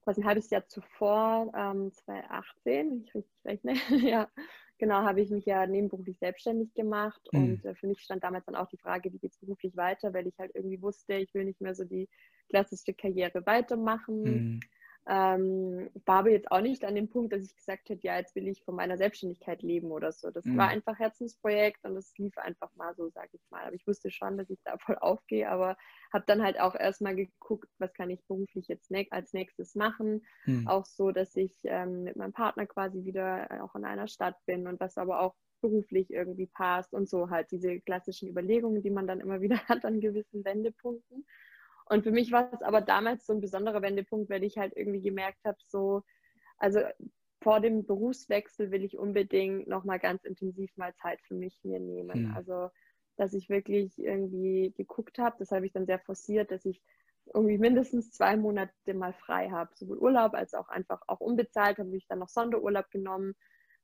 quasi 0.04 0.22
ein 0.22 0.28
halbes 0.28 0.50
Jahr 0.50 0.68
zuvor, 0.68 1.52
ähm, 1.56 1.92
2018, 1.94 2.90
wenn 2.90 3.02
ich 3.02 3.16
richtig 3.16 3.46
rechne, 3.46 3.74
ja, 4.10 4.30
genau, 4.78 5.04
habe 5.04 5.22
ich 5.22 5.30
mich 5.30 5.46
ja 5.46 5.66
nebenberuflich 5.68 6.18
selbstständig 6.20 6.74
gemacht 6.74 7.22
mhm. 7.32 7.40
und 7.40 7.66
äh, 7.66 7.76
für 7.76 7.88
mich 7.88 8.02
stand 8.02 8.24
damals 8.24 8.46
dann 8.46 8.56
auch 8.56 8.68
die 8.68 8.78
Frage, 8.78 9.12
wie 9.14 9.20
geht 9.20 9.32
es 9.32 9.38
beruflich 9.38 9.76
weiter, 9.76 10.14
weil 10.14 10.28
ich 10.28 10.38
halt 10.40 10.52
irgendwie 10.56 10.82
wusste, 10.82 11.16
ich 11.16 11.34
will 11.34 11.46
nicht 11.46 11.62
mehr 11.62 11.76
so 11.76 11.84
die 11.84 12.08
klassische 12.50 12.94
Karriere 12.94 13.46
weitermachen. 13.46 14.24
Mhm. 14.24 14.60
Ähm, 15.12 15.90
war 16.06 16.20
aber 16.20 16.30
jetzt 16.30 16.52
auch 16.52 16.62
nicht 16.62 16.86
an 16.86 16.94
dem 16.94 17.10
Punkt, 17.10 17.34
dass 17.34 17.44
ich 17.44 17.56
gesagt 17.56 17.90
hätte, 17.90 18.06
ja, 18.06 18.18
jetzt 18.20 18.36
will 18.36 18.48
ich 18.48 18.64
von 18.64 18.76
meiner 18.76 18.96
Selbstständigkeit 18.96 19.64
leben 19.64 19.92
oder 19.92 20.12
so. 20.12 20.30
Das 20.30 20.46
mhm. 20.46 20.56
war 20.56 20.68
einfach 20.68 21.00
Herzensprojekt 21.00 21.84
und 21.84 21.98
es 21.98 22.16
lief 22.20 22.38
einfach 22.38 22.70
mal 22.76 22.94
so, 22.94 23.10
sag 23.10 23.28
ich 23.34 23.42
mal. 23.50 23.64
Aber 23.64 23.74
ich 23.74 23.88
wusste 23.88 24.12
schon, 24.12 24.38
dass 24.38 24.52
ich 24.52 24.60
da 24.64 24.78
voll 24.78 24.98
aufgehe, 25.00 25.50
aber 25.50 25.78
habe 26.14 26.26
dann 26.28 26.44
halt 26.44 26.60
auch 26.60 26.76
erstmal 26.76 27.16
geguckt, 27.16 27.70
was 27.80 27.92
kann 27.94 28.12
ich 28.12 28.24
beruflich 28.28 28.68
jetzt 28.68 28.92
ne 28.92 29.08
als 29.10 29.34
nächstes 29.34 29.74
machen. 29.74 30.24
Mhm. 30.46 30.68
Auch 30.68 30.86
so, 30.86 31.12
dass 31.12 31.36
ich 31.36 31.58
ähm, 31.64 32.04
mit 32.04 32.16
meinem 32.16 32.34
Partner 32.34 32.68
quasi 32.68 33.04
wieder 33.04 33.64
auch 33.64 33.74
in 33.74 33.86
einer 33.86 34.08
Stadt 34.08 34.36
bin 34.46 34.68
und 34.68 34.80
was 34.80 35.00
aber 35.00 35.22
auch 35.22 35.34
beruflich 35.62 36.12
irgendwie 36.12 36.48
passt 36.48 36.94
und 36.94 37.10
so 37.10 37.32
halt 37.32 37.50
diese 37.50 37.80
klassischen 37.80 38.30
Überlegungen, 38.30 38.84
die 38.84 38.92
man 38.92 39.08
dann 39.08 39.22
immer 39.22 39.42
wieder 39.42 39.58
hat 39.68 39.86
an 39.86 40.02
gewissen 40.02 40.46
Wendepunkten. 40.46 41.26
Und 41.90 42.04
für 42.04 42.12
mich 42.12 42.32
war 42.32 42.54
es 42.54 42.62
aber 42.62 42.82
damals 42.82 43.26
so 43.26 43.34
ein 43.34 43.42
besonderer 43.42 43.82
Wendepunkt, 43.82 44.30
weil 44.30 44.44
ich 44.44 44.58
halt 44.58 44.74
irgendwie 44.76 45.02
gemerkt 45.02 45.44
habe, 45.44 45.58
so, 45.68 46.04
also 46.58 46.82
vor 47.42 47.60
dem 47.60 47.86
Berufswechsel 47.86 48.72
will 48.72 48.84
ich 48.84 48.98
unbedingt 48.98 49.68
nochmal 49.68 50.00
ganz 50.00 50.24
intensiv 50.24 50.76
mal 50.78 50.94
Zeit 50.96 51.20
für 51.22 51.34
mich 51.34 51.60
mir 51.64 51.80
nehmen. 51.80 52.28
Mhm. 52.28 52.36
Also, 52.36 52.70
dass 53.18 53.34
ich 53.34 53.50
wirklich 53.50 53.98
irgendwie 53.98 54.72
geguckt 54.78 55.18
habe, 55.18 55.36
das 55.40 55.52
habe 55.52 55.66
ich 55.66 55.74
dann 55.74 55.88
sehr 55.88 56.00
forciert, 56.00 56.52
dass 56.52 56.64
ich 56.66 56.82
irgendwie 57.34 57.58
mindestens 57.58 58.12
zwei 58.12 58.38
Monate 58.38 58.94
mal 58.94 59.14
frei 59.14 59.50
habe, 59.50 59.72
sowohl 59.74 59.98
Urlaub 59.98 60.34
als 60.34 60.54
auch 60.54 60.70
einfach 60.70 61.02
auch 61.08 61.20
unbezahlt, 61.20 61.80
habe 61.80 61.96
ich 61.96 62.08
dann 62.08 62.20
noch 62.20 62.30
Sonderurlaub 62.30 62.90
genommen, 62.92 63.36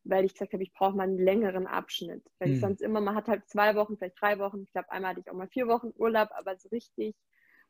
weil 0.03 0.25
ich 0.25 0.33
gesagt 0.33 0.53
habe, 0.53 0.63
ich 0.63 0.73
brauche 0.73 0.95
mal 0.95 1.03
einen 1.03 1.17
längeren 1.17 1.65
Abschnitt. 1.65 2.23
Weil 2.39 2.49
mhm. 2.49 2.53
ich 2.55 2.61
sonst 2.61 2.81
immer, 2.81 3.01
man 3.01 3.15
hat 3.15 3.27
halt 3.27 3.47
zwei 3.47 3.75
Wochen, 3.75 3.97
vielleicht 3.97 4.21
drei 4.21 4.37
Wochen, 4.37 4.61
ich 4.61 4.71
glaube 4.71 4.91
einmal 4.91 5.11
hatte 5.11 5.21
ich 5.21 5.29
auch 5.31 5.35
mal 5.35 5.47
vier 5.47 5.67
Wochen 5.67 5.91
Urlaub, 5.97 6.29
aber 6.31 6.55
so 6.57 6.69
richtig 6.69 7.15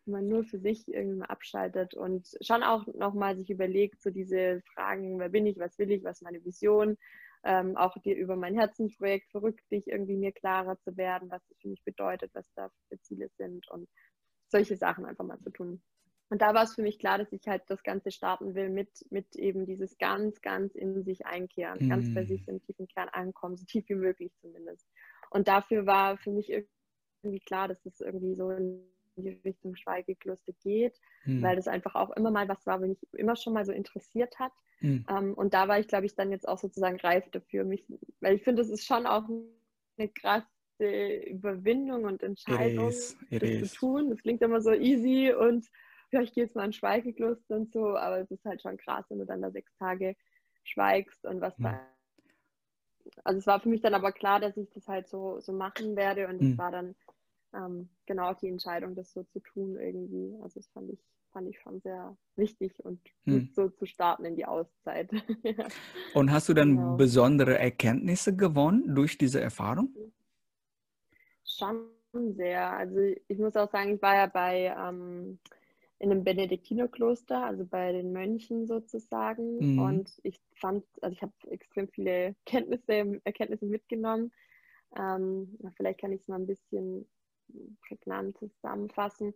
man 0.08 0.28
nur 0.28 0.44
für 0.44 0.60
sich 0.60 0.88
irgendwie 0.88 1.20
mal 1.20 1.26
abschaltet 1.26 1.94
und 1.94 2.28
schon 2.42 2.64
auch 2.64 2.86
nochmal 2.88 3.38
sich 3.38 3.50
überlegt, 3.50 4.02
so 4.02 4.10
diese 4.10 4.62
Fragen, 4.74 5.20
wer 5.20 5.30
bin 5.30 5.46
ich, 5.46 5.58
was 5.58 5.78
will 5.78 5.92
ich, 5.92 6.04
was 6.04 6.18
ist 6.18 6.24
meine 6.24 6.44
Vision, 6.44 6.98
ähm, 7.44 7.78
auch 7.78 7.98
dir 8.00 8.16
über 8.16 8.36
mein 8.36 8.56
Herzensprojekt 8.56 9.30
verrückt, 9.32 9.62
dich 9.72 9.88
irgendwie 9.88 10.18
mir 10.18 10.32
klarer 10.32 10.80
zu 10.80 10.98
werden, 10.98 11.30
was 11.30 11.46
das 11.48 11.58
für 11.60 11.70
mich 11.70 11.84
bedeutet, 11.84 12.32
was 12.34 12.52
da 12.56 12.70
für 12.90 13.00
Ziele 13.02 13.30
sind 13.38 13.68
und 13.70 13.88
solche 14.48 14.78
Sachen 14.78 15.06
einfach 15.06 15.26
mal 15.26 15.40
zu 15.40 15.52
tun. 15.52 15.82
Und 16.30 16.42
da 16.42 16.56
war 16.56 16.64
es 16.64 16.74
für 16.74 16.82
mich 16.82 16.98
klar, 16.98 17.20
dass 17.20 17.32
ich 17.32 17.48
halt 17.48 17.64
das 17.68 17.84
Ganze 17.84 18.12
starten 18.12 18.56
will 18.56 18.70
mit, 18.70 18.90
mit 19.12 19.36
eben 19.36 19.66
dieses 19.66 19.98
ganz, 19.98 20.42
ganz 20.42 20.74
in 20.74 21.04
sich 21.04 21.26
einkehren, 21.28 21.86
mm. 21.86 21.90
ganz 21.90 22.14
bei 22.14 22.24
mhm. 22.24 22.28
sich 22.28 22.48
im 22.48 22.62
tiefen 22.64 22.88
Kern 22.88 23.10
ankommen, 23.10 23.58
so 23.58 23.66
tief 23.66 23.88
wie 23.90 23.96
möglich 23.96 24.34
zumindest. 24.42 24.88
Und 25.30 25.48
dafür 25.48 25.86
war 25.86 26.18
für 26.18 26.32
mich 26.32 26.50
irgendwie 26.50 27.40
klar, 27.42 27.68
dass 27.68 27.82
das 27.84 28.00
irgendwie 28.02 28.34
so 28.34 28.50
ein 28.50 28.95
in 29.18 29.24
die 29.24 29.40
Richtung 29.44 29.76
Schweigekloster 29.76 30.54
geht, 30.64 31.00
hm. 31.24 31.42
weil 31.42 31.56
das 31.56 31.68
einfach 31.68 31.96
auch 31.96 32.12
immer 32.12 32.32
mal 32.32 32.48
was 32.48 32.66
war, 32.66 32.82
was 32.82 32.88
mich 32.88 33.00
immer 33.14 33.36
schon 33.36 33.54
mal 33.54 33.66
so 33.66 33.72
interessiert 33.72 34.38
hat. 34.40 34.52
Hm. 34.80 35.06
Um, 35.10 35.18
ähm, 35.18 35.34
und 35.34 35.54
da 35.54 35.68
war 35.68 35.80
ich, 35.80 35.88
glaube 35.88 36.06
ich, 36.06 36.16
dann 36.16 36.32
jetzt 36.32 36.48
auch 36.48 36.58
sozusagen 36.58 37.00
reif 37.00 37.30
dafür, 37.32 37.64
mich, 37.64 37.86
weil 38.20 38.36
ich 38.36 38.44
finde, 38.44 38.62
es 38.62 38.70
ist 38.70 38.86
schon 38.86 39.06
auch 39.06 39.24
eine 39.98 40.10
krasse 40.10 40.46
Überwindung 41.28 42.04
und 42.04 42.22
Entscheidung, 42.22 42.88
it 42.88 42.94
is, 42.94 43.18
it 43.30 43.42
das 43.42 43.50
is. 43.50 43.72
zu 43.72 43.78
tun. 43.78 44.10
Das 44.10 44.22
klingt 44.22 44.42
immer 44.42 44.62
so 44.62 44.74
easy 44.74 45.34
und 45.34 45.66
ja, 46.12 46.22
ich 46.22 46.34
gehe 46.34 46.44
jetzt 46.44 46.56
mal 46.56 46.66
in 46.66 46.74
Schweigekloster 46.74 47.56
und 47.56 47.72
so, 47.72 47.96
aber 47.98 48.20
es 48.20 48.32
ist 48.32 48.46
halt 48.46 48.62
schon 48.62 48.78
krass, 48.78 49.06
wenn 49.10 49.20
du 49.20 49.26
dann 49.26 49.42
da 49.42 49.52
sechs 49.52 49.76
Tage 49.78 50.16
schweigst 50.64 51.26
und 51.26 51.42
was 51.42 51.56
hm. 51.58 51.64
da 51.64 51.96
also 53.24 53.40
es 53.40 53.48
war 53.48 53.60
für 53.60 53.70
mich 53.70 53.82
dann 53.82 53.94
aber 53.94 54.12
klar, 54.12 54.40
dass 54.40 54.58
ich 54.58 54.70
das 54.72 54.88
halt 54.88 55.08
so, 55.08 55.40
so 55.40 55.54
machen 55.54 55.96
werde 55.96 56.28
und 56.28 56.42
es 56.42 56.50
hm. 56.50 56.58
war 56.58 56.72
dann 56.72 56.96
ähm, 57.56 57.90
genau 58.06 58.34
die 58.34 58.48
Entscheidung, 58.48 58.96
das 58.96 59.14
so 59.14 59.24
zu 59.24 59.40
tun 59.40 59.78
irgendwie. 59.80 60.36
Also 60.42 60.60
das 60.60 60.68
fand 60.70 60.92
ich, 60.92 61.00
fand 61.32 61.48
ich 61.50 61.60
schon 61.60 61.80
sehr 61.82 62.18
wichtig 62.36 62.84
und 62.84 63.00
hm. 63.24 63.50
so 63.54 63.70
zu 63.70 63.86
starten 63.86 64.26
in 64.26 64.36
die 64.36 64.46
Auszeit. 64.46 65.10
Und 66.14 66.32
hast 66.32 66.50
du 66.50 66.54
dann 66.54 66.76
genau. 66.76 66.96
besondere 66.96 67.58
Erkenntnisse 67.58 68.36
gewonnen 68.36 68.96
durch 68.96 69.18
diese 69.18 69.42
Erfahrung? 69.42 69.94
Schon 71.44 71.90
sehr. 72.36 72.72
Also 72.72 72.98
ich 73.28 73.38
muss 73.38 73.56
auch 73.56 73.70
sagen, 73.70 73.96
ich 73.96 74.02
war 74.02 74.16
ja 74.16 74.28
bei 74.28 74.74
ähm, 74.78 75.40
in 76.00 76.12
einem 76.12 76.24
Benediktinerkloster, 76.24 77.44
also 77.44 77.66
bei 77.66 77.92
den 77.92 78.12
Mönchen 78.12 78.68
sozusagen. 78.68 79.74
Mhm. 79.74 79.80
Und 79.80 80.20
ich 80.24 80.42
fand, 80.56 80.86
also 81.02 81.14
ich 81.14 81.22
habe 81.22 81.34
extrem 81.50 81.88
viele 81.88 82.36
Kenntnisse, 82.46 83.22
Erkenntnisse 83.24 83.66
mitgenommen. 83.66 84.32
Ähm, 84.98 85.58
vielleicht 85.76 86.00
kann 86.00 86.12
ich 86.12 86.22
es 86.22 86.28
mal 86.28 86.40
ein 86.40 86.48
bisschen 86.48 87.08
prägnant 87.88 88.38
zusammenfassen. 88.38 89.34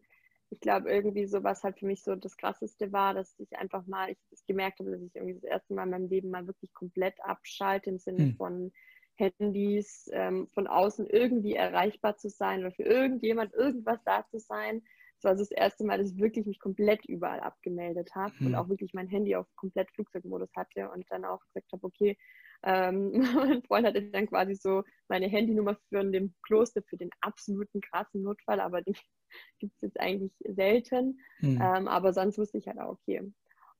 Ich 0.52 0.60
glaube, 0.60 0.89
irgendwie 0.89 1.28
so, 1.28 1.43
was 1.43 1.63
halt 1.63 1.78
für 1.78 1.86
mich 1.86 2.04
so 2.04 2.15
das 2.15 2.36
Krasseste 2.36 2.91
war, 2.91 3.13
dass 3.13 3.39
ich 3.39 3.56
einfach 3.58 3.86
mal, 3.86 4.10
ich, 4.10 4.17
ich 4.32 4.45
gemerkt 4.48 4.80
habe, 4.80 4.91
dass 4.91 5.02
ich 5.02 5.15
irgendwie 5.15 5.36
das 5.36 5.43
erste 5.43 5.74
Mal 5.74 5.84
in 5.84 5.89
meinem 5.91 6.10
Leben 6.10 6.30
mal 6.30 6.48
wirklich 6.48 6.74
komplett 6.74 7.15
abschalte 7.24 7.91
im 7.91 8.00
Sinne 8.00 8.24
hm. 8.24 8.36
von 8.36 8.72
Handys, 9.15 10.10
ähm, 10.13 10.48
von 10.48 10.65
außen 10.65 11.06
irgendwie 11.08 11.54
erreichbar 11.54 12.17
zu 12.17 12.30
sein 12.30 12.62
oder 12.62 12.72
für 12.72 12.84
irgendjemand 12.84 13.54
irgendwas 13.54 14.00
da 14.06 14.26
zu 14.28 14.39
sein. 14.39 14.82
Das 15.17 15.32
war 15.32 15.36
das 15.36 15.52
erste 15.52 15.84
Mal, 15.84 15.98
dass 15.98 16.12
ich 16.12 16.17
wirklich 16.17 16.45
mich 16.45 16.60
komplett 16.60 17.05
überall 17.05 17.41
abgemeldet 17.41 18.16
habe 18.16 18.34
hm. 18.39 18.47
und 18.47 18.55
auch 18.55 18.70
wirklich 18.70 18.93
mein 18.93 19.07
Handy 19.07 19.36
auf 19.36 19.45
komplett 19.55 19.91
Flugzeugmodus 19.91 20.49
hatte 20.55 20.89
und 20.89 21.05
dann 21.10 21.26
auch 21.26 21.41
gesagt 21.41 21.72
habe, 21.74 21.86
okay, 21.86 22.18
ähm, 22.64 23.12
mein 23.51 23.64
Freund 23.64 23.88
hatte 23.88 24.01
dann 24.03 24.28
quasi 24.28 24.55
so 24.55 24.84
meine 25.07 25.28
Handynummer 25.28 25.78
für 25.89 26.03
dem 26.03 26.34
Kloster 26.43 26.82
für 26.84 26.97
den 26.97 27.10
absoluten 27.22 27.82
krassen 27.82 28.24
Notfall, 28.24 28.60
aber 28.60 28.82
die 28.82 28.95
gibt 29.60 29.74
es 29.76 29.82
jetzt 29.82 29.99
eigentlich 29.99 30.34
selten. 30.39 31.20
Mhm. 31.39 31.62
Ähm, 31.62 31.88
aber 31.88 32.14
sonst 32.14 32.38
wusste 32.38 32.57
ich 32.57 32.68
halt 32.68 32.80
auch, 32.80 32.91
okay. 32.91 33.32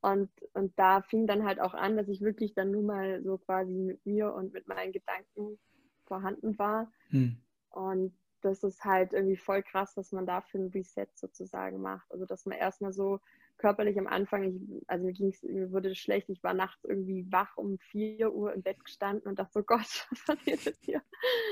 Und, 0.02 0.30
und 0.54 0.78
da 0.80 1.02
fing 1.02 1.28
dann 1.28 1.44
halt 1.44 1.60
auch 1.60 1.74
an, 1.74 1.98
dass 1.98 2.08
ich 2.08 2.22
wirklich 2.22 2.54
dann 2.54 2.72
nur 2.72 2.84
mal 2.84 3.22
so 3.22 3.38
quasi 3.38 3.74
mit 3.74 4.06
mir 4.06 4.34
und 4.34 4.54
mit 4.54 4.68
meinen 4.68 4.94
Gedanken 4.94 5.60
vorhanden 6.06 6.58
war. 6.58 6.90
Mhm. 7.10 7.42
Und 7.70 8.14
das 8.42 8.64
ist 8.64 8.86
halt 8.86 9.12
irgendwie 9.12 9.36
voll 9.36 9.62
krass, 9.62 9.94
dass 9.96 10.14
man 10.14 10.26
dafür 10.26 10.62
ein 10.62 10.72
Reset 10.74 11.08
sozusagen 11.16 11.82
macht. 11.82 12.10
Also 12.12 12.26
dass 12.26 12.46
man 12.46 12.58
erstmal 12.58 12.94
so 12.94 13.20
körperlich 13.60 14.00
am 14.00 14.08
Anfang, 14.08 14.44
ich, 14.44 14.84
also 14.88 15.06
mir, 15.06 15.14
ging's, 15.14 15.44
mir 15.44 15.72
wurde 15.72 15.90
es 15.90 15.98
schlecht, 16.00 16.30
ich 16.30 16.42
war 16.42 16.54
nachts 16.56 16.84
irgendwie 16.84 17.28
wach 17.30 17.56
um 17.58 17.78
4 17.78 18.34
Uhr 18.34 18.54
im 18.54 18.64
Bett 18.64 18.84
gestanden 18.84 19.30
und 19.30 19.38
dachte 19.38 19.52
so, 19.54 19.64
Gott, 19.68 20.08
was 20.10 20.26
passiert 20.26 20.66
jetzt 20.66 20.84
hier 20.84 21.04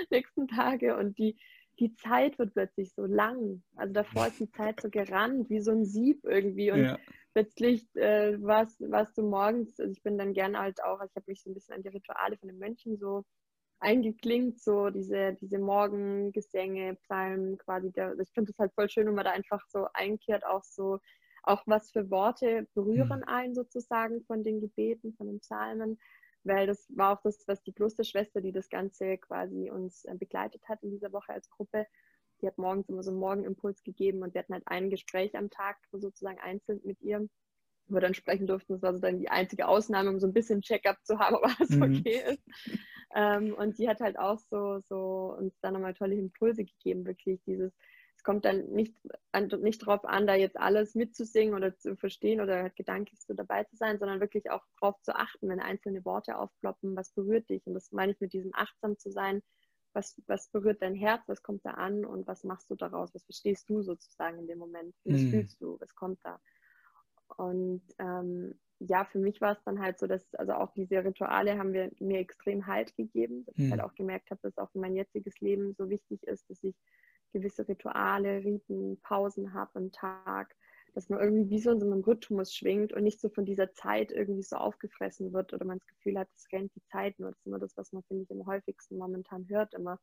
nächsten 0.09 0.47
Tage? 0.47 0.97
Und 0.97 1.17
die, 1.19 1.37
die 1.79 1.93
Zeit 1.95 2.39
wird 2.39 2.53
plötzlich 2.53 2.93
so 2.93 3.05
lang. 3.05 3.61
Also 3.75 3.93
davor 3.93 4.27
ist 4.27 4.39
die 4.39 4.51
Zeit 4.51 4.81
so 4.81 4.89
gerannt, 4.89 5.49
wie 5.49 5.59
so 5.59 5.71
ein 5.71 5.85
Sieb 5.85 6.23
irgendwie. 6.23 6.71
Und 6.71 6.85
ja. 6.85 6.97
plötzlich 7.33 7.87
äh, 7.95 8.41
warst, 8.41 8.79
warst 8.89 9.17
du 9.17 9.23
morgens, 9.23 9.79
also 9.79 9.91
ich 9.91 10.01
bin 10.01 10.17
dann 10.17 10.33
gerne 10.33 10.59
halt 10.59 10.83
auch, 10.83 10.99
also 10.99 11.11
ich 11.11 11.15
habe 11.15 11.29
mich 11.31 11.43
so 11.43 11.51
ein 11.51 11.53
bisschen 11.53 11.75
an 11.75 11.83
die 11.83 11.89
Rituale 11.89 12.37
von 12.37 12.49
den 12.49 12.57
Mönchen 12.57 12.97
so 12.97 13.23
eingeklingt, 13.79 14.59
so 14.59 14.89
diese, 14.89 15.33
diese 15.33 15.59
Morgengesänge, 15.59 16.95
Psalmen 16.95 17.57
quasi. 17.59 17.91
Der, 17.91 18.17
ich 18.19 18.31
finde 18.33 18.51
es 18.51 18.57
halt 18.57 18.73
voll 18.73 18.89
schön, 18.89 19.05
wenn 19.05 19.13
man 19.13 19.25
da 19.25 19.31
einfach 19.31 19.61
so 19.67 19.87
einkehrt, 19.93 20.45
auch 20.45 20.63
so, 20.63 20.99
auch 21.47 21.63
was 21.65 21.91
für 21.91 22.09
Worte 22.09 22.67
berühren 22.73 23.19
mhm. 23.19 23.27
einen 23.27 23.55
sozusagen 23.55 24.23
von 24.23 24.43
den 24.43 24.59
Gebeten, 24.59 25.13
von 25.13 25.27
den 25.27 25.39
Psalmen, 25.39 25.99
weil 26.43 26.67
das 26.67 26.87
war 26.95 27.17
auch 27.17 27.21
das, 27.21 27.47
was 27.47 27.61
die 27.63 27.73
Klosterschwester, 27.73 28.41
die 28.41 28.51
das 28.51 28.69
Ganze 28.69 29.17
quasi 29.17 29.69
uns 29.69 30.05
äh, 30.05 30.15
begleitet 30.15 30.67
hat 30.67 30.83
in 30.83 30.91
dieser 30.91 31.11
Woche 31.11 31.33
als 31.33 31.49
Gruppe, 31.49 31.85
die 32.41 32.47
hat 32.47 32.57
morgens 32.57 32.89
immer 32.89 33.03
so 33.03 33.11
einen 33.11 33.19
Morgenimpuls 33.19 33.83
gegeben 33.83 34.21
und 34.21 34.33
wir 34.33 34.39
hatten 34.39 34.53
halt 34.53 34.67
ein 34.67 34.89
Gespräch 34.89 35.35
am 35.35 35.49
Tag 35.49 35.77
sozusagen 35.91 36.39
einzeln 36.39 36.81
mit 36.83 37.01
ihr, 37.01 37.27
wo 37.87 37.95
wir 37.95 38.01
dann 38.01 38.13
sprechen 38.13 38.47
durften. 38.47 38.73
Das 38.73 38.81
war 38.81 38.93
so 38.93 38.99
dann 38.99 39.19
die 39.19 39.29
einzige 39.29 39.67
Ausnahme, 39.67 40.09
um 40.09 40.19
so 40.19 40.27
ein 40.27 40.33
bisschen 40.33 40.61
Check-up 40.61 40.97
zu 41.03 41.19
haben, 41.19 41.35
ob 41.37 41.45
alles 41.45 41.69
mhm. 41.71 41.81
okay 41.83 42.21
ist. 42.31 42.43
Ähm, 43.15 43.53
und 43.53 43.77
die 43.77 43.89
hat 43.89 44.01
halt 44.01 44.19
auch 44.19 44.39
so, 44.39 44.79
so 44.87 45.35
uns 45.37 45.57
dann 45.61 45.73
nochmal 45.73 45.93
tolle 45.93 46.15
Impulse 46.15 46.65
gegeben, 46.65 47.05
wirklich 47.05 47.41
dieses, 47.45 47.71
es 47.71 47.77
kommt 48.27 48.43
dann 48.43 48.65
nicht, 48.71 48.93
an, 49.31 49.47
nicht 49.61 49.83
darauf 49.83 50.03
an, 50.03 50.27
da 50.27 50.35
jetzt 50.35 50.57
alles 50.57 50.95
mitzusingen 50.95 51.55
oder 51.55 51.77
zu 51.77 51.95
verstehen 51.95 52.41
oder 52.41 52.61
halt 52.61 52.75
gedanklich 52.75 53.21
so 53.21 53.33
dabei 53.33 53.63
zu 53.63 53.77
sein, 53.77 53.99
sondern 53.99 54.19
wirklich 54.19 54.51
auch 54.51 54.65
darauf 54.81 55.01
zu 55.01 55.15
achten, 55.15 55.47
wenn 55.47 55.61
einzelne 55.61 56.03
Worte 56.03 56.37
aufploppen, 56.37 56.93
was 56.97 57.13
berührt 57.13 57.49
dich. 57.49 57.65
Und 57.65 57.73
das 57.73 57.93
meine 57.93 58.11
ich 58.11 58.19
mit 58.19 58.33
diesem 58.33 58.51
achtsam 58.53 58.97
zu 58.97 59.11
sein, 59.11 59.41
was, 59.93 60.21
was 60.27 60.49
berührt 60.49 60.81
dein 60.81 60.93
Herz, 60.93 61.23
was 61.27 61.41
kommt 61.41 61.65
da 61.65 61.71
an 61.71 62.03
und 62.03 62.27
was 62.27 62.43
machst 62.43 62.69
du 62.69 62.75
daraus, 62.75 63.15
was 63.15 63.23
verstehst 63.23 63.69
du 63.69 63.81
sozusagen 63.81 64.39
in 64.39 64.47
dem 64.47 64.59
Moment, 64.59 64.93
was 65.05 65.21
mhm. 65.21 65.29
fühlst 65.29 65.61
du, 65.61 65.79
was 65.79 65.95
kommt 65.95 66.19
da. 66.23 66.37
Und 67.37 67.83
ähm, 67.97 68.59
ja, 68.79 69.05
für 69.05 69.19
mich 69.19 69.39
war 69.39 69.53
es 69.53 69.63
dann 69.63 69.79
halt 69.79 69.99
so, 69.99 70.05
dass 70.05 70.35
also 70.35 70.51
auch 70.51 70.73
diese 70.73 71.01
Rituale 71.01 71.57
haben 71.57 71.71
wir, 71.71 71.91
mir 71.99 72.19
extrem 72.19 72.67
Halt 72.67 72.93
gegeben, 72.97 73.45
dass 73.45 73.57
mhm. 73.57 73.63
ich 73.63 73.71
halt 73.71 73.81
auch 73.83 73.95
gemerkt 73.95 74.31
habe, 74.31 74.41
dass 74.43 74.57
auch 74.57 74.69
für 74.71 74.79
mein 74.79 74.97
jetziges 74.97 75.39
Leben 75.39 75.73
so 75.75 75.89
wichtig 75.89 76.21
ist, 76.23 76.49
dass 76.49 76.61
ich 76.61 76.75
gewisse 77.33 77.67
Rituale, 77.67 78.43
Riten, 78.43 78.99
Pausen 79.01 79.53
habe 79.53 79.71
am 79.75 79.91
Tag, 79.91 80.55
dass 80.93 81.09
man 81.09 81.19
irgendwie 81.19 81.49
wie 81.49 81.59
so 81.59 81.71
in 81.71 81.79
so 81.79 81.85
einem 81.85 82.01
Rhythmus 82.01 82.53
schwingt 82.53 82.93
und 82.93 83.03
nicht 83.03 83.21
so 83.21 83.29
von 83.29 83.45
dieser 83.45 83.71
Zeit 83.73 84.11
irgendwie 84.11 84.43
so 84.43 84.55
aufgefressen 84.55 85.31
wird 85.33 85.53
oder 85.53 85.65
man 85.65 85.77
das 85.77 85.87
Gefühl 85.87 86.17
hat, 86.17 86.27
es 86.35 86.47
rennt 86.51 86.73
die 86.75 86.83
Zeit 86.85 87.19
nur. 87.19 87.29
Das 87.29 87.39
ist 87.39 87.45
immer 87.45 87.59
das, 87.59 87.77
was 87.77 87.93
man, 87.93 88.03
finde 88.03 88.23
ich, 88.23 88.31
am 88.31 88.45
häufigsten 88.47 88.97
momentan 88.97 89.47
hört 89.49 89.73
immer. 89.73 89.99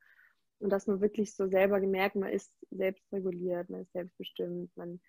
Und 0.60 0.70
dass 0.70 0.86
man 0.86 1.00
wirklich 1.00 1.34
so 1.34 1.48
selber 1.48 1.80
gemerkt, 1.80 2.14
man 2.14 2.30
ist 2.30 2.52
selbst 2.70 3.04
reguliert, 3.12 3.70
man 3.70 3.82
ist 3.82 3.92
selbstbestimmt, 3.92 4.70
man 4.76 5.00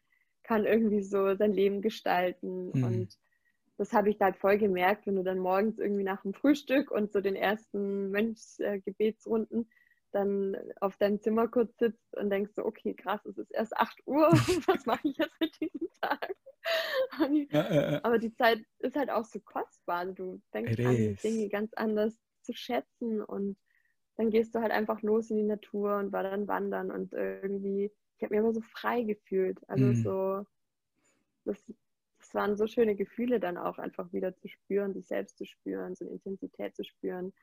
kann 0.42 0.66
irgendwie 0.66 1.04
so 1.04 1.36
sein 1.36 1.54
Leben 1.54 1.82
gestalten 1.82 2.72
mhm. 2.74 2.84
und 2.84 3.20
das 3.78 3.92
habe 3.94 4.10
ich 4.10 4.18
da 4.18 4.26
halt 4.26 4.38
voll 4.38 4.58
gemerkt, 4.58 5.06
wenn 5.06 5.18
du 5.18 5.24
dann 5.24 5.40
morgens 5.40 5.78
irgendwie 5.80 6.04
nach 6.04 6.22
dem 6.22 6.34
Frühstück 6.34 6.92
und 6.92 7.12
so 7.12 7.20
den 7.22 7.36
ersten 7.36 8.10
Mönchsgebetsrunden 8.10 9.70
dann 10.16 10.58
auf 10.80 10.96
deinem 10.98 11.22
Zimmer 11.22 11.48
kurz 11.48 11.78
sitzt 11.78 12.16
und 12.16 12.30
denkst 12.30 12.54
so, 12.56 12.66
okay, 12.66 12.94
krass, 12.94 13.26
es 13.26 13.38
ist 13.38 13.52
erst 13.52 13.76
8 13.78 14.02
Uhr, 14.08 14.32
was 14.68 14.86
mache 14.86 15.08
ich 15.08 15.18
jetzt 15.18 15.40
mit 15.40 15.60
diesem 15.60 15.90
Tag? 16.02 16.36
Ja, 17.52 17.62
äh, 17.62 18.00
aber 18.02 18.18
die 18.18 18.34
Zeit 18.34 18.66
ist 18.80 18.96
halt 18.96 19.10
auch 19.12 19.26
so 19.26 19.40
kostbar. 19.40 19.98
Also 19.98 20.14
du 20.14 20.42
denkst 20.54 20.80
an 20.80 20.96
die 20.96 21.16
Dinge 21.16 21.50
ganz 21.50 21.74
anders 21.76 22.16
zu 22.42 22.54
schätzen 22.54 23.22
und 23.22 23.58
dann 24.18 24.30
gehst 24.30 24.56
du 24.56 24.62
halt 24.62 24.72
einfach 24.72 25.02
los 25.02 25.30
in 25.30 25.38
die 25.38 25.44
Natur 25.44 25.98
und 25.98 26.12
war 26.12 26.24
dann 26.24 26.48
wandern 26.48 26.90
und 26.90 27.14
irgendwie, 27.14 27.92
ich 28.18 28.24
habe 28.24 28.34
mich 28.34 28.40
immer 28.40 28.54
so 28.54 28.62
frei 28.62 29.04
gefühlt. 29.04 29.60
Also 29.68 29.86
mm. 29.86 29.96
so, 29.96 30.46
das, 31.44 31.64
das 32.20 32.34
waren 32.34 32.56
so 32.56 32.66
schöne 32.66 32.96
Gefühle 32.96 33.40
dann 33.40 33.58
auch 33.58 33.78
einfach 33.78 34.12
wieder 34.14 34.36
zu 34.36 34.48
spüren, 34.48 34.94
sich 34.94 35.08
selbst 35.08 35.38
zu 35.38 35.46
spüren, 35.46 35.96
so 35.96 36.06
eine 36.06 36.14
Intensität 36.14 36.76
zu 36.76 36.84
spüren. 36.84 37.34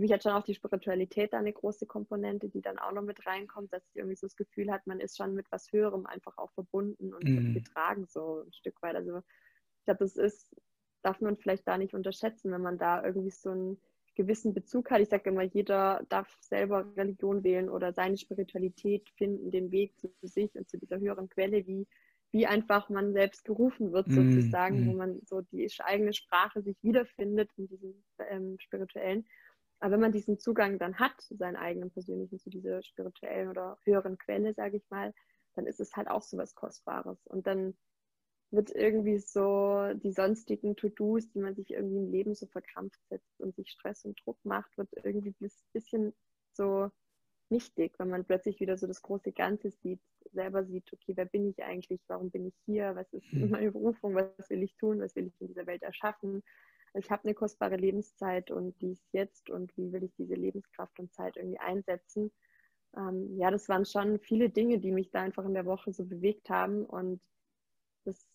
Für 0.00 0.04
mich 0.04 0.12
hat 0.12 0.22
schon 0.22 0.32
auch 0.32 0.44
die 0.44 0.54
Spiritualität 0.54 1.34
da 1.34 1.38
eine 1.40 1.52
große 1.52 1.84
Komponente, 1.84 2.48
die 2.48 2.62
dann 2.62 2.78
auch 2.78 2.90
noch 2.92 3.02
mit 3.02 3.26
reinkommt, 3.26 3.70
dass 3.70 3.86
ich 3.86 3.96
irgendwie 3.96 4.16
so 4.16 4.26
das 4.26 4.34
Gefühl 4.34 4.72
hat, 4.72 4.86
man 4.86 4.98
ist 4.98 5.18
schon 5.18 5.34
mit 5.34 5.44
was 5.52 5.70
Höherem 5.72 6.06
einfach 6.06 6.38
auch 6.38 6.50
verbunden 6.52 7.12
und 7.12 7.22
mm. 7.22 7.52
getragen 7.52 8.06
so 8.06 8.40
ein 8.46 8.52
Stück 8.54 8.80
weit. 8.80 8.96
Also 8.96 9.18
ich 9.18 9.84
glaube, 9.84 9.98
das 9.98 10.16
ist, 10.16 10.56
darf 11.02 11.20
man 11.20 11.36
vielleicht 11.36 11.68
da 11.68 11.76
nicht 11.76 11.92
unterschätzen, 11.92 12.50
wenn 12.50 12.62
man 12.62 12.78
da 12.78 13.04
irgendwie 13.04 13.28
so 13.28 13.50
einen 13.50 13.78
gewissen 14.14 14.54
Bezug 14.54 14.90
hat. 14.90 15.02
Ich 15.02 15.10
sage 15.10 15.28
immer, 15.28 15.42
jeder 15.42 16.02
darf 16.08 16.34
selber 16.40 16.86
Religion 16.96 17.44
wählen 17.44 17.68
oder 17.68 17.92
seine 17.92 18.16
Spiritualität 18.16 19.06
finden, 19.18 19.50
den 19.50 19.70
Weg 19.70 19.98
zu 19.98 20.10
sich 20.22 20.54
und 20.54 20.66
zu 20.66 20.78
dieser 20.78 20.98
höheren 20.98 21.28
Quelle, 21.28 21.66
wie 21.66 21.86
wie 22.32 22.46
einfach 22.46 22.88
man 22.88 23.12
selbst 23.12 23.44
gerufen 23.44 23.92
wird, 23.92 24.06
mhm, 24.06 24.32
sozusagen, 24.32 24.84
mm. 24.84 24.88
wo 24.88 24.92
man 24.96 25.20
so 25.24 25.40
die 25.40 25.68
eigene 25.80 26.12
Sprache 26.12 26.62
sich 26.62 26.76
wiederfindet 26.82 27.50
in 27.56 27.66
diesem 27.66 27.94
ähm, 28.30 28.56
spirituellen. 28.60 29.26
Aber 29.80 29.92
wenn 29.92 30.00
man 30.00 30.12
diesen 30.12 30.38
Zugang 30.38 30.78
dann 30.78 30.98
hat, 30.98 31.20
seinen 31.20 31.56
eigenen 31.56 31.90
persönlichen, 31.90 32.38
zu 32.38 32.50
dieser 32.50 32.82
spirituellen 32.82 33.48
oder 33.48 33.78
höheren 33.84 34.18
Quelle, 34.18 34.54
sage 34.54 34.76
ich 34.76 34.88
mal, 34.90 35.14
dann 35.54 35.66
ist 35.66 35.80
es 35.80 35.96
halt 35.96 36.08
auch 36.08 36.22
so 36.22 36.36
was 36.36 36.54
Kostbares. 36.54 37.26
Und 37.26 37.46
dann 37.46 37.74
wird 38.50 38.70
irgendwie 38.74 39.18
so 39.18 39.92
die 39.94 40.12
sonstigen 40.12 40.76
To-Dos, 40.76 41.30
die 41.30 41.38
man 41.38 41.54
sich 41.54 41.70
irgendwie 41.70 41.98
im 41.98 42.10
Leben 42.10 42.34
so 42.34 42.46
verkrampft 42.46 43.00
setzt 43.08 43.40
und 43.40 43.54
sich 43.54 43.70
Stress 43.70 44.04
und 44.04 44.20
Druck 44.24 44.38
macht, 44.44 44.76
wird 44.76 44.88
irgendwie 45.04 45.34
ein 45.40 45.50
bisschen 45.72 46.12
so 46.52 46.90
nichtig, 47.48 47.98
wenn 47.98 48.10
man 48.10 48.24
plötzlich 48.24 48.60
wieder 48.60 48.76
so 48.76 48.86
das 48.86 49.02
große 49.02 49.32
Ganze 49.32 49.70
sieht, 49.70 50.00
selber 50.32 50.64
sieht, 50.64 50.92
okay, 50.92 51.12
wer 51.16 51.24
bin 51.24 51.48
ich 51.48 51.62
eigentlich, 51.62 52.00
warum 52.06 52.30
bin 52.30 52.46
ich 52.46 52.54
hier, 52.64 52.94
was 52.94 53.12
ist 53.12 53.24
hm. 53.30 53.50
meine 53.50 53.72
Berufung, 53.72 54.14
was 54.14 54.50
will 54.50 54.62
ich 54.62 54.76
tun, 54.76 55.00
was 55.00 55.16
will 55.16 55.26
ich 55.26 55.40
in 55.40 55.48
dieser 55.48 55.66
Welt 55.66 55.82
erschaffen. 55.82 56.42
Ich 56.94 57.10
habe 57.10 57.24
eine 57.24 57.34
kostbare 57.34 57.76
Lebenszeit 57.76 58.50
und 58.50 58.80
die 58.80 58.92
ist 58.92 59.08
jetzt 59.12 59.50
und 59.50 59.76
wie 59.76 59.92
will 59.92 60.04
ich 60.04 60.14
diese 60.14 60.34
Lebenskraft 60.34 60.98
und 60.98 61.12
Zeit 61.12 61.36
irgendwie 61.36 61.60
einsetzen. 61.60 62.32
Ähm, 62.96 63.36
ja, 63.36 63.50
das 63.50 63.68
waren 63.68 63.84
schon 63.84 64.18
viele 64.18 64.50
Dinge, 64.50 64.78
die 64.78 64.90
mich 64.90 65.10
da 65.10 65.20
einfach 65.20 65.44
in 65.44 65.54
der 65.54 65.66
Woche 65.66 65.92
so 65.92 66.04
bewegt 66.04 66.50
haben 66.50 66.84
und 66.84 67.20
das 68.04 68.26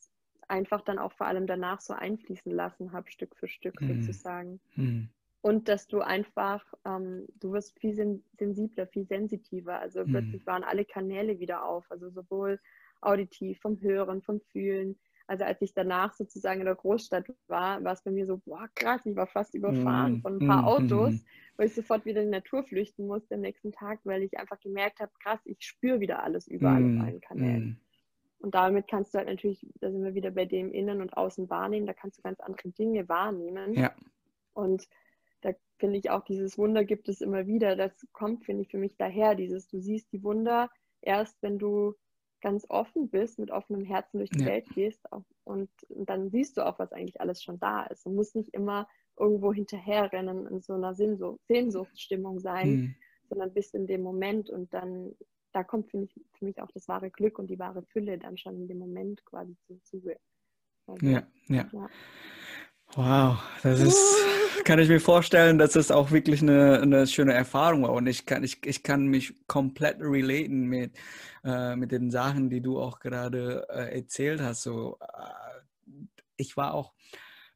einfach 0.47 0.81
dann 0.81 0.99
auch 0.99 1.11
vor 1.13 1.27
allem 1.27 1.47
danach 1.47 1.81
so 1.81 1.93
einfließen 1.93 2.51
lassen 2.51 2.93
habe, 2.93 3.11
Stück 3.11 3.35
für 3.35 3.47
Stück 3.47 3.81
mhm. 3.81 4.03
sozusagen. 4.03 4.61
Mhm 4.75 5.09
und 5.45 5.67
dass 5.67 5.85
du 5.85 6.01
einfach, 6.01 6.65
ähm, 6.85 7.27
du 7.39 7.51
wirst 7.51 7.79
viel 7.79 7.93
sen 7.93 8.23
sensibler, 8.39 8.87
viel 8.87 9.05
sensitiver. 9.05 9.79
Also 9.79 9.99
mhm. 9.99 10.09
plötzlich 10.09 10.47
waren 10.47 10.63
alle 10.63 10.85
Kanäle 10.85 11.39
wieder 11.39 11.63
auf, 11.63 11.85
also 11.91 12.09
sowohl 12.09 12.59
auditiv, 12.99 13.59
vom 13.61 13.79
Hören, 13.79 14.23
vom 14.23 14.41
Fühlen. 14.41 14.97
Also 15.27 15.43
als 15.43 15.61
ich 15.61 15.73
danach 15.73 16.13
sozusagen 16.13 16.59
in 16.59 16.65
der 16.65 16.75
Großstadt 16.75 17.25
war, 17.47 17.83
war 17.83 17.93
es 17.93 18.03
bei 18.03 18.11
mir 18.11 18.27
so, 18.27 18.37
boah, 18.37 18.69
krass, 18.75 19.01
ich 19.05 19.15
war 19.15 19.27
fast 19.27 19.55
überfahren 19.55 20.13
mhm. 20.13 20.21
von 20.21 20.37
ein 20.37 20.47
paar 20.47 20.61
mhm. 20.61 20.67
Autos, 20.67 21.13
mhm. 21.13 21.21
weil 21.57 21.67
ich 21.67 21.73
sofort 21.73 22.05
wieder 22.05 22.21
in 22.21 22.27
die 22.27 22.37
Natur 22.37 22.63
flüchten 22.63 23.07
musste 23.07 23.35
am 23.35 23.41
nächsten 23.41 23.71
Tag, 23.71 23.99
weil 24.03 24.21
ich 24.21 24.37
einfach 24.37 24.59
gemerkt 24.59 24.99
habe, 24.99 25.11
krass, 25.21 25.39
ich 25.45 25.57
spüre 25.59 25.99
wieder 25.99 26.21
alles 26.21 26.47
überall 26.47 26.83
auf 26.83 26.89
mhm. 26.89 27.01
allen 27.01 27.21
Kanälen. 27.21 27.65
Mhm. 27.65 27.77
Und 28.39 28.53
damit 28.53 28.87
kannst 28.87 29.13
du 29.13 29.17
halt 29.17 29.27
natürlich, 29.27 29.65
da 29.79 29.91
sind 29.91 30.03
wir 30.03 30.13
wieder 30.13 30.29
bei 30.29 30.45
dem 30.45 30.71
Innen 30.71 31.01
und 31.01 31.17
Außen 31.17 31.49
wahrnehmen, 31.49 31.87
da 31.87 31.93
kannst 31.93 32.19
du 32.19 32.21
ganz 32.21 32.39
andere 32.39 32.69
Dinge 32.69 33.09
wahrnehmen. 33.09 33.73
Ja. 33.73 33.91
Und 34.53 34.87
da 35.41 35.51
finde 35.79 35.97
ich 35.97 36.11
auch 36.11 36.23
dieses 36.23 36.55
Wunder 36.57 36.83
gibt 36.83 37.09
es 37.09 37.21
immer 37.21 37.47
wieder. 37.47 37.75
Das 37.75 38.05
kommt, 38.11 38.45
finde 38.45 38.61
ich, 38.61 38.69
für 38.69 38.77
mich 38.77 38.95
daher, 38.97 39.33
dieses, 39.33 39.67
du 39.67 39.79
siehst 39.79 40.11
die 40.11 40.23
Wunder 40.23 40.69
erst, 41.01 41.41
wenn 41.41 41.57
du 41.57 41.95
ganz 42.45 42.63
offen 42.69 43.09
bist, 43.09 43.39
mit 43.39 43.49
offenem 43.49 43.83
Herzen 43.83 44.19
durch 44.19 44.29
die 44.29 44.41
ja. 44.41 44.45
Welt 44.45 44.69
gehst 44.75 45.03
und, 45.09 45.25
und, 45.45 45.69
dann 45.89 46.29
siehst 46.29 46.57
du 46.57 46.61
auch, 46.63 46.77
was 46.77 46.91
eigentlich 46.91 47.19
alles 47.19 47.41
schon 47.41 47.59
da 47.59 47.85
ist. 47.87 48.05
Du 48.05 48.11
musst 48.11 48.35
nicht 48.35 48.53
immer 48.53 48.87
irgendwo 49.17 49.51
hinterherrennen 49.51 50.45
in 50.45 50.61
so 50.61 50.73
einer 50.73 50.93
Sehnsuch 50.93 51.39
Sehnsuchtsstimmung 51.47 52.39
sein, 52.39 52.69
mhm. 52.69 52.95
sondern 53.29 53.51
bist 53.51 53.73
in 53.73 53.87
dem 53.87 54.03
Moment 54.03 54.51
und 54.51 54.71
dann, 54.75 55.15
da 55.53 55.63
kommt 55.63 55.89
für 55.89 55.97
mich, 55.97 56.13
für 56.37 56.45
mich 56.45 56.61
auch 56.61 56.69
das 56.71 56.87
wahre 56.87 57.09
Glück 57.09 57.39
und 57.39 57.47
die 57.47 57.57
wahre 57.57 57.81
Fülle 57.81 58.19
dann 58.19 58.37
schon 58.37 58.55
in 58.57 58.67
dem 58.67 58.77
Moment 58.77 59.25
quasi 59.25 59.57
zum 59.65 59.81
Zuge. 59.83 60.19
Also, 60.85 61.03
ja, 61.03 61.23
ja, 61.47 61.67
ja. 61.73 61.89
Wow, 62.97 63.37
das 63.61 63.81
ist, 63.81 63.97
kann 64.63 64.79
ich 64.79 64.87
mir 64.87 65.01
vorstellen, 65.01 65.57
dass 65.57 65.75
es 65.75 65.91
auch 65.91 66.11
wirklich 66.11 66.41
eine, 66.41 66.79
eine 66.79 67.07
schöne 67.07 67.33
Erfahrung 67.33 67.83
war. 67.83 67.91
Und 67.91 68.07
ich 68.07 68.25
kann, 68.25 68.41
ich, 68.41 68.65
ich 68.65 68.83
kann 68.83 69.07
mich 69.07 69.33
komplett 69.47 69.97
relaten 69.99 70.61
mit, 70.67 70.97
äh, 71.43 71.75
mit 71.75 71.91
den 71.91 72.09
Sachen, 72.09 72.49
die 72.49 72.61
du 72.61 72.79
auch 72.79 72.99
gerade 72.99 73.67
äh, 73.69 73.97
erzählt 73.97 74.39
hast. 74.39 74.63
So, 74.63 74.97
äh, 75.01 76.03
ich 76.37 76.55
war 76.55 76.73
auch, 76.73 76.93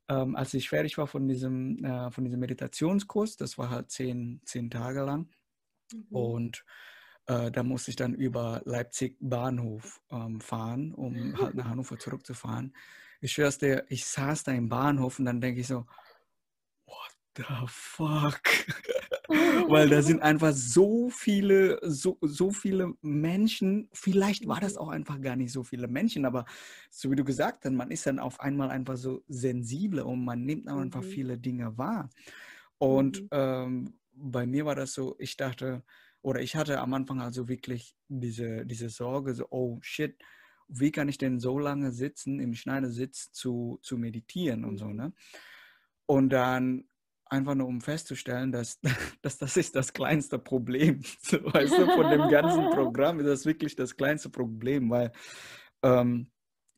ähm, 0.10 0.36
als 0.36 0.54
ich 0.54 0.68
fertig 0.68 0.98
war 0.98 1.08
von 1.08 1.26
diesem, 1.30 1.86
äh, 1.86 2.12
von 2.12 2.26
diesem 2.26 2.42
Meditationskurs, 2.42 3.38
das 3.38 3.58
war 3.58 3.70
halt 3.70 3.92
zehn, 3.92 4.42
zehn 4.44 4.70
Tage 4.70 5.04
lang. 5.04 5.30
Mhm. 5.94 6.06
Und 6.10 6.66
äh, 7.28 7.50
da 7.50 7.64
musste 7.64 7.92
ich 7.92 7.96
dann 7.96 8.14
über 8.14 8.62
Leipzig 8.66 9.16
Bahnhof 9.22 10.02
ähm, 10.12 10.42
fahren, 10.42 10.94
um 10.94 11.14
halt 11.42 11.56
nach 11.56 11.70
Hannover 11.70 11.98
zurückzufahren 11.98 12.74
ich 13.22 13.34
schwör's 13.34 13.58
dir, 13.58 13.86
ich 13.90 14.06
saß 14.06 14.44
da 14.44 14.52
im 14.52 14.70
Bahnhof 14.70 15.20
und 15.20 15.26
dann 15.26 15.42
denke 15.42 15.62
ich 15.62 15.68
so, 15.68 15.86
what 16.86 17.12
the 17.36 17.44
fuck? 17.68 18.42
Weil 19.68 19.90
da 19.90 20.02
sind 20.02 20.22
einfach 20.24 20.54
so 20.54 21.10
viele, 21.10 21.80
so, 21.84 22.18
so 22.22 22.52
viele 22.52 22.94
Menschen. 23.02 23.90
Vielleicht 23.94 24.48
war 24.48 24.60
das 24.60 24.78
auch 24.78 24.90
einfach 24.90 25.22
gar 25.22 25.36
nicht 25.36 25.52
so 25.52 25.64
viele 25.64 25.88
Menschen, 25.88 26.26
aber 26.26 26.46
so 26.90 27.12
wie 27.12 27.16
du 27.16 27.24
gesagt 27.24 27.66
hast, 27.66 27.72
man 27.72 27.92
ist 27.92 28.08
dann 28.08 28.20
auf 28.20 28.40
einmal 28.40 28.72
einfach 28.72 28.98
so 28.98 29.24
sensibler 29.28 30.06
und 30.06 30.26
man 30.26 30.44
nimmt 30.44 30.68
einfach 30.68 31.04
mhm. 31.04 31.08
viele 31.08 31.38
Dinge 31.38 31.78
wahr. 31.78 32.10
Und 32.78 33.22
mhm. 33.24 33.28
ähm, 33.32 34.00
bei 34.14 34.46
mir 34.46 34.66
war 34.66 34.76
das 34.76 34.94
so, 34.94 35.16
ich 35.20 35.38
dachte, 35.38 35.84
oder 36.22 36.42
ich 36.42 36.56
hatte 36.56 36.80
am 36.80 36.94
Anfang 36.94 37.22
also 37.22 37.48
wirklich 37.48 37.96
diese, 38.08 38.66
diese 38.66 38.90
Sorge, 38.90 39.34
so, 39.34 39.46
oh 39.52 39.78
shit, 39.82 40.18
wie 40.70 40.92
kann 40.92 41.10
ich 41.10 41.18
denn 41.18 41.40
so 41.40 41.60
lange 41.60 41.92
sitzen, 41.92 42.40
im 42.40 42.54
Schneidersitz 42.54 43.32
zu, 43.32 43.80
zu 43.82 43.98
meditieren 43.98 44.64
und 44.64 44.78
so, 44.78 44.86
mhm. 44.86 44.96
ne? 44.96 45.14
Und 46.06 46.30
dann 46.30 46.86
einfach 47.26 47.56
nur 47.56 47.68
um 47.68 47.82
festzustellen, 47.82 48.52
dass, 48.52 48.80
dass 49.22 49.38
das 49.38 49.58
ist 49.58 49.76
das 49.76 49.94
kleinste 49.94 50.40
Problem. 50.40 51.02
So, 51.22 51.38
weißt 51.44 51.78
du, 51.78 51.86
von 51.88 52.10
dem 52.10 52.30
ganzen 52.30 52.70
Programm 52.72 53.20
ist 53.20 53.28
das 53.28 53.46
wirklich 53.46 53.76
das 53.76 53.96
kleinste 53.96 54.30
Problem, 54.30 54.90
weil 54.90 55.12
ähm, 55.84 56.32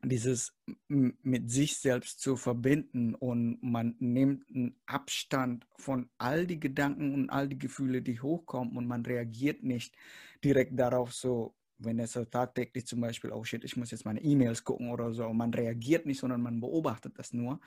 dieses 0.04 0.58
mit 0.88 1.52
sich 1.52 1.78
selbst 1.78 2.22
zu 2.22 2.36
verbinden 2.36 3.14
und 3.14 3.62
man 3.62 3.96
nimmt 4.00 4.50
einen 4.50 4.76
Abstand 4.88 5.68
von 5.78 6.10
all 6.18 6.48
die 6.48 6.60
Gedanken 6.60 7.14
und 7.14 7.30
all 7.30 7.48
die 7.48 7.60
Gefühle, 7.60 8.02
die 8.02 8.20
hochkommen 8.20 8.76
und 8.78 8.88
man 8.88 9.06
reagiert 9.06 9.64
nicht 9.64 9.96
direkt 10.44 10.80
darauf 10.80 11.14
so, 11.14 11.56
wenn 11.84 12.00
es 12.00 12.14
so 12.14 12.26
tagtäglich 12.26 12.86
zum 12.86 13.02
Beispiel, 13.02 13.32
oh 13.32 13.44
shit, 13.44 13.64
ich 13.64 13.78
muss 13.78 13.92
jetzt 13.92 14.06
meine 14.06 14.22
E-Mails 14.22 14.64
gucken 14.64 14.90
oder 14.90 15.14
so, 15.14 15.32
man 15.34 15.54
reagiert 15.54 16.06
nicht, 16.06 16.20
sondern 16.20 16.42
man 16.42 16.60
beobachtet 16.60 17.18
das 17.18 17.34
nur, 17.34 17.60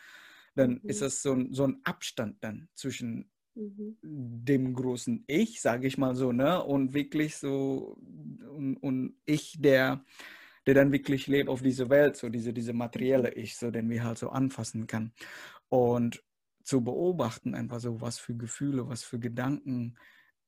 dann 0.54 0.80
mhm. 0.82 0.88
ist 0.88 1.02
das 1.02 1.22
so 1.22 1.32
ein, 1.32 1.52
so 1.52 1.64
ein 1.64 1.80
Abstand 1.84 2.42
dann 2.42 2.68
zwischen 2.74 3.30
mhm. 3.54 3.96
dem 4.02 4.74
großen 4.74 5.24
Ich, 5.26 5.60
sage 5.60 5.86
ich 5.86 5.98
mal 5.98 6.14
so, 6.14 6.32
ne, 6.32 6.62
und 6.62 6.94
wirklich 6.94 7.36
so, 7.36 7.96
und, 8.50 8.76
und 8.76 9.16
ich, 9.24 9.60
der 9.60 10.04
der 10.66 10.74
dann 10.74 10.92
wirklich 10.92 11.26
lebt 11.26 11.48
auf 11.48 11.62
dieser 11.62 11.90
Welt, 11.90 12.16
so 12.16 12.28
diese, 12.28 12.52
diese 12.52 12.72
materielle. 12.72 13.32
Ich, 13.34 13.56
so 13.56 13.70
den 13.70 13.90
wir 13.90 14.04
halt 14.04 14.18
so 14.18 14.30
anfassen 14.30 14.86
kann. 14.86 15.12
Und 15.68 16.22
zu 16.62 16.82
beobachten, 16.82 17.54
einfach 17.54 17.80
so, 17.80 18.00
was 18.00 18.18
für 18.18 18.34
Gefühle, 18.34 18.88
was 18.88 19.04
für 19.04 19.18
Gedanken 19.18 19.96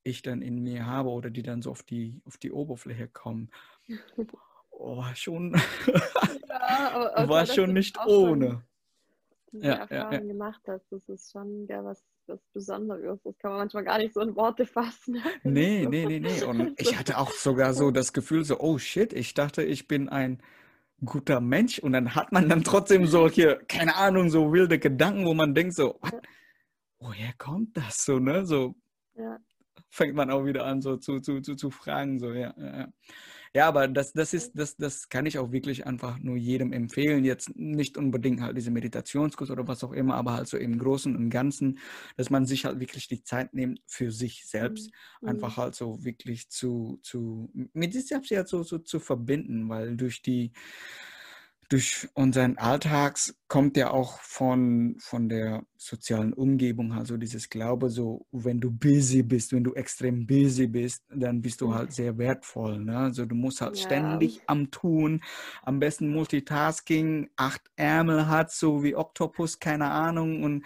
ich 0.07 0.21
dann 0.21 0.41
in 0.41 0.63
mir 0.63 0.85
habe 0.85 1.09
oder 1.09 1.29
die 1.29 1.43
dann 1.43 1.61
so 1.61 1.71
auf 1.71 1.83
die, 1.83 2.21
auf 2.25 2.37
die 2.37 2.51
Oberfläche 2.51 3.07
kommen. 3.07 3.49
Oh, 4.79 5.03
schon. 5.15 5.59
Ja, 6.47 7.27
war 7.27 7.47
schon 7.47 7.73
nicht 7.73 7.97
ohne. 8.05 8.63
Schon 9.49 9.63
ja, 9.63 9.73
Erfahrung 9.73 10.11
ja, 10.11 10.19
ja. 10.19 10.23
gemacht 10.23 10.61
hast, 10.67 10.85
das 10.91 11.09
ist 11.09 11.31
schon 11.31 11.65
ja, 11.65 11.83
was 11.83 12.03
was 12.27 12.39
Besonderes. 12.53 13.19
Das 13.23 13.37
kann 13.37 13.51
man 13.51 13.59
manchmal 13.61 13.83
gar 13.83 13.97
nicht 13.97 14.13
so 14.13 14.21
in 14.21 14.35
Worte 14.35 14.65
fassen. 14.65 15.21
Nee, 15.43 15.85
nee, 15.89 16.05
nee, 16.05 16.19
nee. 16.19 16.43
Und 16.43 16.79
ich 16.79 16.97
hatte 16.97 17.17
auch 17.17 17.31
sogar 17.31 17.73
so 17.73 17.91
das 17.91 18.13
Gefühl, 18.13 18.43
so, 18.43 18.59
oh 18.59 18.77
shit, 18.77 19.13
ich 19.13 19.33
dachte, 19.33 19.63
ich 19.63 19.87
bin 19.87 20.09
ein 20.09 20.41
guter 21.03 21.39
Mensch. 21.39 21.79
Und 21.79 21.93
dann 21.93 22.15
hat 22.15 22.31
man 22.31 22.49
dann 22.49 22.63
trotzdem 22.63 23.05
solche, 23.05 23.61
keine 23.67 23.95
Ahnung, 23.95 24.29
so 24.29 24.51
wilde 24.51 24.79
Gedanken, 24.79 25.25
wo 25.25 25.33
man 25.33 25.53
denkt, 25.55 25.75
so, 25.75 25.99
ja. 26.03 26.19
woher 26.99 27.33
kommt 27.37 27.77
das 27.77 28.03
so, 28.05 28.19
ne? 28.19 28.45
So 28.45 28.75
ja. 29.15 29.37
Fängt 29.89 30.15
man 30.15 30.31
auch 30.31 30.45
wieder 30.45 30.65
an, 30.65 30.81
so 30.81 30.97
zu, 30.97 31.19
zu, 31.19 31.41
zu, 31.41 31.55
zu 31.55 31.71
fragen, 31.71 32.19
so, 32.19 32.31
ja, 32.33 32.53
ja. 32.57 32.87
Ja, 33.53 33.67
aber 33.67 33.87
das, 33.87 34.13
das 34.13 34.33
ist, 34.33 34.57
das, 34.57 34.75
das 34.75 35.09
kann 35.09 35.25
ich 35.25 35.39
auch 35.39 35.51
wirklich 35.51 35.87
einfach 35.87 36.19
nur 36.19 36.37
jedem 36.37 36.73
empfehlen. 36.73 37.23
Jetzt 37.25 37.55
nicht 37.55 37.97
unbedingt 37.97 38.41
halt 38.41 38.57
diese 38.57 38.71
Meditationskurs 38.71 39.49
oder 39.49 39.67
was 39.67 39.83
auch 39.83 39.93
immer, 39.93 40.15
aber 40.15 40.33
halt 40.33 40.47
so 40.47 40.57
im 40.57 40.77
Großen 40.77 41.15
und 41.15 41.29
Ganzen, 41.29 41.79
dass 42.17 42.29
man 42.29 42.45
sich 42.45 42.65
halt 42.65 42.79
wirklich 42.79 43.07
die 43.07 43.23
Zeit 43.23 43.53
nimmt 43.53 43.81
für 43.87 44.11
sich 44.11 44.45
selbst. 44.45 44.91
Mhm. 45.21 45.29
Einfach 45.29 45.57
halt 45.57 45.75
so 45.75 46.03
wirklich 46.03 46.49
zu, 46.49 46.99
zu 47.01 47.49
mit 47.73 47.93
sich 47.93 48.07
selbst 48.07 48.29
ja 48.31 48.45
so, 48.45 48.63
so 48.63 48.77
zu 48.79 48.99
verbinden, 48.99 49.69
weil 49.69 49.95
durch 49.97 50.21
die 50.21 50.51
durch 51.69 52.07
unseren 52.13 52.57
Alltags 52.57 53.37
kommt 53.49 53.75
ja 53.75 53.91
auch 53.91 54.21
von, 54.21 54.95
von 54.99 55.27
der 55.27 55.63
sozialen 55.75 56.31
Umgebung, 56.31 56.93
also 56.93 57.17
dieses 57.17 57.49
Glaube, 57.49 57.89
so 57.89 58.25
wenn 58.31 58.61
du 58.61 58.71
busy 58.71 59.21
bist, 59.21 59.51
wenn 59.51 59.65
du 59.65 59.73
extrem 59.73 60.25
busy 60.25 60.67
bist, 60.67 61.03
dann 61.09 61.41
bist 61.41 61.59
du 61.59 61.73
halt 61.73 61.91
sehr 61.91 62.17
wertvoll. 62.17 62.79
Ne? 62.79 62.97
Also 62.97 63.25
du 63.25 63.35
musst 63.35 63.59
halt 63.59 63.75
ja. 63.77 63.85
ständig 63.85 64.41
am 64.47 64.71
Tun, 64.71 65.21
am 65.63 65.79
besten 65.79 66.09
Multitasking, 66.09 67.29
acht 67.35 67.61
Ärmel 67.75 68.27
hat, 68.27 68.51
so 68.51 68.81
wie 68.83 68.95
Oktopus, 68.95 69.59
keine 69.59 69.91
Ahnung. 69.91 70.43
Und 70.43 70.65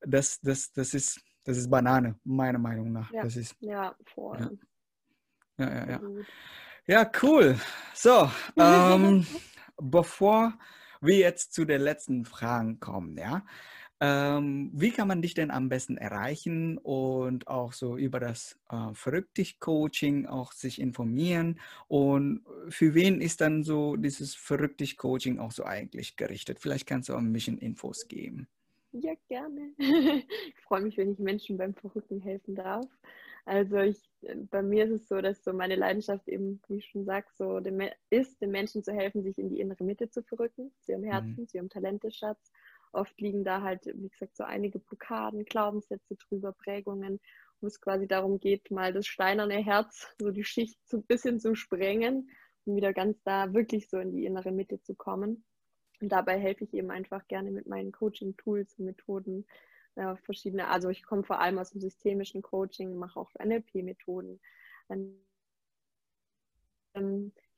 das, 0.00 0.40
das, 0.40 0.72
das 0.72 0.92
ist, 0.92 1.20
das 1.44 1.56
ist 1.56 1.70
Banane, 1.70 2.18
meiner 2.24 2.58
Meinung 2.58 2.92
nach. 2.92 3.12
Ja, 3.12 3.22
das 3.22 3.36
ist, 3.36 3.54
ja 3.60 3.94
voll. 4.12 4.58
Ja, 5.56 5.68
ja, 5.68 5.86
ja. 5.86 5.86
Ja, 5.86 6.00
ja 6.86 7.10
cool. 7.22 7.56
So, 7.94 8.28
ähm, 8.56 9.24
bevor 9.80 10.58
wir 11.00 11.16
jetzt 11.16 11.52
zu 11.54 11.64
den 11.64 11.80
letzten 11.80 12.24
Fragen 12.24 12.80
kommen, 12.80 13.16
ja, 13.16 13.44
ähm, 14.02 14.70
wie 14.72 14.92
kann 14.92 15.08
man 15.08 15.20
dich 15.20 15.34
denn 15.34 15.50
am 15.50 15.68
besten 15.68 15.98
erreichen 15.98 16.78
und 16.78 17.48
auch 17.48 17.74
so 17.74 17.98
über 17.98 18.18
das 18.18 18.58
äh, 18.70 18.94
Verrücktig-Coaching 18.94 20.26
auch 20.26 20.52
sich 20.52 20.80
informieren? 20.80 21.60
Und 21.86 22.42
für 22.70 22.94
wen 22.94 23.20
ist 23.20 23.42
dann 23.42 23.62
so 23.62 23.96
dieses 23.96 24.34
Verrücktig-Coaching 24.34 25.38
auch 25.38 25.52
so 25.52 25.64
eigentlich 25.64 26.16
gerichtet? 26.16 26.60
Vielleicht 26.60 26.86
kannst 26.86 27.10
du 27.10 27.14
auch 27.14 27.18
ein 27.18 27.32
bisschen 27.32 27.58
Infos 27.58 28.08
geben. 28.08 28.48
Ja, 28.92 29.12
gerne. 29.28 29.72
Ich 30.48 30.60
freue 30.64 30.82
mich, 30.82 30.96
wenn 30.96 31.12
ich 31.12 31.18
Menschen 31.18 31.58
beim 31.58 31.74
Verrückten 31.74 32.20
helfen 32.20 32.54
darf. 32.54 32.86
Also 33.44 33.78
ich, 33.78 33.98
bei 34.50 34.62
mir 34.62 34.84
ist 34.84 35.02
es 35.02 35.08
so, 35.08 35.20
dass 35.20 35.42
so 35.42 35.52
meine 35.52 35.76
Leidenschaft 35.76 36.28
eben, 36.28 36.60
wie 36.68 36.76
ich 36.76 36.86
schon 36.86 37.04
sage, 37.04 37.26
so 37.34 37.60
dem, 37.60 37.80
ist, 38.10 38.40
den 38.40 38.50
Menschen 38.50 38.84
zu 38.84 38.92
helfen, 38.92 39.22
sich 39.22 39.38
in 39.38 39.48
die 39.48 39.60
innere 39.60 39.84
Mitte 39.84 40.10
zu 40.10 40.22
verrücken, 40.22 40.72
zu 40.80 40.92
ihrem 40.92 41.04
Herzen, 41.04 41.36
mhm. 41.38 41.48
zu 41.48 41.56
ihrem 41.56 41.68
Talenteschatz. 41.68 42.52
Oft 42.92 43.20
liegen 43.20 43.44
da 43.44 43.62
halt, 43.62 43.86
wie 43.86 44.08
gesagt, 44.08 44.36
so 44.36 44.44
einige 44.44 44.78
Blockaden, 44.78 45.44
Glaubenssätze 45.44 46.16
drüber, 46.16 46.52
Prägungen, 46.52 47.20
wo 47.60 47.66
es 47.66 47.80
quasi 47.80 48.06
darum 48.06 48.40
geht, 48.40 48.70
mal 48.70 48.92
das 48.92 49.06
steinerne 49.06 49.62
Herz, 49.64 50.08
so 50.18 50.30
die 50.30 50.44
Schicht 50.44 50.78
so 50.88 50.98
ein 50.98 51.04
bisschen 51.04 51.38
zu 51.40 51.54
sprengen 51.54 52.30
und 52.64 52.76
wieder 52.76 52.92
ganz 52.92 53.22
da 53.22 53.52
wirklich 53.52 53.88
so 53.88 53.98
in 53.98 54.12
die 54.12 54.24
innere 54.24 54.52
Mitte 54.52 54.80
zu 54.82 54.94
kommen. 54.94 55.44
Und 56.00 56.10
dabei 56.10 56.38
helfe 56.38 56.64
ich 56.64 56.74
eben 56.74 56.90
einfach 56.90 57.26
gerne 57.28 57.50
mit 57.50 57.66
meinen 57.66 57.92
Coaching-Tools 57.92 58.78
und 58.78 58.86
Methoden, 58.86 59.46
ja, 59.96 60.16
verschiedene, 60.16 60.68
also 60.68 60.88
ich 60.88 61.02
komme 61.02 61.24
vor 61.24 61.40
allem 61.40 61.58
aus 61.58 61.70
dem 61.70 61.80
systemischen 61.80 62.42
Coaching, 62.42 62.96
mache 62.96 63.18
auch 63.18 63.30
NLP-Methoden. 63.38 64.40
Ähm, 64.88 65.20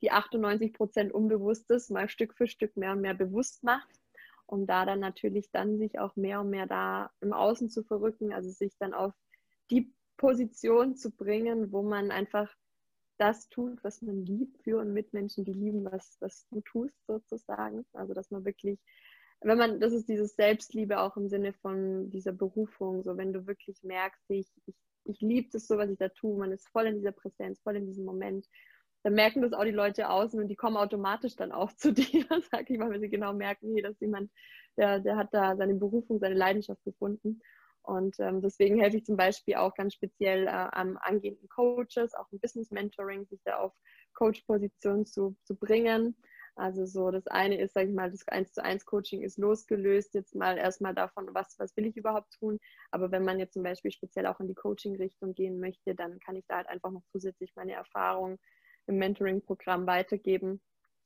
die 0.02 0.10
98 0.10 0.72
Prozent 0.72 1.12
Unbewusstes 1.12 1.88
mal 1.90 2.08
Stück 2.08 2.34
für 2.34 2.46
Stück 2.46 2.76
mehr 2.76 2.92
und 2.92 3.00
mehr 3.00 3.14
bewusst 3.14 3.62
macht, 3.62 3.88
um 4.46 4.66
da 4.66 4.84
dann 4.84 5.00
natürlich 5.00 5.50
dann 5.50 5.78
sich 5.78 5.98
auch 5.98 6.16
mehr 6.16 6.40
und 6.40 6.50
mehr 6.50 6.66
da 6.66 7.10
im 7.20 7.32
Außen 7.32 7.70
zu 7.70 7.82
verrücken, 7.82 8.32
also 8.32 8.50
sich 8.50 8.76
dann 8.78 8.92
auf 8.94 9.14
die 9.70 9.92
Position 10.16 10.96
zu 10.96 11.10
bringen, 11.10 11.72
wo 11.72 11.82
man 11.82 12.10
einfach 12.10 12.54
das 13.18 13.48
tut, 13.48 13.82
was 13.84 14.02
man 14.02 14.26
liebt 14.26 14.62
für 14.62 14.80
und 14.80 14.92
mit 14.92 15.12
Menschen, 15.12 15.44
die 15.44 15.52
lieben, 15.52 15.84
was, 15.84 16.16
was 16.20 16.46
du 16.48 16.60
tust, 16.60 17.06
sozusagen. 17.06 17.86
Also 17.92 18.14
dass 18.14 18.30
man 18.30 18.44
wirklich 18.44 18.78
wenn 19.44 19.58
man, 19.58 19.80
das 19.80 19.92
ist 19.92 20.08
dieses 20.08 20.34
Selbstliebe 20.36 21.00
auch 21.00 21.16
im 21.16 21.28
Sinne 21.28 21.52
von 21.52 22.10
dieser 22.10 22.32
Berufung, 22.32 23.02
so 23.02 23.16
wenn 23.16 23.32
du 23.32 23.46
wirklich 23.46 23.82
merkst, 23.82 24.22
ich, 24.28 24.50
ich, 24.66 24.74
ich 25.04 25.20
liebe 25.20 25.48
das 25.52 25.66
so, 25.66 25.78
was 25.78 25.90
ich 25.90 25.98
da 25.98 26.08
tue, 26.08 26.38
man 26.38 26.52
ist 26.52 26.68
voll 26.68 26.86
in 26.86 26.96
dieser 26.96 27.12
Präsenz, 27.12 27.60
voll 27.60 27.76
in 27.76 27.86
diesem 27.86 28.04
Moment, 28.04 28.46
dann 29.02 29.14
merken 29.14 29.42
das 29.42 29.52
auch 29.52 29.64
die 29.64 29.70
Leute 29.70 30.08
außen 30.08 30.40
und 30.40 30.48
die 30.48 30.56
kommen 30.56 30.76
automatisch 30.76 31.34
dann 31.36 31.52
auch 31.52 31.72
zu 31.76 31.92
dir, 31.92 32.24
sag 32.50 32.70
ich 32.70 32.78
mal, 32.78 32.90
wenn 32.90 33.00
sie 33.00 33.10
genau 33.10 33.32
merken, 33.32 33.72
hey, 33.74 33.82
dass 33.82 33.98
jemand, 34.00 34.30
der, 34.76 35.00
der 35.00 35.16
hat 35.16 35.28
da 35.32 35.56
seine 35.56 35.74
Berufung, 35.74 36.18
seine 36.18 36.36
Leidenschaft 36.36 36.82
gefunden. 36.84 37.40
Und 37.84 38.14
ähm, 38.20 38.40
deswegen 38.40 38.78
helfe 38.78 38.98
ich 38.98 39.04
zum 39.04 39.16
Beispiel 39.16 39.56
auch 39.56 39.74
ganz 39.74 39.94
speziell 39.94 40.46
äh, 40.46 40.50
am 40.50 40.96
angehenden 41.00 41.48
Coaches, 41.48 42.14
auch 42.14 42.30
im 42.30 42.38
Business 42.38 42.70
Mentoring, 42.70 43.26
sich 43.26 43.40
da 43.44 43.56
auf 43.58 43.72
Coach-Position 44.14 45.04
zu, 45.04 45.36
zu 45.42 45.56
bringen 45.56 46.16
also 46.54 46.84
so, 46.84 47.10
das 47.10 47.26
eine 47.28 47.58
ist, 47.58 47.74
sage 47.74 47.88
ich 47.88 47.94
mal, 47.94 48.10
das 48.10 48.28
1 48.28 48.52
zu 48.52 48.62
1 48.62 48.84
Coaching 48.84 49.22
ist 49.22 49.38
losgelöst 49.38 50.14
jetzt 50.14 50.34
mal 50.34 50.58
erstmal 50.58 50.94
davon, 50.94 51.28
was, 51.32 51.58
was 51.58 51.76
will 51.76 51.86
ich 51.86 51.96
überhaupt 51.96 52.32
tun. 52.32 52.58
Aber 52.90 53.10
wenn 53.10 53.24
man 53.24 53.38
jetzt 53.38 53.54
zum 53.54 53.62
Beispiel 53.62 53.90
speziell 53.90 54.26
auch 54.26 54.40
in 54.40 54.48
die 54.48 54.54
Coaching-Richtung 54.54 55.34
gehen 55.34 55.60
möchte, 55.60 55.94
dann 55.94 56.18
kann 56.20 56.36
ich 56.36 56.44
da 56.46 56.56
halt 56.56 56.68
einfach 56.68 56.90
noch 56.90 57.02
zusätzlich 57.10 57.52
meine 57.56 57.72
Erfahrung 57.72 58.38
im 58.86 58.98
Mentoring-Programm 58.98 59.86
weitergeben 59.86 60.60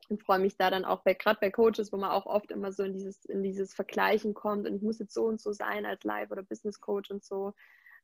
und 0.09 0.23
freue 0.23 0.39
mich 0.39 0.57
da 0.57 0.71
dann 0.71 0.85
auch 0.85 1.03
bei, 1.03 1.15
gerade 1.15 1.39
bei 1.41 1.51
Coaches, 1.51 1.93
wo 1.93 1.97
man 1.97 2.11
auch 2.11 2.27
oft 2.27 2.51
immer 2.51 2.73
so 2.73 2.83
in 2.83 2.93
dieses, 2.93 3.25
in 3.25 3.43
dieses 3.43 3.75
Vergleichen 3.75 4.35
kommt 4.35 4.67
und 4.67 4.75
ich 4.75 4.83
muss 4.83 4.99
jetzt 4.99 5.15
so 5.15 5.25
und 5.25 5.41
so 5.41 5.53
sein 5.53 5.87
als 5.87 6.03
Live- 6.05 6.31
oder 6.31 6.43
Business-Coach 6.43 7.11
und 7.11 7.25
so, 7.25 7.53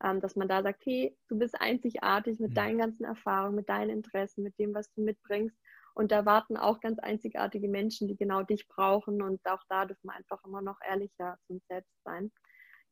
ähm, 0.03 0.21
dass 0.21 0.37
man 0.37 0.49
da 0.49 0.63
sagt, 0.63 0.85
hey, 0.85 1.17
du 1.29 1.39
bist 1.39 1.61
einzigartig 1.61 2.41
mit 2.41 2.51
mhm. 2.51 2.55
deinen 2.55 2.79
ganzen 2.79 3.05
Erfahrungen, 3.05 3.57
mit 3.57 3.69
deinen 3.69 3.91
Interessen, 3.91 4.43
mit 4.43 4.59
dem, 4.59 4.75
was 4.75 4.93
du 4.93 5.03
mitbringst 5.03 5.57
und 5.95 6.13
da 6.13 6.25
warten 6.25 6.57
auch 6.57 6.81
ganz 6.81 6.99
einzigartige 6.99 7.69
Menschen, 7.69 8.09
die 8.09 8.17
genau 8.17 8.43
dich 8.43 8.67
brauchen. 8.69 9.23
Und 9.23 9.41
auch 9.47 9.63
da 9.69 9.85
dürfen 9.85 10.07
wir 10.09 10.15
einfach 10.15 10.43
immer 10.45 10.63
noch 10.63 10.79
ehrlicher 10.87 11.37
zu 11.47 11.55
uns 11.55 11.67
selbst 11.67 11.93
sein. 12.05 12.33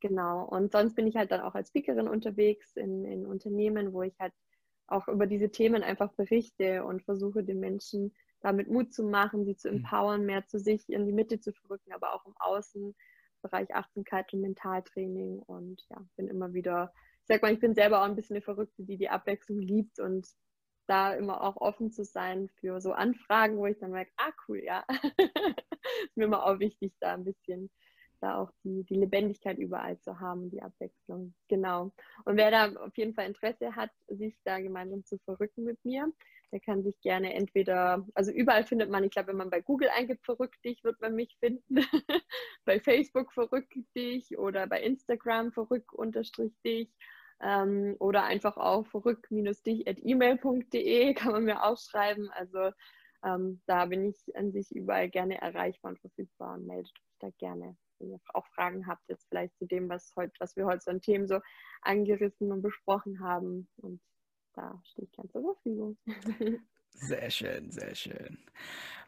genau. 0.01 0.45
Und 0.45 0.73
sonst 0.73 0.95
bin 0.95 1.07
ich 1.07 1.17
halt 1.17 1.31
dann 1.31 1.41
auch 1.41 1.55
als 1.55 1.69
Speakerin 1.69 2.09
unterwegs 2.09 2.77
in, 2.77 3.05
in 3.05 3.27
Unternehmen, 3.27 3.93
wo 3.93 4.03
ich 4.03 4.15
halt 4.19 4.33
auch 4.87 5.09
über 5.09 5.27
diese 5.27 5.51
Themen 5.51 5.83
einfach 5.83 6.13
berichte 6.15 6.85
und 6.85 7.05
versuche 7.05 7.45
den 7.45 7.61
Menschen 7.61 8.15
damit 8.41 8.69
Mut 8.71 8.93
zu 8.93 9.05
machen, 9.05 9.45
sie 9.45 9.57
zu 9.57 9.69
mhm. 9.71 9.79
empowern, 9.79 10.25
mehr 10.25 10.47
zu 10.47 10.59
sich 10.59 10.89
in 10.89 11.07
die 11.07 11.13
Mitte 11.13 11.41
zu 11.41 11.53
verrücken, 11.53 11.93
aber 11.93 12.15
auch 12.15 12.27
im 12.27 12.35
Außen, 12.39 12.95
Bereich 13.43 13.75
Achtsamkeit 13.75 14.33
und 14.35 14.43
Mentaltraining. 14.43 15.39
Und 15.41 15.83
ja, 15.91 16.05
bin 16.17 16.29
immer 16.29 16.53
wieder, 16.53 16.93
ich 17.23 17.29
sag 17.29 17.43
mal, 17.43 17.53
ich 17.53 17.61
bin 17.61 17.75
selber 17.75 18.01
auch 18.01 18.05
ein 18.05 18.17
bisschen 18.17 18.37
eine 18.37 18.45
Verrückte, 18.45 18.85
die 18.85 18.99
die 18.99 19.09
Abwechslung 19.09 19.61
liebt 19.61 19.99
und 19.99 20.29
da 20.91 21.14
immer 21.14 21.43
auch 21.43 21.57
offen 21.57 21.91
zu 21.93 22.05
sein 22.05 22.51
für 22.61 22.80
so 22.80 22.93
Anfragen, 22.93 23.57
wo 23.57 23.66
ich 23.66 23.78
dann 23.78 23.93
merke, 23.93 24.11
ah 24.16 24.32
cool, 24.49 24.62
ja. 24.64 24.84
ist 26.05 26.16
mir 26.16 26.24
immer 26.24 26.45
auch 26.45 26.59
wichtig, 26.59 26.93
da 27.01 27.14
ein 27.14 27.24
bisschen 27.24 27.70
da 28.20 28.36
auch 28.36 28.51
die, 28.64 28.84
die 28.84 28.97
Lebendigkeit 28.97 29.59
überall 29.59 29.99
zu 30.01 30.20
haben, 30.20 30.51
die 30.51 30.62
Abwechslung. 30.62 31.34
Genau. 31.49 31.93
Und 32.24 32.36
wer 32.36 32.51
da 32.51 32.72
auf 32.84 32.97
jeden 32.97 33.14
Fall 33.14 33.26
Interesse 33.26 33.74
hat, 33.76 33.91
sich 34.09 34.36
da 34.45 34.61
gemeinsam 34.61 35.05
zu 35.05 35.18
verrücken 35.18 35.64
mit 35.64 35.82
mir, 35.84 36.12
der 36.53 36.61
kann 36.61 36.82
sich 36.82 37.01
gerne 37.01 37.32
entweder, 37.34 38.07
also 38.14 38.30
überall 38.32 38.64
findet 38.64 38.91
man, 38.91 39.05
ich 39.05 39.12
glaube, 39.12 39.28
wenn 39.28 39.36
man 39.36 39.51
bei 39.51 39.61
Google 39.61 39.88
eingibt, 39.97 40.24
verrückt 40.24 40.62
dich, 40.64 40.82
wird 40.84 41.01
man 41.01 41.14
mich 41.14 41.36
finden. 41.38 41.76
bei 42.64 42.80
Facebook 42.80 43.32
verrückt 43.32 43.74
dich 43.97 44.36
oder 44.36 44.66
bei 44.66 44.82
Instagram 44.82 45.53
verrückt 45.53 45.93
unterstrich 45.93 46.53
dich. 46.64 46.91
Ähm, 47.43 47.97
oder 47.99 48.24
einfach 48.24 48.57
auch 48.57 48.86
verrückt-dich 48.86 49.88
at 49.88 49.99
email.de 49.99 51.14
kann 51.14 51.32
man 51.32 51.45
mir 51.45 51.64
auch 51.64 51.78
schreiben. 51.78 52.30
Also 52.30 52.70
ähm, 53.24 53.62
da 53.66 53.86
bin 53.86 54.05
ich 54.05 54.36
an 54.36 54.53
sich 54.53 54.70
überall 54.74 55.09
gerne 55.09 55.41
erreichbar 55.41 55.93
und 55.93 56.01
verfügbar 56.01 56.55
und 56.55 56.66
meldet 56.66 56.93
euch 56.93 57.18
da 57.20 57.30
gerne 57.38 57.76
wenn 58.01 58.11
ihr 58.11 58.20
auch 58.34 58.47
Fragen 58.49 58.86
habt, 58.86 59.09
jetzt 59.09 59.28
vielleicht 59.28 59.57
zu 59.59 59.66
dem, 59.66 59.88
was, 59.88 60.12
heute, 60.16 60.32
was 60.41 60.57
wir 60.57 60.66
heute 60.66 60.82
so 60.82 60.91
an 60.91 61.01
Themen 61.01 61.28
so 61.28 61.41
angerissen 61.82 62.51
und 62.51 62.62
besprochen 62.62 63.20
haben. 63.20 63.68
Und 63.76 64.01
da 64.55 64.80
stehe 64.84 65.07
ich 65.07 65.12
ganz 65.12 65.32
zur 65.32 65.43
Verfügung. 65.43 65.99
Sehr 66.93 67.30
schön, 67.30 67.70
sehr 67.70 67.95
schön. 67.95 68.38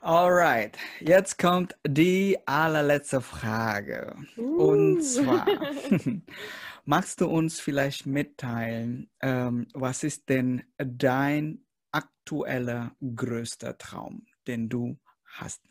Alright, 0.00 0.78
jetzt 0.98 1.38
kommt 1.38 1.76
die 1.86 2.36
allerletzte 2.46 3.20
Frage. 3.20 4.16
Uh. 4.36 4.70
Und 4.70 5.02
zwar, 5.02 5.46
magst 6.84 7.20
du 7.20 7.28
uns 7.28 7.60
vielleicht 7.60 8.06
mitteilen, 8.06 9.10
ähm, 9.20 9.68
was 9.74 10.02
ist 10.02 10.28
denn 10.28 10.64
dein 10.76 11.64
aktueller 11.92 12.96
größter 13.14 13.78
Traum, 13.78 14.26
den 14.46 14.68
du 14.68 14.98
hast? 15.24 15.62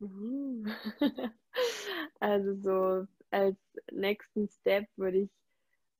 Uh. 0.00 0.64
Also 2.20 2.54
so 2.54 3.06
als 3.30 3.56
nächsten 3.92 4.48
Step 4.48 4.86
würde 4.96 5.18
ich 5.18 5.30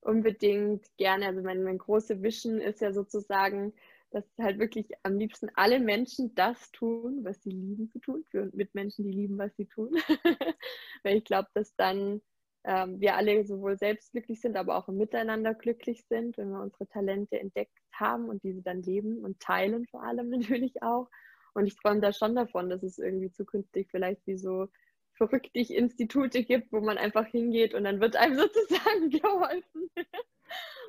unbedingt 0.01 0.85
gerne, 0.97 1.27
also 1.27 1.43
mein, 1.43 1.63
mein 1.63 1.79
große 1.79 2.23
Vision 2.23 2.61
ist 2.61 2.81
ja 2.81 2.93
sozusagen, 2.93 3.73
dass 4.11 4.25
halt 4.39 4.59
wirklich 4.59 4.91
am 5.03 5.19
liebsten 5.19 5.51
alle 5.55 5.81
Menschen 5.81 6.35
das 6.35 6.71
tun, 6.73 7.25
was 7.25 7.43
sie 7.43 7.51
lieben 7.51 7.91
zu 7.91 7.99
tun, 7.99 8.25
für 8.31 8.51
Mitmenschen, 8.53 9.05
die 9.05 9.13
lieben, 9.13 9.39
was 9.39 9.55
sie 9.57 9.67
tun. 9.67 9.91
Weil 11.03 11.19
ich 11.19 11.25
glaube, 11.25 11.49
dass 11.55 11.75
dann 11.77 12.23
ähm, 12.65 13.01
wir 13.01 13.17
alle 13.17 13.45
sowohl 13.45 13.79
selbst 13.79 14.13
glücklich 14.13 14.41
sind, 14.41 14.57
aber 14.57 14.77
auch 14.77 14.89
im 14.89 14.97
Miteinander 14.97 15.55
glücklich 15.55 16.05
sind, 16.09 16.37
wenn 16.37 16.51
wir 16.51 16.61
unsere 16.61 16.87
Talente 16.87 17.39
entdeckt 17.39 17.77
haben 17.93 18.29
und 18.29 18.43
diese 18.43 18.63
dann 18.63 18.83
leben 18.83 19.19
und 19.25 19.41
teilen 19.41 19.87
vor 19.87 20.03
allem 20.03 20.31
natürlich 20.31 20.83
auch. 20.83 21.09
Und 21.55 21.67
ich 21.67 21.77
träume 21.77 22.01
da 22.01 22.13
schon 22.13 22.35
davon, 22.35 22.69
dass 22.71 22.83
es 22.83 22.99
irgendwie 22.99 23.31
zukünftig 23.33 23.89
vielleicht 23.91 24.27
wie 24.27 24.37
so 24.37 24.69
verrückt 25.15 25.51
Institute 25.53 26.45
gibt, 26.45 26.73
wo 26.73 26.81
man 26.81 26.97
einfach 26.97 27.27
hingeht 27.27 27.75
und 27.75 27.85
dann 27.85 28.01
wird 28.01 28.17
einem 28.17 28.37
sozusagen 28.39 29.11
geholfen. 29.11 29.91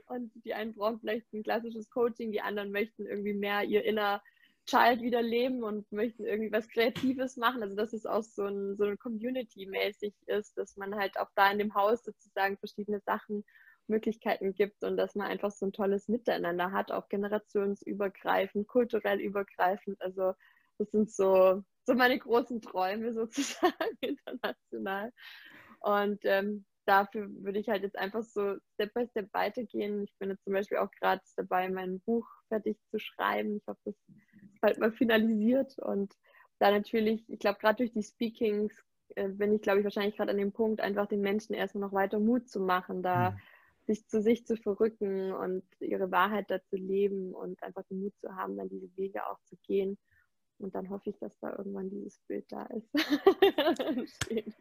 Und 0.09 0.31
die 0.43 0.53
einen 0.53 0.73
brauchen 0.73 0.99
vielleicht 0.99 1.31
ein 1.33 1.43
klassisches 1.43 1.89
Coaching, 1.89 2.31
die 2.31 2.41
anderen 2.41 2.71
möchten 2.71 3.05
irgendwie 3.05 3.33
mehr 3.33 3.63
ihr 3.63 3.83
inner 3.85 4.21
Child 4.65 5.01
wieder 5.01 5.21
leben 5.21 5.63
und 5.63 5.91
möchten 5.91 6.25
irgendwie 6.25 6.51
was 6.51 6.67
Kreatives 6.67 7.37
machen. 7.37 7.63
Also 7.63 7.75
dass 7.75 7.93
es 7.93 8.05
auch 8.05 8.23
so 8.23 8.45
ein, 8.45 8.75
so 8.75 8.85
ein 8.85 8.97
Community-mäßig 8.97 10.13
ist, 10.25 10.57
dass 10.57 10.75
man 10.77 10.95
halt 10.95 11.17
auch 11.19 11.29
da 11.35 11.51
in 11.51 11.59
dem 11.59 11.73
Haus 11.75 12.03
sozusagen 12.03 12.57
verschiedene 12.57 12.99
Sachen, 13.01 13.45
Möglichkeiten 13.87 14.53
gibt 14.53 14.83
und 14.83 14.97
dass 14.97 15.15
man 15.15 15.25
einfach 15.25 15.49
so 15.49 15.65
ein 15.65 15.73
tolles 15.73 16.07
Miteinander 16.09 16.71
hat, 16.71 16.91
auch 16.91 17.09
generationsübergreifend, 17.09 18.67
kulturell 18.67 19.19
übergreifend. 19.19 19.99
Also 19.99 20.33
das 20.77 20.91
sind 20.91 21.11
so 21.11 21.63
so 21.89 21.95
meine 21.95 22.19
großen 22.19 22.61
Träume 22.61 23.13
sozusagen 23.13 23.73
international. 24.01 25.11
Und 25.79 26.19
ähm, 26.23 26.65
dafür 26.89 27.29
würde 27.43 27.59
ich 27.59 27.69
halt 27.69 27.83
jetzt 27.83 27.97
einfach 27.97 28.23
so 28.23 28.55
Step 28.73 28.93
by 28.95 29.05
Step 29.07 29.31
weitergehen. 29.33 30.03
Ich 30.03 30.13
bin 30.17 30.29
jetzt 30.29 30.43
zum 30.43 30.53
Beispiel 30.53 30.79
auch 30.79 30.89
gerade 30.99 31.21
dabei, 31.35 31.69
mein 31.69 31.99
Buch 31.99 32.27
fertig 32.47 32.77
zu 32.89 32.99
schreiben. 32.99 33.57
Ich 33.57 33.67
hoffe, 33.67 33.79
das 33.85 33.95
ist 33.95 34.59
bald 34.59 34.79
mal 34.79 34.91
finalisiert. 34.91 35.77
Und 35.77 36.15
da 36.57 36.71
natürlich, 36.71 37.29
ich 37.29 37.39
glaube, 37.39 37.59
gerade 37.59 37.77
durch 37.77 37.91
die 37.91 38.01
Speakings 38.01 38.73
äh, 39.15 39.29
bin 39.29 39.53
ich, 39.53 39.61
glaube 39.61 39.79
ich, 39.79 39.83
wahrscheinlich 39.83 40.17
gerade 40.17 40.31
an 40.31 40.37
dem 40.37 40.51
Punkt, 40.51 40.81
einfach 40.81 41.05
den 41.05 41.21
Menschen 41.21 41.53
erstmal 41.53 41.87
noch 41.87 41.93
weiter 41.93 42.19
Mut 42.19 42.49
zu 42.49 42.59
machen, 42.59 43.03
da 43.03 43.31
mhm. 43.31 43.35
sich 43.85 44.07
zu 44.07 44.21
sich 44.23 44.47
zu 44.47 44.57
verrücken 44.57 45.31
und 45.31 45.63
ihre 45.79 46.09
Wahrheit 46.09 46.49
da 46.49 46.59
zu 46.63 46.75
leben 46.75 47.35
und 47.35 47.61
einfach 47.61 47.83
den 47.83 48.01
Mut 48.01 48.13
zu 48.19 48.35
haben, 48.35 48.57
dann 48.57 48.69
diese 48.69 48.89
Wege 48.97 49.27
auch 49.27 49.39
zu 49.43 49.55
gehen. 49.57 49.99
Und 50.57 50.73
dann 50.73 50.89
hoffe 50.89 51.11
ich, 51.11 51.19
dass 51.19 51.37
da 51.39 51.55
irgendwann 51.55 51.91
dieses 51.91 52.19
Bild 52.27 52.51
da 52.51 52.63
ist. 52.65 52.89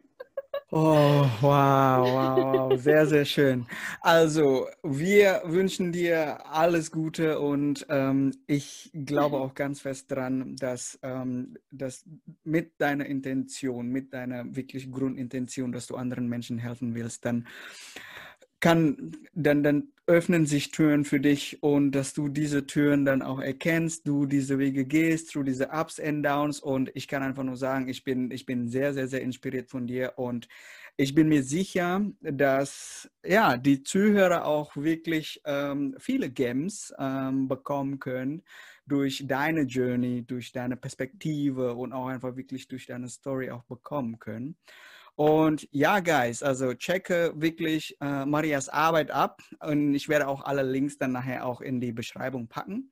oh, 0.71 1.25
wow, 1.41 2.05
wow, 2.05 2.69
wow, 2.69 2.79
sehr, 2.79 3.05
sehr 3.07 3.25
schön. 3.25 3.65
Also, 4.01 4.67
wir 4.83 5.41
wünschen 5.45 5.91
dir 5.91 6.45
alles 6.45 6.91
Gute 6.91 7.39
und 7.39 7.85
ähm, 7.89 8.33
ich 8.47 8.91
glaube 8.93 9.37
auch 9.37 9.53
ganz 9.53 9.81
fest 9.81 10.11
daran, 10.11 10.55
dass, 10.55 10.99
ähm, 11.01 11.57
dass 11.71 12.05
mit 12.43 12.79
deiner 12.79 13.05
Intention, 13.05 13.89
mit 13.89 14.13
deiner 14.13 14.55
wirklich 14.55 14.91
Grundintention, 14.91 15.71
dass 15.71 15.87
du 15.87 15.95
anderen 15.95 16.27
Menschen 16.27 16.57
helfen 16.57 16.95
willst, 16.95 17.25
dann 17.25 17.47
kann, 18.59 19.13
dann, 19.33 19.63
dann 19.63 19.89
öffnen 20.07 20.47
sich 20.47 20.71
Türen 20.71 21.05
für 21.05 21.19
dich 21.19 21.61
und 21.61 21.91
dass 21.91 22.13
du 22.13 22.29
diese 22.29 22.65
Türen 22.65 23.05
dann 23.05 23.21
auch 23.21 23.39
erkennst, 23.39 24.07
du 24.07 24.25
diese 24.25 24.57
Wege 24.57 24.85
gehst, 24.85 25.31
through 25.31 25.45
diese 25.45 25.69
Ups 25.69 25.99
and 25.99 26.25
Downs 26.25 26.59
und 26.59 26.91
ich 26.95 27.07
kann 27.07 27.21
einfach 27.21 27.43
nur 27.43 27.57
sagen, 27.57 27.87
ich 27.87 28.03
bin, 28.03 28.31
ich 28.31 28.45
bin 28.45 28.67
sehr, 28.67 28.93
sehr, 28.93 29.07
sehr 29.07 29.21
inspiriert 29.21 29.69
von 29.69 29.85
dir 29.85 30.13
und 30.17 30.47
ich 30.97 31.13
bin 31.15 31.29
mir 31.29 31.43
sicher, 31.43 32.01
dass 32.21 33.09
ja, 33.23 33.55
die 33.55 33.83
Zuhörer 33.83 34.45
auch 34.45 34.75
wirklich 34.75 35.41
ähm, 35.45 35.95
viele 35.99 36.29
Gems 36.29 36.93
ähm, 36.99 37.47
bekommen 37.47 37.99
können 37.99 38.41
durch 38.85 39.23
deine 39.27 39.61
Journey, 39.61 40.25
durch 40.25 40.51
deine 40.51 40.75
Perspektive 40.75 41.75
und 41.75 41.93
auch 41.93 42.07
einfach 42.07 42.35
wirklich 42.35 42.67
durch 42.67 42.87
deine 42.87 43.07
Story 43.07 43.51
auch 43.51 43.63
bekommen 43.63 44.19
können. 44.19 44.57
Und 45.19 45.67
ja, 45.71 45.99
Guys, 45.99 46.41
also 46.41 46.73
checke 46.75 47.33
wirklich 47.35 47.97
äh, 47.99 48.25
Marias 48.25 48.69
Arbeit 48.69 49.11
ab 49.11 49.41
und 49.59 49.93
ich 49.93 50.07
werde 50.07 50.29
auch 50.29 50.45
alle 50.45 50.63
Links 50.63 50.97
dann 50.97 51.11
nachher 51.11 51.45
auch 51.45 51.59
in 51.59 51.81
die 51.81 51.91
Beschreibung 51.91 52.47
packen. 52.47 52.89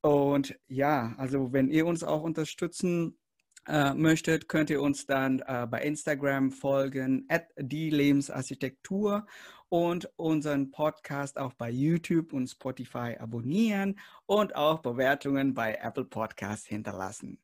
Und 0.00 0.56
ja, 0.68 1.16
also 1.18 1.52
wenn 1.52 1.68
ihr 1.68 1.84
uns 1.84 2.04
auch 2.04 2.22
unterstützen 2.22 3.18
äh, 3.66 3.94
möchtet, 3.94 4.48
könnt 4.48 4.70
ihr 4.70 4.80
uns 4.80 5.06
dann 5.06 5.40
äh, 5.40 5.66
bei 5.68 5.82
Instagram 5.82 6.52
folgen, 6.52 7.26
at 7.28 7.48
die 7.58 7.90
Lebensarchitektur 7.90 9.26
und 9.68 10.08
unseren 10.14 10.70
Podcast 10.70 11.36
auch 11.36 11.54
bei 11.54 11.70
YouTube 11.70 12.32
und 12.32 12.46
Spotify 12.46 13.16
abonnieren 13.18 13.98
und 14.26 14.54
auch 14.54 14.82
Bewertungen 14.82 15.52
bei 15.52 15.74
Apple 15.82 16.04
Podcasts 16.04 16.68
hinterlassen. 16.68 17.40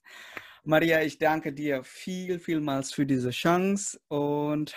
Maria, 0.64 1.02
ich 1.02 1.18
danke 1.18 1.52
dir 1.52 1.82
viel, 1.82 2.38
vielmals 2.38 2.92
für 2.92 3.04
diese 3.04 3.30
Chance 3.30 4.00
und 4.08 4.74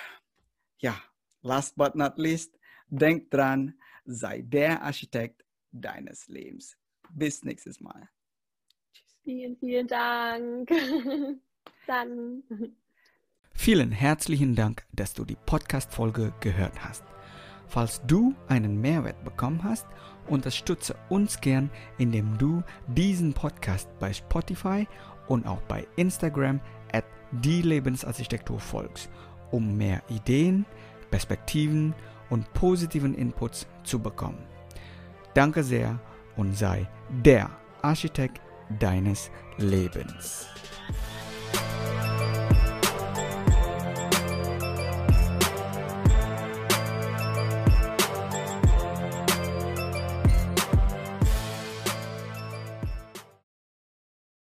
ja, 0.79 0.99
last 1.43 1.75
but 1.75 1.95
not 1.95 2.17
least, 2.17 2.57
denk 2.87 3.29
dran, 3.29 3.75
sei 4.03 4.41
der 4.41 4.81
Architekt 4.81 5.45
deines 5.71 6.27
Lebens. 6.27 6.75
Bis 7.11 7.43
nächstes 7.43 7.79
Mal. 7.79 8.09
Tschüss. 8.93 9.17
Vielen, 9.23 9.57
vielen 9.57 9.87
Dank. 9.87 10.69
Dann. 11.87 12.43
Vielen 13.53 13.91
herzlichen 13.91 14.55
Dank, 14.55 14.85
dass 14.91 15.13
du 15.13 15.23
die 15.23 15.37
Podcast-Folge 15.45 16.33
gehört 16.39 16.83
hast. 16.83 17.03
Falls 17.67 18.01
du 18.05 18.35
einen 18.47 18.81
Mehrwert 18.81 19.23
bekommen 19.23 19.63
hast, 19.63 19.85
unterstütze 20.27 20.95
uns 21.09 21.39
gern, 21.41 21.69
indem 21.97 22.37
du 22.37 22.63
diesen 22.87 23.33
Podcast 23.33 23.89
bei 23.99 24.13
Spotify 24.13 24.87
und 25.27 25.47
auch 25.47 25.61
bei 25.61 25.87
Instagram 25.95 26.59
at 26.91 27.05
die 27.31 27.61
Lebensarchitektur 27.61 28.59
folgst, 28.59 29.09
um 29.51 29.75
mehr 29.77 30.01
Ideen, 30.09 30.65
Perspektiven 31.11 31.93
und 32.29 32.51
positiven 32.53 33.13
Inputs 33.15 33.67
zu 33.83 33.99
bekommen. 33.99 34.43
Danke 35.33 35.63
sehr 35.63 35.99
und 36.37 36.57
sei 36.57 36.87
der 37.09 37.49
Architekt 37.81 38.41
deines 38.79 39.29
Lebens. 39.57 40.47